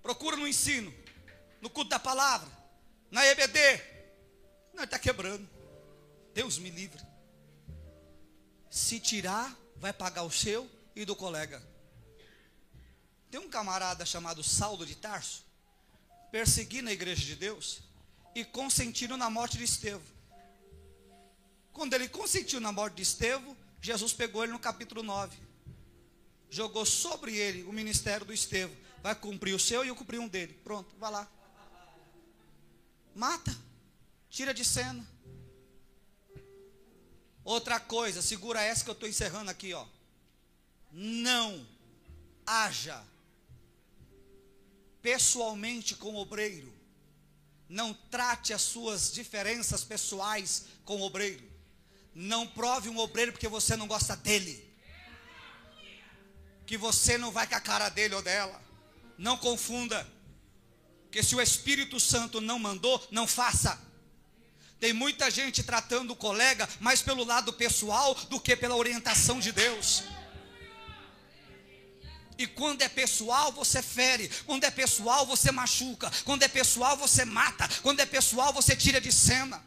Procura 0.02 0.38
no 0.38 0.48
ensino, 0.48 0.90
no 1.60 1.68
culto 1.68 1.90
da 1.90 1.98
palavra, 1.98 2.48
na 3.10 3.26
EBD. 3.26 3.60
Não, 4.72 4.78
ele 4.78 4.84
está 4.84 4.98
quebrando. 4.98 5.46
Deus 6.32 6.56
me 6.56 6.70
livre. 6.70 7.02
Se 8.70 8.98
tirar, 8.98 9.54
vai 9.76 9.92
pagar 9.92 10.22
o 10.22 10.30
seu 10.30 10.66
e 10.96 11.04
do 11.04 11.14
colega. 11.14 11.62
Tem 13.30 13.40
um 13.40 13.48
camarada 13.48 14.06
chamado 14.06 14.42
Saulo 14.42 14.86
de 14.86 14.94
Tarso, 14.94 15.44
perseguindo 16.30 16.88
a 16.88 16.92
igreja 16.92 17.24
de 17.24 17.36
Deus 17.36 17.80
e 18.34 18.44
consentindo 18.44 19.16
na 19.16 19.28
morte 19.28 19.58
de 19.58 19.64
Estevão. 19.64 20.02
Quando 21.72 21.94
ele 21.94 22.08
consentiu 22.08 22.60
na 22.60 22.72
morte 22.72 22.96
de 22.96 23.02
Estevão, 23.02 23.56
Jesus 23.80 24.12
pegou 24.12 24.42
ele 24.42 24.52
no 24.52 24.58
capítulo 24.58 25.02
9. 25.02 25.36
Jogou 26.50 26.86
sobre 26.86 27.36
ele 27.36 27.62
o 27.64 27.72
ministério 27.72 28.26
do 28.26 28.32
Estevão. 28.32 28.74
Vai 29.02 29.14
cumprir 29.14 29.54
o 29.54 29.58
seu 29.60 29.84
e 29.84 29.88
eu 29.88 29.96
cumprir 29.96 30.18
um 30.18 30.26
dele. 30.26 30.54
Pronto, 30.64 30.96
vai 30.96 31.10
lá. 31.10 31.28
Mata. 33.14 33.56
Tira 34.30 34.52
de 34.52 34.64
cena. 34.64 35.06
Outra 37.44 37.78
coisa, 37.80 38.20
segura 38.20 38.62
essa 38.62 38.84
que 38.84 38.90
eu 38.90 38.94
estou 38.94 39.08
encerrando 39.08 39.50
aqui, 39.50 39.72
ó. 39.72 39.86
Não 40.90 41.66
haja 42.44 43.04
pessoalmente 45.08 45.94
com 45.94 46.10
o 46.10 46.18
obreiro. 46.18 46.70
Não 47.66 47.94
trate 47.94 48.52
as 48.52 48.60
suas 48.60 49.10
diferenças 49.10 49.82
pessoais 49.82 50.66
com 50.84 50.96
o 50.98 51.02
obreiro. 51.02 51.42
Não 52.14 52.46
prove 52.46 52.90
um 52.90 52.98
obreiro 52.98 53.32
porque 53.32 53.48
você 53.48 53.74
não 53.74 53.86
gosta 53.86 54.14
dele. 54.14 54.62
Que 56.66 56.76
você 56.76 57.16
não 57.16 57.30
vai 57.30 57.46
com 57.46 57.54
a 57.54 57.60
cara 57.60 57.88
dele 57.88 58.16
ou 58.16 58.20
dela. 58.20 58.62
Não 59.16 59.38
confunda. 59.38 60.06
Que 61.10 61.22
se 61.22 61.34
o 61.34 61.40
Espírito 61.40 61.98
Santo 61.98 62.38
não 62.38 62.58
mandou, 62.58 63.02
não 63.10 63.26
faça. 63.26 63.80
Tem 64.78 64.92
muita 64.92 65.30
gente 65.30 65.62
tratando 65.62 66.10
o 66.10 66.16
colega 66.16 66.68
mais 66.80 67.00
pelo 67.00 67.24
lado 67.24 67.50
pessoal 67.54 68.14
do 68.26 68.38
que 68.38 68.54
pela 68.54 68.76
orientação 68.76 69.40
de 69.40 69.52
Deus. 69.52 70.02
E 72.38 72.46
quando 72.46 72.82
é 72.82 72.88
pessoal, 72.88 73.50
você 73.50 73.82
fere. 73.82 74.30
Quando 74.46 74.62
é 74.62 74.70
pessoal, 74.70 75.26
você 75.26 75.50
machuca. 75.50 76.08
Quando 76.24 76.44
é 76.44 76.48
pessoal, 76.48 76.96
você 76.96 77.24
mata. 77.24 77.68
Quando 77.82 77.98
é 77.98 78.06
pessoal, 78.06 78.52
você 78.52 78.76
tira 78.76 79.00
de 79.00 79.10
cena. 79.10 79.60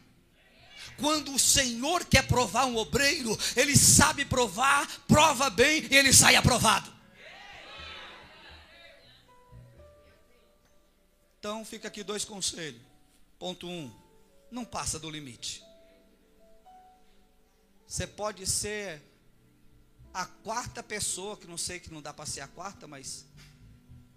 Quando 0.97 1.33
o 1.33 1.39
Senhor 1.39 2.05
quer 2.05 2.25
provar 2.27 2.65
um 2.65 2.77
obreiro, 2.77 3.37
ele 3.57 3.75
sabe 3.75 4.23
provar, 4.23 4.87
prova 5.05 5.49
bem 5.49 5.85
e 5.91 5.97
ele 5.97 6.13
sai 6.13 6.35
aprovado. 6.35 6.91
Então 11.39 11.65
fica 11.65 11.89
aqui 11.89 12.03
dois 12.03 12.23
conselhos. 12.23 12.81
Ponto 13.37 13.67
um, 13.67 13.91
não 14.49 14.63
passa 14.63 14.97
do 14.99 15.09
limite. 15.09 15.63
Você 17.87 18.07
pode 18.07 18.45
ser 18.47 19.01
a 20.13 20.25
quarta 20.25 20.83
pessoa, 20.83 21.37
que 21.37 21.47
não 21.47 21.57
sei 21.57 21.79
que 21.79 21.91
não 21.91 22.01
dá 22.01 22.13
para 22.13 22.25
ser 22.25 22.41
a 22.41 22.47
quarta, 22.47 22.87
mas 22.87 23.25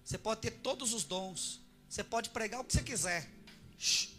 você 0.04 0.18
pode 0.18 0.40
ter 0.40 0.50
todos 0.50 0.92
os 0.92 1.04
dons. 1.04 1.60
Você 1.88 2.02
pode 2.02 2.30
pregar 2.30 2.60
o 2.60 2.64
que 2.64 2.72
você 2.72 2.82
quiser. 2.82 3.30
Shhh. 3.78 4.10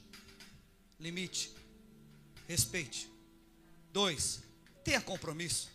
Limite. 0.99 1.53
Respeite. 2.47 3.11
Dois, 3.91 4.41
tenha 4.83 5.01
compromisso. 5.01 5.69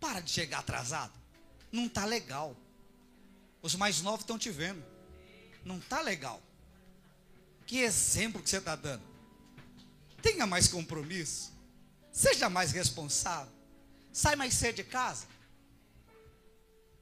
Para 0.00 0.20
de 0.20 0.30
chegar 0.30 0.58
atrasado. 0.58 1.12
Não 1.70 1.86
está 1.86 2.04
legal. 2.04 2.56
Os 3.62 3.74
mais 3.74 4.00
novos 4.00 4.20
estão 4.20 4.38
te 4.38 4.50
vendo. 4.50 4.84
Não 5.64 5.78
está 5.78 6.00
legal. 6.00 6.42
Que 7.66 7.78
exemplo 7.78 8.42
que 8.42 8.48
você 8.48 8.58
está 8.58 8.76
dando. 8.76 9.02
Tenha 10.22 10.46
mais 10.46 10.68
compromisso. 10.68 11.52
Seja 12.12 12.48
mais 12.48 12.72
responsável. 12.72 13.52
Sai 14.12 14.36
mais 14.36 14.54
cedo 14.54 14.76
de 14.76 14.84
casa. 14.84 15.26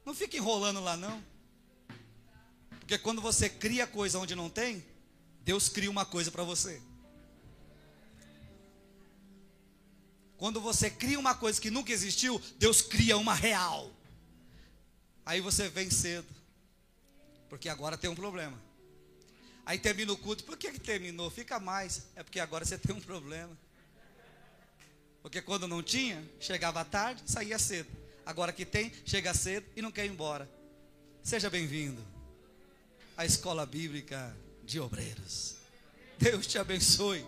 Não 0.05 0.13
fica 0.13 0.37
enrolando 0.37 0.79
lá 0.79 0.95
não. 0.95 1.23
Porque 2.79 2.97
quando 2.97 3.21
você 3.21 3.49
cria 3.49 3.85
coisa 3.85 4.17
onde 4.17 4.35
não 4.35 4.49
tem, 4.49 4.83
Deus 5.41 5.67
cria 5.67 5.91
uma 5.91 6.05
coisa 6.05 6.31
para 6.31 6.43
você. 6.43 6.81
Quando 10.37 10.61
você 10.61 10.89
cria 10.89 11.19
uma 11.19 11.35
coisa 11.35 11.59
que 11.59 11.71
nunca 11.71 11.91
existiu, 11.91 12.41
Deus 12.57 12.81
cria 12.81 13.17
uma 13.17 13.33
real. 13.33 13.91
Aí 15.25 15.41
você 15.41 15.67
vem 15.67 15.89
cedo. 15.89 16.27
Porque 17.49 17.67
agora 17.67 17.97
tem 17.97 18.09
um 18.09 18.15
problema. 18.15 18.57
Aí 19.65 19.77
termina 19.77 20.13
o 20.13 20.17
culto. 20.17 20.45
Por 20.45 20.55
que, 20.55 20.71
que 20.71 20.79
terminou? 20.79 21.29
Fica 21.29 21.59
mais. 21.59 22.03
É 22.15 22.23
porque 22.23 22.39
agora 22.39 22.63
você 22.63 22.77
tem 22.77 22.95
um 22.95 23.01
problema. 23.01 23.57
Porque 25.27 25.41
quando 25.41 25.67
não 25.67 25.83
tinha, 25.83 26.23
chegava 26.39 26.85
tarde, 26.85 27.21
saía 27.25 27.59
cedo. 27.59 27.89
Agora 28.25 28.53
que 28.53 28.65
tem, 28.65 28.93
chega 29.05 29.33
cedo 29.33 29.65
e 29.75 29.81
não 29.81 29.91
quer 29.91 30.05
ir 30.05 30.09
embora. 30.09 30.49
Seja 31.21 31.49
bem-vindo 31.49 32.01
à 33.17 33.25
Escola 33.25 33.65
Bíblica 33.65 34.33
de 34.63 34.79
Obreiros. 34.79 35.57
Deus 36.17 36.47
te 36.47 36.57
abençoe. 36.57 37.25